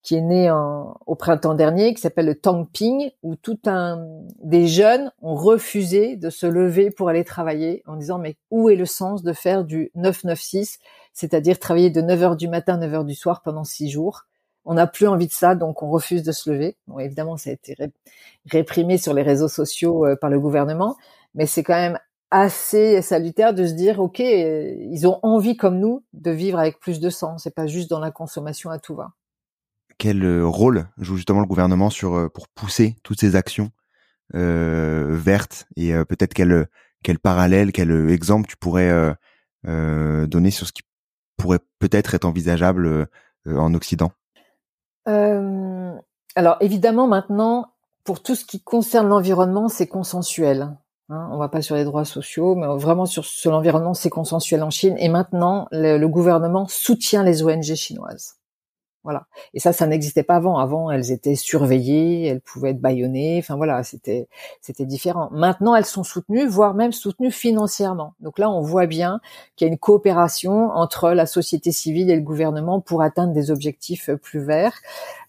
qui 0.02 0.16
est 0.16 0.22
né 0.22 0.50
en, 0.50 0.98
au 1.06 1.16
printemps 1.16 1.54
dernier, 1.54 1.94
qui 1.94 2.02
s'appelle 2.02 2.26
le 2.26 2.36
Tangping, 2.36 3.12
où 3.22 3.36
tout 3.36 3.60
un 3.66 4.08
des 4.42 4.68
jeunes 4.68 5.12
ont 5.22 5.36
refusé 5.36 6.16
de 6.16 6.30
se 6.30 6.48
lever 6.48 6.90
pour 6.90 7.10
aller 7.10 7.24
travailler 7.24 7.84
en 7.86 7.96
disant 7.96 8.18
mais 8.18 8.38
où 8.50 8.70
est 8.70 8.76
le 8.76 8.86
sens 8.86 9.22
de 9.22 9.34
faire 9.34 9.66
du 9.66 9.92
996, 9.96 10.80
c'est-à-dire 11.14 11.60
travailler 11.60 11.92
de 11.92 12.02
9 12.02 12.24
heures 12.24 12.36
du 12.36 12.48
matin 12.48 12.74
à 12.74 12.78
9 12.78 12.94
heures 12.96 13.06
du 13.06 13.16
soir 13.16 13.42
pendant 13.44 13.64
six 13.64 13.90
jours? 13.90 14.26
On 14.66 14.76
n'a 14.76 14.88
plus 14.88 15.08
envie 15.08 15.28
de 15.28 15.34
ça, 15.34 15.56
donc 15.56 15.82
on 15.84 15.90
refuse 15.90 16.24
de 16.24 16.32
se 16.32 16.50
lever. 16.50 16.78
Bon, 16.88 17.00
évidemment, 17.00 17.38
ça 17.38 17.50
a 17.50 17.54
été 17.54 17.76
réprimé 18.46 18.98
sur 18.98 19.14
les 19.14 19.24
réseaux 19.24 19.48
sociaux 19.48 20.06
euh, 20.06 20.16
par 20.16 20.30
le 20.30 20.40
gouvernement, 20.40 20.98
mais 21.34 21.46
c'est 21.46 21.64
quand 21.64 21.76
même 21.76 21.98
assez 22.32 23.02
salutaire 23.02 23.54
de 23.54 23.66
se 23.66 23.74
dire, 23.74 24.00
ok, 24.00 24.20
euh, 24.20 24.76
ils 24.92 25.08
ont 25.08 25.20
envie 25.24 25.58
comme 25.58 25.80
nous 25.80 26.04
de 26.14 26.32
vivre 26.32 26.60
avec 26.60 26.80
plus 26.80 27.00
de 27.00 27.10
sens. 27.10 27.44
C'est 27.44 27.56
pas 27.56 27.68
juste 27.68 27.90
dans 27.90 28.00
la 28.00 28.12
consommation 28.12 28.70
à 28.70 28.80
tout 28.80 28.96
va. 28.96 29.14
Quel 29.98 30.24
euh, 30.24 30.46
rôle 30.46 30.88
joue 30.98 31.18
justement 31.18 31.42
le 31.42 31.48
gouvernement 31.48 31.90
pour 32.34 32.48
pousser 32.50 32.96
toutes 33.04 33.20
ces 33.20 33.36
actions 33.36 33.72
vertes 34.32 35.66
et 35.76 35.92
peut-être 36.08 36.36
quel 36.36 37.20
parallèle, 37.20 37.72
quel 37.72 38.12
exemple 38.12 38.48
tu 38.48 38.58
pourrais 38.58 39.16
donner 39.66 40.52
sur 40.52 40.68
ce 40.68 40.72
qui 40.72 40.84
pourrait 41.36 41.60
peut-être 41.80 42.14
être 42.14 42.26
envisageable 42.26 43.08
en 43.48 43.74
Occident? 43.74 44.12
Euh, 45.08 45.94
alors 46.36 46.58
évidemment 46.60 47.08
maintenant, 47.08 47.74
pour 48.04 48.22
tout 48.22 48.36
ce 48.36 48.46
qui 48.46 48.62
concerne 48.62 49.08
l'environnement, 49.08 49.70
c'est 49.70 49.88
consensuel. 49.88 50.76
Hein. 51.10 51.30
on 51.32 51.38
va 51.38 51.50
pas 51.50 51.62
sur 51.62 51.76
les 51.76 51.84
droits 51.84 52.06
sociaux, 52.06 52.56
mais 52.56 52.68
vraiment 52.68 53.06
sur, 53.06 53.24
l'environnement, 53.52 53.94
c'est 53.94 54.10
consensuel 54.10 54.64
en 54.64 54.70
Chine. 54.70 54.96
Et 55.00 55.10
maintenant, 55.10 55.68
le 55.72 56.06
gouvernement 56.08 56.68
soutient 56.68 57.24
les 57.24 57.44
ONG 57.44 57.76
chinoises. 57.76 58.39
Voilà. 59.04 59.28
Et 59.54 59.60
ça, 59.60 59.72
ça 59.72 59.88
n'existait 59.88 60.24
pas 60.24 60.36
avant. 60.36 60.58
Avant, 60.58 60.92
elles 60.92 61.12
étaient 61.12 61.36
surveillées, 61.36 62.28
elles 62.28 62.42
pouvaient 62.42 62.72
être 62.72 62.82
bâillonnées. 62.82 63.38
Enfin 63.40 63.56
voilà, 63.56 63.84
c'était 63.84 64.28
c'était 64.62 64.86
différent. 64.86 65.30
Maintenant, 65.32 65.74
elles 65.76 65.86
sont 65.86 66.04
soutenues, 66.04 66.48
voire 66.48 66.74
même 66.74 66.92
soutenues 66.92 67.32
financièrement. 67.32 68.14
Donc 68.20 68.40
là, 68.40 68.50
on 68.50 68.62
voit 68.62 68.88
bien 68.88 69.22
qu'il 69.56 69.68
y 69.68 69.70
a 69.70 69.72
une 69.72 69.80
coopération 69.80 70.70
entre 70.72 71.12
la 71.12 71.26
société 71.26 71.72
civile 71.72 72.10
et 72.10 72.16
le 72.16 72.22
gouvernement 72.22 72.82
pour 72.82 73.02
atteindre 73.02 73.34
des 73.34 73.52
objectifs 73.52 74.10
plus 74.22 74.40
verts. 74.42 74.80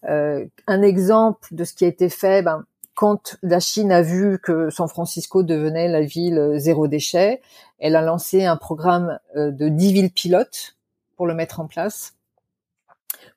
Euh, 0.08 0.46
un 0.66 0.82
exemple 0.82 1.48
de 1.52 1.62
ce 1.64 1.74
qui 1.74 1.84
a 1.84 1.88
été 1.88 2.08
fait, 2.08 2.42
ben, 2.42 2.64
quand 2.94 3.36
la 3.42 3.60
Chine 3.60 3.92
a 3.92 4.02
vu 4.02 4.38
que 4.42 4.68
San 4.70 4.88
Francisco 4.88 5.42
devenait 5.42 5.88
la 5.88 6.02
ville 6.02 6.54
zéro 6.56 6.88
déchet, 6.88 7.40
elle 7.78 7.96
a 7.96 8.02
lancé 8.02 8.44
un 8.44 8.56
programme 8.56 9.18
euh, 9.36 9.50
de 9.52 9.68
10 9.68 9.92
villes 9.92 10.12
pilotes 10.12 10.76
pour 11.16 11.26
le 11.26 11.34
mettre 11.34 11.60
en 11.60 11.66
place 11.66 12.14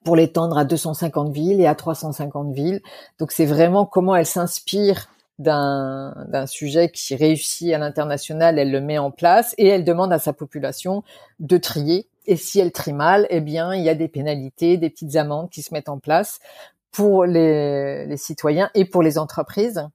pour 0.04 0.16
l'étendre 0.16 0.58
à 0.58 0.66
250 0.66 1.32
villes 1.32 1.62
et 1.62 1.68
à 1.68 1.76
350 1.76 2.54
villes. 2.54 2.82
Donc 3.20 3.32
c'est 3.32 3.45
vraiment 3.45 3.86
comment 3.86 4.16
elle 4.16 4.26
s'inspire 4.26 5.10
d'un, 5.39 6.45
sujet 6.47 6.89
qui 6.89 7.16
réussit 7.16 7.74
à 7.74 7.78
l'international, 7.78 8.60
elle 8.60 8.72
le 8.72 8.82
met 8.82 8.97
en 8.97 9.12
place 9.12 9.56
et 9.58 9.68
elle 9.68 9.84
demande 9.84 10.14
à 10.14 10.20
sa 10.20 10.34
population 10.34 11.04
de 11.39 11.58
trier. 11.58 12.08
Et 12.26 12.38
si 12.38 12.60
elle 12.60 12.72
trie 12.72 12.93
mal, 12.93 13.28
eh 13.30 13.41
bien, 13.41 13.74
il 13.74 13.84
y 13.84 13.89
a 13.89 13.95
des 13.95 14.08
pénalités, 14.08 14.78
des 14.78 14.89
petites 14.89 15.16
amendes 15.16 15.49
qui 15.49 15.62
se 15.62 15.74
mettent 15.74 15.89
en 15.89 15.99
place 15.99 16.39
pour 16.91 17.26
les, 17.26 18.16
citoyens 18.18 18.70
et 18.76 18.86
pour 18.86 19.01
les 19.01 19.18
entreprises. 19.18 19.88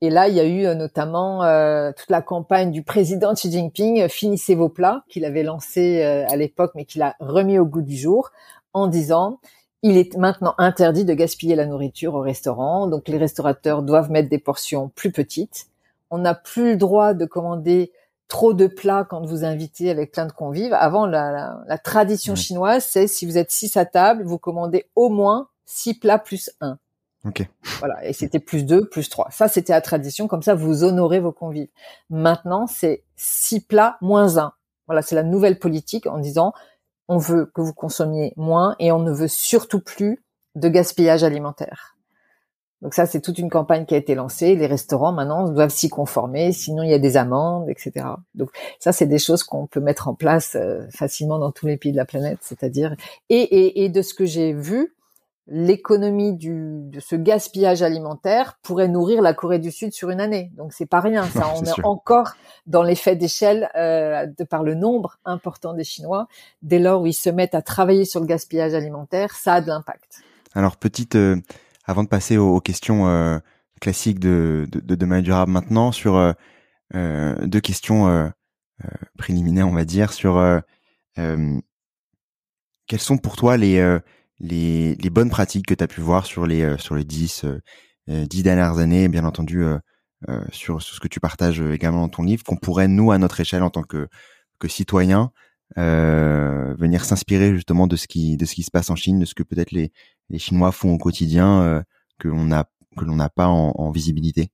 Et 0.00 0.10
là, 0.10 0.28
il 0.28 0.34
y 0.34 0.40
a 0.40 0.44
eu 0.44 0.66
euh, 0.66 0.74
notamment 0.74 1.44
euh, 1.44 1.92
toute 1.96 2.10
la 2.10 2.20
campagne 2.20 2.70
du 2.70 2.82
président 2.82 3.32
Xi 3.32 3.50
Jinping, 3.50 4.02
euh, 4.02 4.08
Finissez 4.08 4.54
vos 4.54 4.68
plats, 4.68 5.04
qu'il 5.08 5.24
avait 5.24 5.44
lancé 5.44 6.02
à 6.02 6.36
l'époque, 6.36 6.72
mais 6.74 6.84
qu'il 6.84 7.00
a 7.00 7.14
remis 7.20 7.58
au 7.58 7.64
goût 7.64 7.80
du 7.80 7.96
jour, 7.96 8.30
en 8.74 8.86
disant 8.88 9.40
il 9.82 9.98
est 9.98 10.16
maintenant 10.16 10.54
interdit 10.56 11.04
de 11.04 11.12
gaspiller 11.12 11.56
la 11.56 11.66
nourriture 11.66 12.14
au 12.14 12.20
restaurant, 12.20 12.86
donc 12.86 13.06
les 13.06 13.18
restaurateurs 13.18 13.82
doivent 13.82 14.10
mettre 14.10 14.30
des 14.30 14.38
portions 14.38 14.88
plus 14.88 15.12
petites. 15.12 15.66
On 16.10 16.18
n'a 16.18 16.34
plus 16.34 16.70
le 16.72 16.76
droit 16.76 17.12
de 17.12 17.26
commander 17.26 17.92
trop 18.26 18.54
de 18.54 18.66
plats 18.66 19.06
quand 19.08 19.26
vous 19.26 19.44
invitez 19.44 19.90
avec 19.90 20.12
plein 20.12 20.24
de 20.24 20.32
convives. 20.32 20.72
Avant, 20.72 21.06
la, 21.06 21.78
tradition 21.84 22.34
chinoise, 22.34 22.84
c'est 22.84 23.06
si 23.06 23.26
vous 23.26 23.36
êtes 23.36 23.50
six 23.50 23.76
à 23.76 23.84
table, 23.84 24.24
vous 24.24 24.38
commandez 24.38 24.86
au 24.96 25.10
moins 25.10 25.48
six 25.66 25.92
plats 25.92 26.18
plus 26.18 26.50
un. 26.62 26.78
Ok. 27.26 27.46
Voilà, 27.78 28.06
et 28.06 28.14
c'était 28.14 28.38
plus 28.38 28.64
deux, 28.64 28.88
plus 28.88 29.10
trois. 29.10 29.28
Ça, 29.30 29.48
c'était 29.48 29.72
la 29.72 29.82
tradition, 29.82 30.28
comme 30.28 30.42
ça, 30.42 30.54
vous 30.54 30.82
honorez 30.84 31.20
vos 31.20 31.32
convives. 31.32 31.68
Maintenant, 32.08 32.66
c'est 32.66 33.04
six 33.16 33.60
plats 33.60 33.98
moins 34.00 34.38
un. 34.38 34.52
Voilà, 34.86 35.02
c'est 35.02 35.14
la 35.14 35.22
nouvelle 35.22 35.58
politique 35.58 36.06
en 36.06 36.18
disant 36.18 36.54
on 37.08 37.18
veut 37.18 37.50
que 37.54 37.60
vous 37.60 37.74
consommiez 37.74 38.32
moins 38.36 38.76
et 38.78 38.92
on 38.92 38.98
ne 38.98 39.12
veut 39.12 39.28
surtout 39.28 39.80
plus 39.80 40.24
de 40.54 40.68
gaspillage 40.68 41.24
alimentaire. 41.24 41.94
Donc 42.84 42.92
ça, 42.92 43.06
c'est 43.06 43.22
toute 43.22 43.38
une 43.38 43.48
campagne 43.48 43.86
qui 43.86 43.94
a 43.94 43.96
été 43.96 44.14
lancée. 44.14 44.54
Les 44.56 44.66
restaurants 44.66 45.12
maintenant 45.12 45.48
doivent 45.48 45.70
s'y 45.70 45.88
conformer, 45.88 46.52
sinon 46.52 46.82
il 46.82 46.90
y 46.90 46.94
a 46.94 46.98
des 46.98 47.16
amendes, 47.16 47.68
etc. 47.70 48.06
Donc 48.34 48.50
ça, 48.78 48.92
c'est 48.92 49.06
des 49.06 49.18
choses 49.18 49.42
qu'on 49.42 49.66
peut 49.66 49.80
mettre 49.80 50.06
en 50.06 50.14
place 50.14 50.54
euh, 50.54 50.86
facilement 50.90 51.38
dans 51.38 51.50
tous 51.50 51.66
les 51.66 51.78
pays 51.78 51.92
de 51.92 51.96
la 51.96 52.04
planète, 52.04 52.38
c'est-à-dire 52.42 52.94
et, 53.30 53.40
et, 53.40 53.84
et 53.84 53.88
de 53.88 54.02
ce 54.02 54.12
que 54.12 54.26
j'ai 54.26 54.52
vu, 54.52 54.94
l'économie 55.46 56.32
du, 56.32 56.80
de 56.84 57.00
ce 57.00 57.16
gaspillage 57.16 57.82
alimentaire 57.82 58.58
pourrait 58.62 58.88
nourrir 58.88 59.20
la 59.20 59.34
Corée 59.34 59.58
du 59.58 59.70
Sud 59.70 59.92
sur 59.92 60.10
une 60.10 60.20
année. 60.20 60.50
Donc 60.56 60.72
c'est 60.72 60.86
pas 60.86 61.00
rien. 61.00 61.24
Ça, 61.24 61.52
on 61.56 61.62
est, 61.62 61.84
encore 61.84 62.34
dans 62.66 62.82
l'effet 62.82 63.14
d'échelle 63.14 63.68
euh, 63.76 64.26
de 64.26 64.44
par 64.44 64.62
le 64.62 64.74
nombre 64.74 65.18
important 65.24 65.74
des 65.74 65.84
Chinois. 65.84 66.28
Dès 66.62 66.78
lors 66.78 67.02
où 67.02 67.06
ils 67.06 67.12
se 67.12 67.28
mettent 67.28 67.54
à 67.54 67.62
travailler 67.62 68.04
sur 68.04 68.20
le 68.20 68.26
gaspillage 68.26 68.74
alimentaire, 68.74 69.34
ça 69.34 69.54
a 69.54 69.60
de 69.60 69.68
l'impact. 69.68 70.22
Alors 70.54 70.76
petite, 70.76 71.16
euh, 71.16 71.36
avant 71.84 72.02
de 72.02 72.08
passer 72.08 72.36
aux, 72.36 72.60
questions 72.60 73.06
euh, 73.08 73.38
classiques 73.80 74.18
de, 74.18 74.66
de, 74.70 74.94
de 74.94 75.20
durable 75.20 75.52
maintenant, 75.52 75.92
sur 75.92 76.16
euh, 76.16 76.32
euh, 76.94 77.34
deux 77.46 77.60
questions 77.60 78.32
préliminaires, 79.18 79.68
on 79.68 79.72
va 79.72 79.84
dire, 79.84 80.12
sur 80.12 80.42
quelles 81.16 83.00
sont 83.00 83.18
pour 83.18 83.36
toi 83.36 83.56
les 83.56 83.98
les, 84.44 84.94
les 84.96 85.10
bonnes 85.10 85.30
pratiques 85.30 85.66
que 85.66 85.74
tu 85.74 85.82
as 85.82 85.88
pu 85.88 86.00
voir 86.00 86.26
sur 86.26 86.46
les 86.46 86.62
euh, 86.62 86.78
sur 86.78 86.94
les 86.94 87.04
10 87.04 87.44
euh, 87.44 87.60
euh, 88.10 88.26
dix 88.26 88.42
dernières 88.42 88.78
années, 88.78 89.08
bien 89.08 89.24
entendu 89.24 89.64
sur, 90.52 90.80
sur 90.80 90.94
ce 90.94 91.00
que 91.00 91.08
tu 91.08 91.20
partages 91.20 91.60
également 91.60 92.00
dans 92.00 92.08
ton 92.08 92.22
livre, 92.22 92.44
qu'on 92.44 92.56
pourrait 92.56 92.88
nous 92.88 93.12
à 93.12 93.18
notre 93.18 93.40
échelle 93.40 93.62
en 93.62 93.70
tant 93.70 93.82
que 93.82 94.08
que 94.58 94.68
citoyen 94.68 95.32
venir 95.76 97.04
s'inspirer 97.04 97.54
justement 97.54 97.86
de 97.86 97.96
ce 97.96 98.06
qui 98.06 98.36
de 98.36 98.44
ce 98.44 98.54
qui 98.54 98.62
se 98.62 98.70
passe 98.70 98.90
en 98.90 98.96
Chine, 98.96 99.18
de 99.18 99.24
ce 99.24 99.34
que 99.34 99.42
peut-être 99.42 99.70
les 99.70 99.92
les 100.30 100.38
Chinois 100.38 100.72
font 100.72 100.92
au 100.94 100.98
quotidien 100.98 101.82
que 102.18 102.28
l'on 102.28 102.52
a 102.52 102.64
que 102.96 103.04
l'on 103.04 103.16
n'a 103.16 103.30
pas 103.30 103.48
en, 103.48 103.72
en 103.76 103.90
visibilité. 103.90 104.50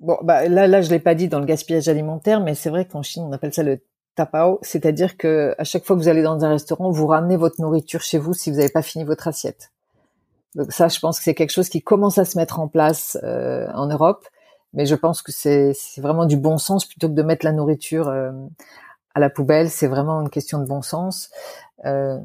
Bon, 0.00 0.18
bah 0.24 0.48
là, 0.48 0.66
là, 0.66 0.82
je 0.82 0.90
l'ai 0.90 0.98
pas 0.98 1.14
dit 1.14 1.28
dans 1.28 1.38
le 1.38 1.46
gaspillage 1.46 1.86
alimentaire, 1.86 2.40
mais 2.40 2.56
c'est 2.56 2.70
vrai 2.70 2.86
qu'en 2.86 3.02
Chine, 3.02 3.22
on 3.22 3.32
appelle 3.32 3.54
ça 3.54 3.62
le 3.62 3.80
tapao, 4.14 4.58
c'est-à-dire 4.62 5.16
que 5.16 5.54
à 5.58 5.64
chaque 5.64 5.84
fois 5.84 5.96
que 5.96 6.00
vous 6.00 6.08
allez 6.08 6.22
dans 6.22 6.44
un 6.44 6.48
restaurant, 6.48 6.90
vous 6.90 7.06
ramenez 7.06 7.36
votre 7.36 7.60
nourriture 7.60 8.02
chez 8.02 8.18
vous 8.18 8.34
si 8.34 8.50
vous 8.50 8.56
n'avez 8.56 8.68
pas 8.68 8.82
fini 8.82 9.04
votre 9.04 9.28
assiette. 9.28 9.72
Donc 10.54 10.72
ça, 10.72 10.88
je 10.88 10.98
pense 10.98 11.18
que 11.18 11.24
c'est 11.24 11.34
quelque 11.34 11.52
chose 11.52 11.68
qui 11.68 11.82
commence 11.82 12.18
à 12.18 12.24
se 12.24 12.36
mettre 12.36 12.60
en 12.60 12.68
place 12.68 13.16
euh, 13.22 13.66
en 13.72 13.86
Europe, 13.86 14.26
mais 14.74 14.86
je 14.86 14.94
pense 14.94 15.22
que 15.22 15.32
c'est 15.32 15.74
vraiment 15.98 16.26
du 16.26 16.36
bon 16.36 16.58
sens 16.58 16.84
plutôt 16.86 17.08
que 17.08 17.14
de 17.14 17.22
mettre 17.22 17.44
la 17.44 17.52
nourriture 17.52 18.08
euh, 18.08 18.32
à 19.14 19.20
la 19.20 19.30
poubelle. 19.30 19.70
C'est 19.70 19.86
vraiment 19.86 20.20
une 20.20 20.30
question 20.30 20.58
de 20.58 20.66
bon 20.66 20.82
sens. 20.82 21.30
Euh, 21.84 22.18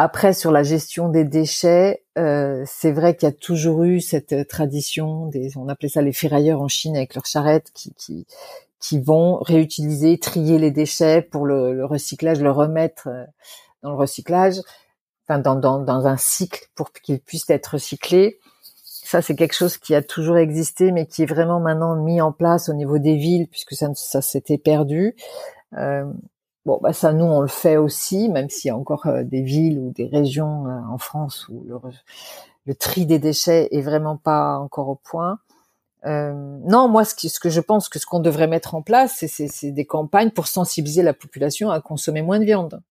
après, 0.00 0.32
sur 0.32 0.52
la 0.52 0.62
gestion 0.62 1.08
des 1.08 1.24
déchets, 1.24 2.04
euh, 2.18 2.62
c'est 2.66 2.92
vrai 2.92 3.16
qu'il 3.16 3.28
y 3.28 3.32
a 3.32 3.34
toujours 3.34 3.82
eu 3.82 4.00
cette 4.00 4.32
euh, 4.32 4.44
tradition, 4.44 5.26
des, 5.26 5.56
on 5.56 5.68
appelait 5.68 5.88
ça 5.88 6.02
les 6.02 6.12
ferrailleurs 6.12 6.62
en 6.62 6.68
Chine 6.68 6.96
avec 6.96 7.16
leurs 7.16 7.26
charrettes 7.26 7.72
qui, 7.74 7.92
qui, 7.94 8.24
qui 8.80 9.00
vont 9.00 9.38
réutiliser, 9.38 10.18
trier 10.18 10.58
les 10.58 10.70
déchets 10.70 11.22
pour 11.22 11.46
le, 11.46 11.74
le 11.74 11.84
recyclage, 11.84 12.40
le 12.40 12.50
remettre 12.50 13.08
euh, 13.08 13.24
dans 13.82 13.90
le 13.90 13.96
recyclage, 13.96 14.56
enfin 15.26 15.38
dans, 15.38 15.56
dans, 15.56 15.80
dans 15.80 16.06
un 16.06 16.16
cycle 16.16 16.66
pour 16.74 16.92
qu'ils 16.92 17.20
puissent 17.20 17.50
être 17.50 17.74
recyclés. 17.74 18.38
Ça, 18.82 19.22
c'est 19.22 19.36
quelque 19.36 19.54
chose 19.54 19.78
qui 19.78 19.94
a 19.94 20.02
toujours 20.02 20.36
existé, 20.36 20.92
mais 20.92 21.06
qui 21.06 21.22
est 21.22 21.26
vraiment 21.26 21.60
maintenant 21.60 21.96
mis 21.96 22.20
en 22.20 22.32
place 22.32 22.68
au 22.68 22.74
niveau 22.74 22.98
des 22.98 23.16
villes, 23.16 23.48
puisque 23.48 23.74
ça, 23.74 23.88
ça 23.94 24.20
s'était 24.20 24.58
perdu. 24.58 25.16
Euh, 25.76 26.04
Bon, 26.68 26.78
bah 26.82 26.92
ça, 26.92 27.14
nous, 27.14 27.24
on 27.24 27.40
le 27.40 27.48
fait 27.48 27.78
aussi, 27.78 28.28
même 28.28 28.50
s'il 28.50 28.68
y 28.68 28.70
a 28.70 28.76
encore 28.76 29.06
euh, 29.06 29.22
des 29.24 29.40
villes 29.40 29.78
ou 29.78 29.90
des 29.90 30.06
régions 30.06 30.66
euh, 30.66 30.80
en 30.90 30.98
France 30.98 31.48
où 31.48 31.64
le, 32.66 32.74
tri 32.74 33.06
des 33.06 33.18
déchets 33.18 33.68
est 33.72 33.80
vraiment 33.80 34.18
pas 34.18 34.58
encore 34.58 34.90
au 34.90 34.96
point. 34.96 35.38
Euh, 36.06 36.32
non, 36.64 36.88
moi, 36.88 37.04
ce, 37.04 37.28
ce, 37.28 37.40
que 37.40 37.50
je 37.50 37.60
pense 37.60 37.88
que 37.88 37.98
ce 37.98 38.06
qu'on 38.06 38.20
devrait 38.20 38.46
mettre 38.46 38.74
en 38.74 38.82
place, 38.82 39.24
c'est 39.26 39.70
des 39.72 39.84
campagnes 39.84 40.30
pour 40.30 40.46
sensibiliser 40.46 41.02
la 41.02 41.14
population 41.14 41.70
à 41.70 41.80
consommer 41.80 42.22
moins 42.22 42.38
de 42.38 42.44
viande. 42.44 42.82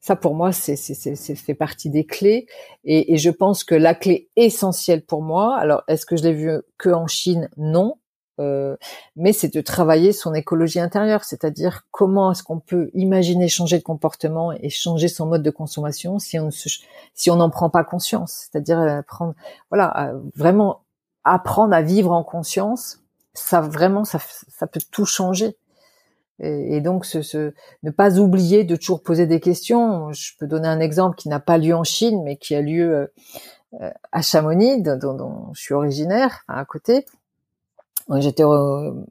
Ça, 0.00 0.14
pour 0.14 0.36
moi, 0.36 0.52
c'est 0.52 0.76
fait 0.76 1.54
partie 1.54 1.90
des 1.90 2.06
clés. 2.06 2.46
Et, 2.84 3.14
et, 3.14 3.16
je 3.16 3.30
pense 3.30 3.64
que 3.64 3.74
la 3.74 3.94
clé 3.94 4.30
essentielle 4.36 5.04
pour 5.04 5.20
moi, 5.20 5.56
alors 5.58 5.82
est-ce 5.88 6.06
que 6.06 6.16
je 6.16 6.22
l'ai 6.22 6.32
vu 6.32 6.52
que 6.78 6.90
en 6.90 7.08
Chine? 7.08 7.48
Non. 7.56 7.96
Euh, 8.38 8.76
mais 9.16 9.32
c'est 9.32 9.52
de 9.52 9.60
travailler 9.62 10.12
son 10.12 10.34
écologie 10.34 10.78
intérieure, 10.78 11.24
c'est-à-dire 11.24 11.86
comment 11.90 12.32
est-ce 12.32 12.42
qu'on 12.42 12.60
peut 12.60 12.90
imaginer 12.94 13.48
changer 13.48 13.78
de 13.78 13.82
comportement 13.82 14.52
et 14.52 14.68
changer 14.68 15.08
son 15.08 15.26
mode 15.26 15.42
de 15.42 15.50
consommation 15.50 16.18
si 16.18 16.38
on 16.38 16.50
si 16.50 17.30
on 17.30 17.36
n'en 17.36 17.48
prend 17.48 17.70
pas 17.70 17.82
conscience, 17.82 18.46
c'est-à-dire 18.50 18.78
euh, 18.78 19.00
prendre 19.02 19.34
voilà 19.70 20.12
vraiment 20.34 20.82
apprendre 21.34 21.74
à 21.74 21.82
vivre 21.82 22.12
en 22.12 22.24
conscience, 22.24 23.00
ça 23.34 23.60
vraiment 23.60 24.04
ça 24.04 24.18
ça 24.48 24.66
peut 24.66 24.80
tout 24.90 25.06
changer. 25.06 25.56
Et, 26.38 26.82
donc 26.82 27.06
ce, 27.06 27.22
ce, 27.22 27.54
ne 27.82 27.90
pas 27.90 28.18
oublier 28.18 28.64
de 28.64 28.76
toujours 28.76 29.02
poser 29.02 29.26
des 29.26 29.40
questions. 29.40 30.12
Je 30.12 30.32
peux 30.38 30.46
donner 30.46 30.68
un 30.68 30.80
exemple 30.80 31.16
qui 31.16 31.30
n'a 31.30 31.40
pas 31.40 31.56
lieu 31.56 31.74
en 31.74 31.82
Chine, 31.82 32.22
mais 32.24 32.36
qui 32.36 32.54
a 32.54 32.60
lieu 32.60 33.10
euh, 33.80 33.90
à 34.12 34.20
Chamonix, 34.20 34.82
dont, 34.82 35.14
dont 35.14 35.54
je 35.54 35.62
suis 35.62 35.72
originaire, 35.72 36.44
à 36.46 36.66
côté 36.66 37.06
J'étais 38.14 38.44
au 38.44 39.04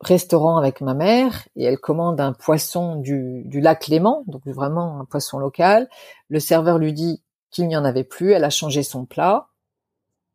restaurant 0.00 0.56
avec 0.56 0.80
ma 0.80 0.94
mère 0.94 1.46
et 1.54 1.64
elle 1.64 1.78
commande 1.78 2.18
un 2.18 2.32
poisson 2.32 2.96
du, 2.96 3.42
du 3.44 3.60
lac 3.60 3.88
Léman, 3.88 4.24
donc 4.26 4.46
vraiment 4.46 5.00
un 5.00 5.04
poisson 5.04 5.38
local. 5.38 5.86
Le 6.30 6.40
serveur 6.40 6.78
lui 6.78 6.94
dit 6.94 7.22
qu'il 7.50 7.68
n'y 7.68 7.76
en 7.76 7.84
avait 7.84 8.04
plus, 8.04 8.32
elle 8.32 8.44
a 8.44 8.50
changé 8.50 8.82
son 8.82 9.04
plat 9.04 9.48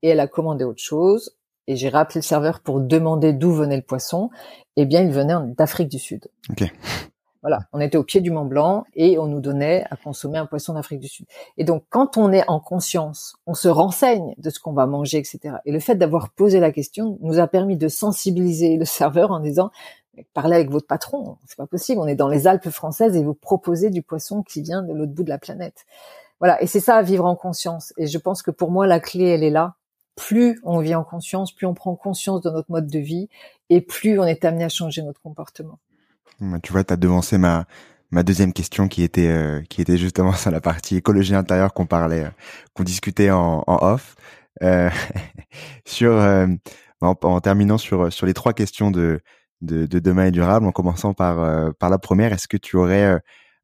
et 0.03 0.09
elle 0.09 0.19
a 0.19 0.27
commandé 0.27 0.63
autre 0.63 0.81
chose. 0.81 1.35
Et 1.65 1.75
j'ai 1.75 1.89
rappelé 1.89 2.19
le 2.19 2.23
serveur 2.23 2.59
pour 2.59 2.81
demander 2.81 3.33
d'où 3.33 3.51
venait 3.51 3.77
le 3.77 3.81
poisson. 3.81 4.29
Eh 4.75 4.85
bien, 4.85 5.01
il 5.01 5.11
venait 5.11 5.33
d'Afrique 5.57 5.89
du 5.89 5.99
Sud. 5.99 6.27
Okay. 6.51 6.71
Voilà, 7.41 7.59
on 7.73 7.81
était 7.81 7.97
au 7.97 8.05
pied 8.05 8.21
du 8.21 8.31
Mont 8.31 8.45
Blanc 8.45 8.85
et 8.93 9.19
on 9.19 9.27
nous 9.27 9.41
donnait 9.41 9.83
à 9.91 9.97
consommer 9.97 10.37
un 10.37 10.45
poisson 10.45 10.75
d'Afrique 10.75 11.01
du 11.01 11.09
Sud. 11.09 11.25
Et 11.57 11.65
donc, 11.65 11.83
quand 11.89 12.15
on 12.15 12.31
est 12.31 12.47
en 12.47 12.61
conscience, 12.61 13.35
on 13.45 13.53
se 13.53 13.67
renseigne 13.67 14.33
de 14.37 14.49
ce 14.49 14.61
qu'on 14.61 14.71
va 14.71 14.85
manger, 14.85 15.17
etc. 15.17 15.55
Et 15.65 15.73
le 15.73 15.81
fait 15.81 15.95
d'avoir 15.95 16.29
posé 16.29 16.61
la 16.61 16.71
question 16.71 17.17
nous 17.19 17.39
a 17.39 17.47
permis 17.47 17.75
de 17.75 17.89
sensibiliser 17.89 18.77
le 18.77 18.85
serveur 18.85 19.31
en 19.31 19.41
disant 19.41 19.71
parlez 20.33 20.55
avec 20.55 20.69
votre 20.69 20.87
patron, 20.87 21.37
c'est 21.45 21.57
pas 21.57 21.67
possible, 21.67 21.99
on 21.99 22.07
est 22.07 22.15
dans 22.15 22.27
les 22.27 22.47
Alpes 22.47 22.69
françaises 22.69 23.15
et 23.15 23.23
vous 23.23 23.33
proposez 23.33 23.89
du 23.89 24.01
poisson 24.01 24.43
qui 24.43 24.61
vient 24.61 24.83
de 24.83 24.93
l'autre 24.93 25.11
bout 25.11 25.23
de 25.23 25.29
la 25.29 25.39
planète. 25.39 25.85
Voilà, 26.39 26.61
et 26.61 26.67
c'est 26.67 26.79
ça 26.79 27.01
vivre 27.01 27.25
en 27.25 27.35
conscience. 27.35 27.93
Et 27.97 28.07
je 28.07 28.17
pense 28.17 28.41
que 28.41 28.51
pour 28.51 28.71
moi 28.71 28.85
la 28.85 28.99
clé 28.99 29.25
elle 29.25 29.43
est 29.43 29.49
là. 29.49 29.75
Plus 30.15 30.59
on 30.63 30.79
vit 30.79 30.95
en 30.95 31.03
conscience, 31.03 31.53
plus 31.53 31.65
on 31.65 31.73
prend 31.73 31.95
conscience 31.95 32.41
de 32.41 32.49
notre 32.49 32.71
mode 32.71 32.87
de 32.87 32.99
vie 32.99 33.29
et 33.69 33.81
plus 33.81 34.19
on 34.19 34.25
est 34.25 34.45
amené 34.45 34.63
à 34.63 34.69
changer 34.69 35.01
notre 35.01 35.21
comportement. 35.21 35.79
Tu 36.61 36.71
vois, 36.71 36.83
tu 36.83 36.93
as 36.93 36.97
devancé 36.97 37.37
ma 37.37 37.65
ma 38.13 38.21
deuxième 38.21 38.53
question 38.53 38.87
qui 38.87 39.01
était 39.01 39.27
euh, 39.27 39.61
qui 39.69 39.81
était 39.81 39.97
justement 39.97 40.33
sur 40.33 40.51
la 40.51 40.61
partie 40.61 40.97
écologie 40.97 41.35
intérieure 41.35 41.73
qu'on 41.73 41.87
parlait, 41.87 42.25
euh, 42.25 42.29
qu'on 42.73 42.83
discutait 42.83 43.31
en, 43.31 43.63
en 43.67 43.77
off. 43.93 44.15
Euh, 44.61 44.89
sur 45.85 46.13
euh, 46.13 46.47
en, 47.01 47.41
terminant 47.41 47.77
sur 47.77 48.13
sur 48.13 48.25
les 48.25 48.33
trois 48.33 48.53
questions 48.53 48.91
de 48.91 49.21
de, 49.61 49.85
de 49.85 49.99
demain 49.99 50.25
et 50.27 50.31
durable, 50.31 50.67
en 50.67 50.71
commençant 50.71 51.13
par 51.13 51.73
par 51.75 51.89
la 51.89 51.97
première, 51.97 52.33
est-ce 52.33 52.47
que 52.47 52.57
tu 52.57 52.77
aurais 52.77 53.19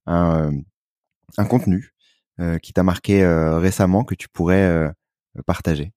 un 0.08 0.52
un 1.38 1.45
contenu 1.45 1.93
qui 2.62 2.74
t'a 2.74 2.84
marqué 2.84 3.26
récemment 3.26 4.04
que 4.04 4.16
tu 4.16 4.30
pourrais 4.30 4.93
partager? 5.45 5.93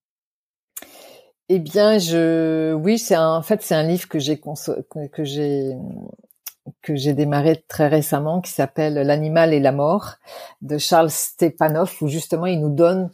Eh 1.54 1.58
bien, 1.58 1.98
je, 1.98 2.72
oui, 2.72 2.98
c'est 2.98 3.16
en 3.16 3.42
fait 3.42 3.60
c'est 3.60 3.74
un 3.74 3.82
livre 3.82 4.08
que 4.08 4.18
j'ai 4.18 4.40
que 4.40 5.22
j'ai 5.22 5.76
que 6.80 6.96
j'ai 6.96 7.12
démarré 7.12 7.62
très 7.68 7.88
récemment 7.88 8.40
qui 8.40 8.50
s'appelle 8.52 8.94
L'animal 8.94 9.52
et 9.52 9.60
la 9.60 9.72
mort 9.72 10.14
de 10.62 10.78
Charles 10.78 11.10
Stepanov 11.10 11.94
où 12.00 12.08
justement 12.08 12.46
il 12.46 12.58
nous 12.58 12.74
donne 12.74 13.10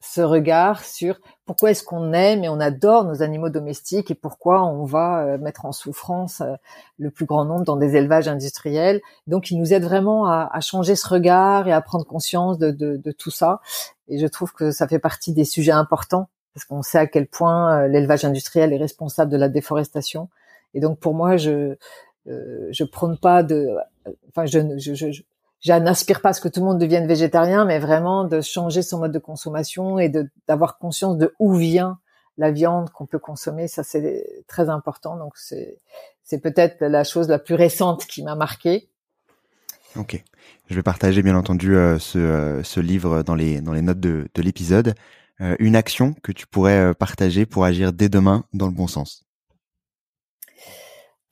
ce 0.00 0.22
regard 0.22 0.82
sur 0.84 1.20
pourquoi 1.44 1.70
est-ce 1.70 1.84
qu'on 1.84 2.14
aime 2.14 2.44
et 2.44 2.48
on 2.48 2.60
adore 2.60 3.04
nos 3.04 3.22
animaux 3.22 3.50
domestiques 3.50 4.10
et 4.10 4.14
pourquoi 4.14 4.64
on 4.64 4.84
va 4.86 5.24
euh, 5.26 5.38
mettre 5.38 5.66
en 5.66 5.72
souffrance 5.72 6.40
euh, 6.40 6.54
le 6.98 7.10
plus 7.10 7.26
grand 7.26 7.44
nombre 7.44 7.64
dans 7.64 7.76
des 7.76 7.94
élevages 7.94 8.26
industriels. 8.26 9.02
Donc, 9.26 9.50
il 9.50 9.58
nous 9.58 9.74
aide 9.74 9.84
vraiment 9.84 10.26
à, 10.26 10.48
à 10.50 10.60
changer 10.60 10.96
ce 10.96 11.06
regard 11.06 11.68
et 11.68 11.72
à 11.72 11.80
prendre 11.82 12.06
conscience 12.06 12.58
de, 12.58 12.70
de, 12.70 12.96
de, 12.96 13.12
tout 13.12 13.30
ça. 13.30 13.60
Et 14.08 14.18
je 14.18 14.26
trouve 14.26 14.52
que 14.52 14.70
ça 14.72 14.88
fait 14.88 14.98
partie 14.98 15.32
des 15.34 15.44
sujets 15.44 15.72
importants 15.72 16.28
parce 16.54 16.64
qu'on 16.64 16.82
sait 16.82 16.98
à 16.98 17.06
quel 17.06 17.26
point 17.26 17.82
euh, 17.84 17.88
l'élevage 17.88 18.24
industriel 18.24 18.72
est 18.72 18.78
responsable 18.78 19.30
de 19.30 19.36
la 19.36 19.48
déforestation. 19.48 20.28
Et 20.74 20.80
donc, 20.80 20.98
pour 20.98 21.14
moi, 21.14 21.36
je, 21.36 21.76
euh, 22.28 22.68
je 22.70 22.84
prône 22.84 23.18
pas 23.18 23.42
de, 23.42 23.68
enfin, 24.28 24.46
je, 24.46 24.78
je, 24.78 24.94
je, 24.94 25.22
je 25.60 25.72
n'aspire 25.72 26.20
pas 26.20 26.30
à 26.30 26.32
ce 26.32 26.40
que 26.40 26.48
tout 26.48 26.60
le 26.60 26.66
monde 26.66 26.78
devienne 26.78 27.06
végétarien, 27.06 27.64
mais 27.64 27.78
vraiment 27.78 28.24
de 28.24 28.40
changer 28.40 28.82
son 28.82 28.98
mode 28.98 29.12
de 29.12 29.18
consommation 29.18 29.98
et 29.98 30.12
d'avoir 30.48 30.78
conscience 30.78 31.16
de 31.16 31.34
où 31.38 31.54
vient 31.54 31.98
la 32.38 32.50
viande 32.50 32.90
qu'on 32.90 33.06
peut 33.06 33.18
consommer. 33.18 33.68
Ça, 33.68 33.82
c'est 33.82 34.44
très 34.48 34.68
important. 34.68 35.16
Donc, 35.16 35.36
c'est 35.36 35.78
c'est 36.24 36.38
peut-être 36.38 36.80
la 36.80 37.04
chose 37.04 37.28
la 37.28 37.38
plus 37.38 37.54
récente 37.54 38.06
qui 38.06 38.22
m'a 38.22 38.34
marqué. 38.34 38.88
Ok, 39.96 40.22
je 40.70 40.74
vais 40.74 40.82
partager 40.82 41.22
bien 41.22 41.36
entendu 41.36 41.76
euh, 41.76 41.98
ce, 41.98 42.60
ce 42.64 42.80
livre 42.80 43.22
dans 43.22 43.34
les 43.34 43.60
dans 43.60 43.72
les 43.72 43.82
notes 43.82 44.00
de, 44.00 44.28
de 44.34 44.42
l'épisode. 44.42 44.94
Une 45.58 45.76
action 45.76 46.14
que 46.22 46.32
tu 46.32 46.46
pourrais 46.46 46.94
partager 46.94 47.46
pour 47.46 47.64
agir 47.64 47.92
dès 47.92 48.08
demain 48.08 48.44
dans 48.52 48.66
le 48.66 48.72
bon 48.72 48.86
sens? 48.86 49.24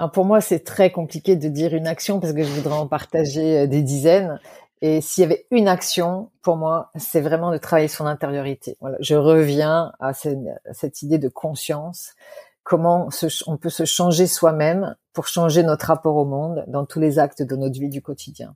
Pour 0.09 0.25
moi, 0.25 0.41
c'est 0.41 0.61
très 0.61 0.91
compliqué 0.91 1.37
de 1.37 1.49
dire 1.49 1.75
une 1.75 1.87
action 1.87 2.21
parce 2.21 2.33
que 2.33 2.43
je 2.43 2.51
voudrais 2.51 2.79
en 2.79 2.87
partager 2.87 3.61
euh, 3.61 3.67
des 3.67 3.83
dizaines. 3.83 4.41
Et 4.83 5.03
s'il 5.03 5.23
y 5.23 5.25
avait 5.27 5.47
une 5.51 5.69
action, 5.69 6.31
pour 6.41 6.57
moi, 6.57 6.91
c'est 6.97 7.21
vraiment 7.21 7.53
de 7.53 7.59
travailler 7.59 7.89
son 7.89 8.07
intériorité. 8.07 8.79
Voilà, 8.81 8.97
je 9.01 9.15
reviens 9.15 9.93
à 10.01 10.15
cette, 10.15 11.03
idée 11.03 11.19
de 11.19 11.29
conscience. 11.29 12.15
Comment 12.63 13.11
on 13.47 13.59
peut 13.59 13.69
se 13.69 13.85
changer 13.85 14.27
soi-même 14.27 14.97
pour 15.13 15.27
changer 15.27 15.63
notre 15.65 15.87
rapport 15.87 16.17
au 16.17 16.25
monde 16.25 16.65
dans 16.67 16.87
tous 16.87 16.99
les 16.99 17.19
actes 17.19 17.43
de 17.43 17.57
notre 17.57 17.79
vie 17.79 17.91
du 17.91 18.01
quotidien. 18.01 18.55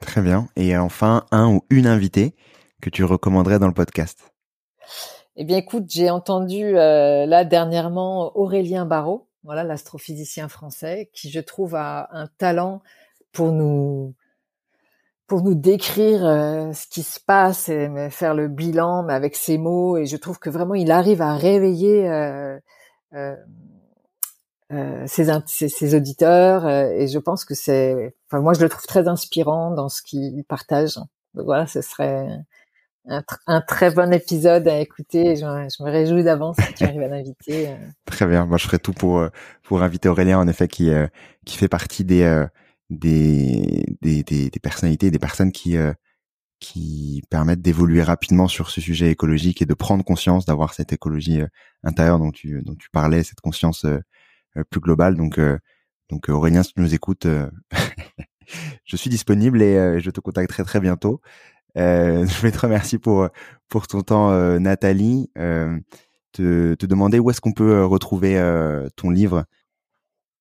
Très 0.00 0.20
bien. 0.20 0.48
Et 0.56 0.76
enfin, 0.76 1.26
un 1.30 1.48
ou 1.48 1.60
une 1.70 1.86
invitée 1.86 2.34
que 2.80 2.90
tu 2.90 3.04
recommanderais 3.04 3.60
dans 3.60 3.68
le 3.68 3.74
podcast? 3.74 4.31
Eh 5.36 5.44
bien, 5.44 5.56
écoute, 5.56 5.84
j'ai 5.88 6.10
entendu 6.10 6.76
euh, 6.76 7.24
là 7.24 7.44
dernièrement 7.44 8.36
Aurélien 8.36 8.84
Barraud, 8.84 9.28
voilà 9.44 9.64
l'astrophysicien 9.64 10.48
français, 10.48 11.10
qui 11.14 11.30
je 11.30 11.40
trouve 11.40 11.74
a 11.74 12.08
un 12.12 12.26
talent 12.26 12.82
pour 13.32 13.52
nous 13.52 14.14
pour 15.26 15.42
nous 15.42 15.54
décrire 15.54 16.26
euh, 16.26 16.72
ce 16.74 16.86
qui 16.86 17.02
se 17.02 17.18
passe 17.18 17.70
et 17.70 18.10
faire 18.10 18.34
le 18.34 18.48
bilan, 18.48 19.08
avec 19.08 19.34
ses 19.34 19.56
mots. 19.56 19.96
Et 19.96 20.04
je 20.04 20.18
trouve 20.18 20.38
que 20.38 20.50
vraiment 20.50 20.74
il 20.74 20.90
arrive 20.90 21.22
à 21.22 21.34
réveiller 21.36 22.06
euh, 23.14 23.46
ses, 25.06 25.94
auditeurs 25.94 26.68
et 26.68 27.08
je 27.08 27.18
pense 27.18 27.46
que 27.46 27.54
c'est, 27.54 28.14
moi 28.32 28.52
je 28.52 28.60
le 28.60 28.68
trouve 28.68 28.84
très 28.86 29.08
inspirant 29.08 29.70
dans 29.70 29.88
ce 29.88 30.02
qu'il 30.02 30.44
partage. 30.44 30.96
Donc 31.34 31.46
voilà, 31.46 31.66
ce 31.66 31.80
serait 31.80 32.28
un, 33.06 33.60
très 33.60 33.90
bon 33.90 34.12
épisode 34.12 34.68
à 34.68 34.78
écouter. 34.78 35.36
Je, 35.36 35.44
me 35.44 35.90
réjouis 35.90 36.22
d'avance 36.22 36.56
si 36.56 36.74
tu 36.74 36.84
arrives 36.84 37.02
à 37.02 37.08
l'inviter. 37.08 37.68
Euh. 37.68 37.76
Très 38.06 38.26
bien. 38.26 38.46
Moi, 38.46 38.58
je 38.58 38.64
ferai 38.64 38.78
tout 38.78 38.92
pour 38.92 39.18
euh, 39.18 39.28
pour 39.62 39.82
inviter 39.82 40.08
Aurélien, 40.08 40.38
en 40.38 40.48
effet, 40.48 40.68
qui 40.68 40.90
euh, 40.90 41.06
qui 41.44 41.56
fait 41.56 41.68
partie 41.68 42.04
des 42.04 42.46
des, 42.90 43.96
des, 44.02 44.22
des, 44.22 44.50
personnalités, 44.62 45.10
des 45.10 45.18
personnes 45.18 45.52
qui 45.52 45.76
qui 46.60 47.22
permettent 47.30 47.62
d'évoluer 47.62 48.02
rapidement 48.02 48.46
sur 48.46 48.70
ce 48.70 48.80
sujet 48.80 49.10
écologique 49.10 49.62
et 49.62 49.66
de 49.66 49.74
prendre 49.74 50.04
conscience, 50.04 50.44
d'avoir 50.44 50.74
cette 50.74 50.92
écologie 50.92 51.40
intérieure 51.82 52.18
dont 52.18 52.30
tu 52.30 52.62
dont 52.62 52.76
tu 52.76 52.90
parlais, 52.90 53.24
cette 53.24 53.40
conscience 53.40 53.86
plus 54.70 54.80
globale. 54.80 55.16
Donc 55.16 55.40
donc 56.10 56.28
Aurélien, 56.28 56.62
si 56.62 56.74
tu 56.74 56.80
nous 56.80 56.94
écoutes, 56.94 57.26
je 58.84 58.96
suis 58.96 59.10
disponible 59.10 59.62
et 59.62 59.98
je 60.00 60.10
te 60.10 60.20
contacterai 60.20 60.62
très 60.64 60.80
bientôt. 60.80 61.20
Euh, 61.78 62.26
je 62.26 62.42
vais 62.42 62.52
te 62.52 62.58
remercier 62.58 62.98
pour 62.98 63.28
pour 63.68 63.86
ton 63.86 64.02
temps, 64.02 64.30
euh, 64.30 64.58
Nathalie. 64.58 65.30
Euh, 65.38 65.78
te, 66.32 66.74
te 66.74 66.86
demander 66.86 67.18
où 67.18 67.30
est-ce 67.30 67.42
qu'on 67.42 67.52
peut 67.52 67.84
retrouver 67.84 68.40
ton 68.96 69.10
livre. 69.10 69.44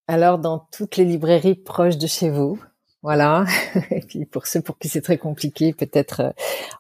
Alors 0.08 0.40
dans 0.40 0.68
toutes 0.72 0.96
les 0.96 1.04
librairies 1.04 1.56
proches 1.56 1.98
de 1.98 2.08
chez 2.08 2.30
vous. 2.30 2.62
Voilà. 3.04 3.46
Et 3.92 4.00
puis 4.00 4.26
pour 4.26 4.48
ceux 4.48 4.62
pour 4.62 4.78
qui 4.78 4.88
c'est 4.88 5.02
très 5.02 5.18
compliqué, 5.18 5.74
peut-être 5.74 6.34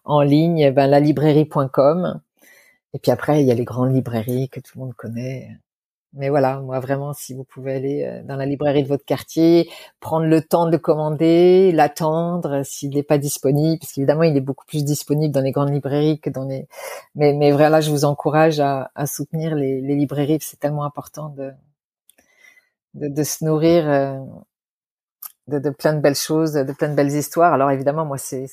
en 0.06 0.22
ligne, 0.22 0.72
ben 0.72 0.98
librairie.com. 0.98 2.22
Et 2.94 3.00
puis 3.00 3.12
après, 3.12 3.42
il 3.42 3.48
y 3.48 3.52
a 3.52 3.54
les 3.54 3.66
grandes 3.66 3.94
librairies 3.94 4.50
que 4.50 4.60
tout 4.62 4.72
le 4.76 4.86
monde 4.86 4.94
connaît 4.94 5.50
mais 6.14 6.30
voilà, 6.30 6.60
moi 6.60 6.80
vraiment, 6.80 7.14
si 7.14 7.34
vous 7.34 7.46
pouvez 7.46 7.76
aller 7.76 8.04
euh, 8.04 8.22
dans 8.24 8.36
la 8.36 8.46
librairie 8.46 8.84
de 8.84 8.88
votre 8.88 9.06
quartier, 9.06 9.70
prendre 10.00 10.26
le 10.26 10.42
temps 10.42 10.66
de 10.66 10.72
le 10.72 10.78
commander, 10.78 11.72
l'attendre 11.72 12.64
s'il 12.64 12.90
n'est 12.96 13.04
pas 13.04 13.18
disponible, 13.18 13.80
parce 13.80 13.94
qu'évidemment 13.94 14.24
il 14.24 14.36
est 14.36 14.42
beaucoup 14.42 14.66
plus 14.66 14.84
disponible 14.84 15.34
dans 15.34 15.42
les 15.42 15.52
grandes 15.52 15.72
librairies 15.72 16.20
que 16.20 16.30
dans 16.30 16.46
les. 16.46 16.68
Mais, 17.16 17.34
mais 17.34 17.52
voilà, 17.52 17.80
je 17.82 17.92
vous 17.92 18.04
encourage 18.06 18.60
à, 18.60 18.92
à 18.96 19.06
soutenir 19.08 19.56
les, 19.56 19.80
les 19.82 19.96
librairies, 19.96 20.40
c'est 20.42 20.60
tellement 20.60 20.84
important 20.84 21.30
de, 21.30 21.52
de, 22.96 23.08
de 23.08 23.24
se 23.24 23.46
nourrir 23.46 23.90
euh, 23.90 24.18
de, 25.48 25.60
de, 25.60 25.70
plein 25.70 25.94
de 25.94 26.00
belles 26.02 26.16
choses, 26.16 26.54
de 26.54 26.74
plein 26.74 26.90
de 26.90 26.96
belles 26.96 27.16
histoires. 27.16 27.54
Alors 27.54 27.72
évidemment, 27.72 28.06
moi 28.06 28.18
c'est 28.18 28.48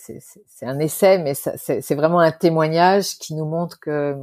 un 0.63 0.79
essai, 0.79 1.19
mais 1.19 1.35
c'est 1.35 1.95
vraiment 1.95 2.21
un 2.21 2.33
témoignage 2.33 3.19
qui 3.19 3.35
nous 3.35 3.47
montre 3.47 3.81
que 3.81 4.17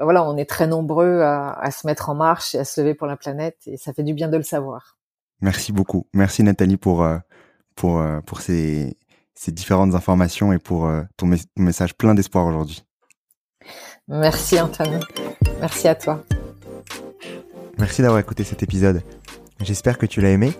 bah 0.00 0.04
voilà, 0.04 0.24
on 0.24 0.38
est 0.38 0.48
très 0.48 0.66
nombreux 0.66 1.20
à, 1.20 1.70
se 1.70 1.86
mettre 1.86 2.08
en 2.08 2.14
marche 2.14 2.54
et 2.54 2.58
à 2.58 2.64
se 2.64 2.80
lever 2.80 2.94
pour 2.94 3.06
la 3.06 3.18
planète, 3.18 3.58
et 3.66 3.76
ça 3.76 3.92
fait 3.92 4.02
du 4.02 4.14
bien 4.14 4.28
de 4.28 4.36
le 4.38 4.42
savoir. 4.42 4.96
Merci 5.42 5.72
beaucoup. 5.72 6.06
Merci 6.14 6.42
Nathalie 6.42 6.78
pour 6.78 7.02
euh, 7.02 7.18
pour 7.74 8.00
euh, 8.00 8.20
pour 8.22 8.40
ces 8.40 8.96
ces 9.34 9.52
différentes 9.52 9.94
informations 9.94 10.54
et 10.54 10.58
pour 10.58 10.86
euh, 10.86 11.02
ton, 11.18 11.30
message 11.56 11.94
plein 11.94 12.14
d'espoir 12.14 12.46
aujourd'hui. 12.46 12.82
Merci 14.08 14.58
Antoine. 14.58 15.00
Merci 15.60 15.86
à 15.86 15.94
toi. 15.94 16.24
Merci 17.76 18.00
d'avoir 18.00 18.20
écouté 18.20 18.42
cet 18.42 18.62
épisode. 18.62 19.02
J'espère 19.60 19.98
que 19.98 20.06
tu 20.06 20.22
l'as 20.22 20.30
aimé. 20.30 20.54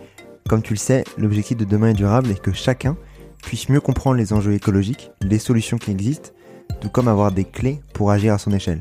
Comme 0.50 0.60
tu 0.60 0.74
le 0.74 0.78
sais, 0.78 1.02
l'objectif 1.16 1.56
de 1.56 1.64
demain 1.64 1.88
est 1.88 1.94
durable 1.94 2.30
est 2.30 2.42
que 2.42 2.52
chacun 2.52 2.94
puisse 3.42 3.70
mieux 3.70 3.80
comprendre 3.80 4.18
les 4.18 4.34
enjeux 4.34 4.52
écologiques, 4.52 5.10
les 5.22 5.38
solutions 5.38 5.78
qui 5.78 5.92
existent, 5.92 6.28
tout 6.82 6.90
comme 6.90 7.08
avoir 7.08 7.32
des 7.32 7.44
clés 7.44 7.80
pour 7.94 8.10
agir 8.10 8.34
à 8.34 8.38
son 8.38 8.52
échelle. 8.52 8.80